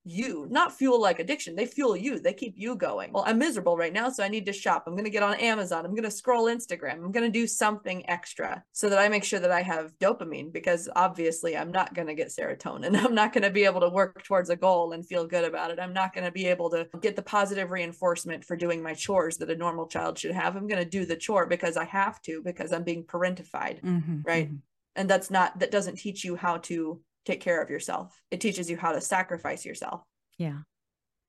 you, 0.04 0.48
not 0.50 0.76
fuel 0.78 1.00
like 1.00 1.20
addiction. 1.20 1.56
They 1.56 1.66
fuel 1.66 1.96
you. 1.96 2.20
They 2.20 2.34
keep 2.34 2.56
you 2.58 2.76
going. 2.76 3.14
Well, 3.14 3.24
I'm 3.26 3.38
miserable 3.38 3.78
right 3.78 3.94
now, 3.94 4.10
so 4.10 4.24
I 4.24 4.30
need 4.30 4.46
to 4.48 4.54
shop. 4.54 4.84
I'm 4.88 4.94
going 4.94 5.06
to 5.06 5.12
get 5.12 5.24
on 5.24 5.36
Amazon. 5.36 5.86
I'm 5.86 5.92
going 5.92 6.04
to 6.04 6.12
scroll 6.12 6.46
Instagram. 6.46 6.96
I'm 6.96 7.12
going 7.12 7.26
to 7.26 7.40
do 7.40 7.46
something 7.46 8.08
extra 8.10 8.64
so 8.72 8.90
that 8.90 9.00
I 9.00 9.10
make 9.10 9.24
sure 9.24 9.40
that 9.40 9.52
I 9.52 9.62
have 9.62 9.98
dopamine 10.00 10.52
because 10.52 10.90
obviously 10.96 11.56
I'm 11.56 11.72
not 11.72 11.94
going 11.94 12.08
to 12.08 12.16
get 12.16 12.30
serotonin. 12.30 12.96
I'm 13.04 13.16
not 13.16 13.34
going 13.34 13.44
to 13.44 13.52
be 13.52 13.66
able 13.66 13.82
to 13.82 13.90
work 13.90 14.24
towards 14.24 14.50
a 14.50 14.56
goal 14.56 14.94
and 14.94 15.06
feel 15.06 15.28
good 15.28 15.46
about 15.46 15.72
it. 15.72 15.80
I'm 15.80 15.94
not 15.94 16.14
going 16.14 16.26
to 16.26 16.32
be 16.32 16.48
able 16.48 16.70
to 16.72 16.88
get 17.02 17.16
the 17.16 17.22
positive 17.22 17.70
reinforcement 17.70 18.44
for 18.44 18.56
doing 18.56 18.82
my 18.82 18.94
chores 18.94 19.38
that 19.38 19.52
a 19.52 19.56
normal 19.56 19.88
child 19.88 20.18
should 20.18 20.32
have. 20.32 20.56
I'm 20.56 20.68
going 20.68 20.84
to 20.84 20.90
do 20.90 21.06
the 21.06 21.16
chore 21.16 21.46
because 21.46 21.78
I 21.78 21.86
have 21.86 22.22
to 22.24 22.42
because 22.44 22.72
I'm 22.72 22.84
being 22.84 23.04
parentified, 23.04 23.82
mm-hmm, 23.82 24.22
right? 24.24 24.48
Mm-hmm. 24.48 24.58
And 24.96 25.10
that's 25.10 25.32
not 25.32 25.60
that 25.60 25.72
doesn't 25.72 25.98
teach 25.98 26.26
you 26.26 26.36
how 26.36 26.58
to 26.58 27.00
take 27.26 27.42
care 27.42 27.62
of 27.62 27.70
yourself. 27.70 28.20
It 28.32 28.42
teaches 28.42 28.70
you 28.70 28.78
how 28.78 28.92
to 28.92 29.02
sacrifice 29.02 29.66
yourself. 29.66 30.02
Yeah. 30.38 30.50
And 30.50 30.64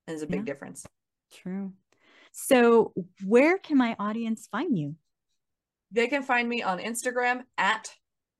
there's 0.06 0.22
a 0.22 0.26
big 0.26 0.40
yeah. 0.40 0.52
difference. 0.52 0.86
True. 1.32 1.72
So, 2.32 2.92
where 3.24 3.58
can 3.58 3.76
my 3.76 3.94
audience 3.98 4.48
find 4.50 4.76
you? 4.76 4.96
They 5.90 6.06
can 6.06 6.22
find 6.22 6.48
me 6.48 6.62
on 6.62 6.78
Instagram 6.78 7.42
at 7.58 7.90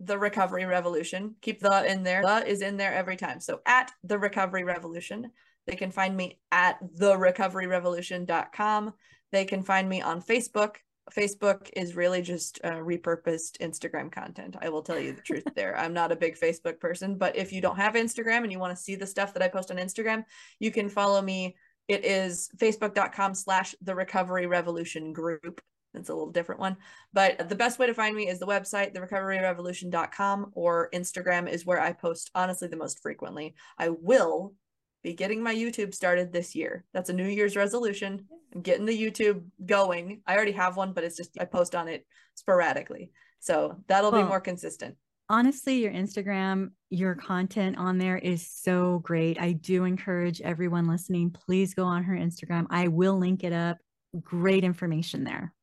the 0.01 0.19
recovery 0.19 0.65
revolution. 0.65 1.37
Keep 1.43 1.61
the 1.61 1.85
in 1.91 2.03
there. 2.03 2.23
The 2.23 2.47
is 2.47 2.63
in 2.63 2.77
there 2.77 2.93
every 2.93 3.17
time. 3.17 3.41
So 3.41 3.61
at 3.67 3.93
the 4.03 4.19
recovery 4.19 4.65
revolution. 4.65 5.31
They 5.67 5.77
can 5.77 5.93
find 5.93 6.17
me 6.17 6.41
at 6.51 6.79
the 6.97 7.15
recoveryrevolution.com. 7.15 8.95
They 9.31 9.45
can 9.45 9.63
find 9.63 9.89
me 9.89 10.03
on 10.03 10.21
Facebook 10.21 10.77
Facebook 11.11 11.69
is 11.75 11.97
really 11.97 12.23
just 12.23 12.61
uh, 12.65 12.75
repurposed 12.75 13.59
Instagram 13.59 14.11
content. 14.11 14.57
I 14.61 14.69
will 14.69 14.83
tell 14.83 14.99
you 14.99 15.13
the 15.13 15.23
truth 15.23 15.45
there. 15.57 15.77
I'm 15.77 15.93
not 15.93 16.13
a 16.13 16.17
big 16.17 16.39
Facebook 16.39 16.81
person, 16.81 17.17
but 17.17 17.37
if 17.37 17.53
you 17.53 17.61
don't 17.61 17.77
have 17.77 17.95
Instagram 17.95 18.43
and 18.43 18.53
you 18.53 18.59
want 18.59 18.77
to 18.77 18.83
see 18.83 18.95
the 18.95 19.07
stuff 19.07 19.35
that 19.35 19.43
I 19.43 19.49
post 19.49 19.71
on 19.71 19.79
Instagram, 19.79 20.25
you 20.59 20.71
can 20.71 20.89
follow 20.89 21.21
me. 21.21 21.57
It 21.89 22.05
is 22.05 22.49
facebook.com 22.57 23.35
slash 23.35 23.75
the 23.83 23.95
recovery 23.95 24.47
revolution 24.47 25.13
group. 25.13 25.61
It's 25.95 26.09
a 26.09 26.15
little 26.15 26.33
different 26.33 26.61
one, 26.61 26.79
but 27.13 27.51
the 27.51 27.55
best 27.55 27.79
way 27.79 27.87
to 27.87 27.93
find 27.93 28.17
me 28.17 28.27
is 28.27 28.39
the 28.39 28.47
website, 28.47 28.95
therecoveryrevolution.com, 28.95 30.53
or 30.55 30.89
Instagram 30.95 31.51
is 31.51 31.67
where 31.67 31.81
I 31.81 31.93
post 31.93 32.31
honestly 32.35 32.69
the 32.69 32.79
most 32.79 33.03
frequently. 33.03 33.55
I 33.77 33.91
will 33.91 34.55
be 35.03 35.15
getting 35.15 35.43
my 35.43 35.55
YouTube 35.55 35.95
started 35.95 36.33
this 36.33 36.55
year. 36.55 36.85
That's 36.93 37.11
a 37.11 37.13
New 37.13 37.27
Year's 37.27 37.57
resolution. 37.57 38.27
I'm 38.55 38.63
getting 38.63 38.87
the 38.87 38.97
YouTube 38.97 39.45
going. 39.65 40.23
I 40.27 40.37
already 40.37 40.53
have 40.53 40.77
one, 40.77 40.93
but 40.93 41.05
it's 41.05 41.17
just 41.17 41.31
I 41.41 41.45
post 41.45 41.75
on 41.75 41.89
it 41.89 42.07
sporadically. 42.35 43.11
So 43.41 43.77
that'll 43.89 44.13
well, 44.13 44.23
be 44.23 44.29
more 44.29 44.41
consistent. 44.41 44.97
Honestly, 45.29 45.83
your 45.83 45.93
Instagram, 45.93 46.71
your 46.91 47.15
content 47.15 47.79
on 47.79 47.99
there 47.99 48.19
is 48.19 48.47
so 48.47 49.01
great. 49.01 49.41
I 49.41 49.53
do 49.53 49.85
encourage 49.85 50.41
everyone 50.41 50.87
listening, 50.87 51.31
please 51.31 51.75
go 51.75 51.85
on 51.85 52.05
her 52.05 52.15
Instagram. 52.15 52.67
I 52.71 52.89
will 52.89 53.19
link 53.19 53.43
it 53.43 53.53
up. 53.53 53.79
Great 54.21 54.63
information 54.63 55.25
there. 55.25 55.55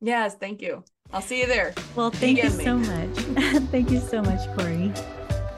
Yes, 0.00 0.34
thank 0.34 0.60
you. 0.60 0.84
I'll 1.12 1.22
see 1.22 1.40
you 1.40 1.46
there. 1.46 1.74
Well, 1.96 2.10
thank 2.10 2.42
you 2.42 2.50
so 2.50 2.76
much. 2.76 3.16
thank 3.70 3.90
you 3.90 4.00
so 4.00 4.20
much, 4.20 4.46
Corey. 4.56 4.92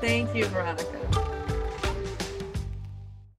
Thank 0.01 0.35
you, 0.35 0.47
Veronica. 0.47 1.00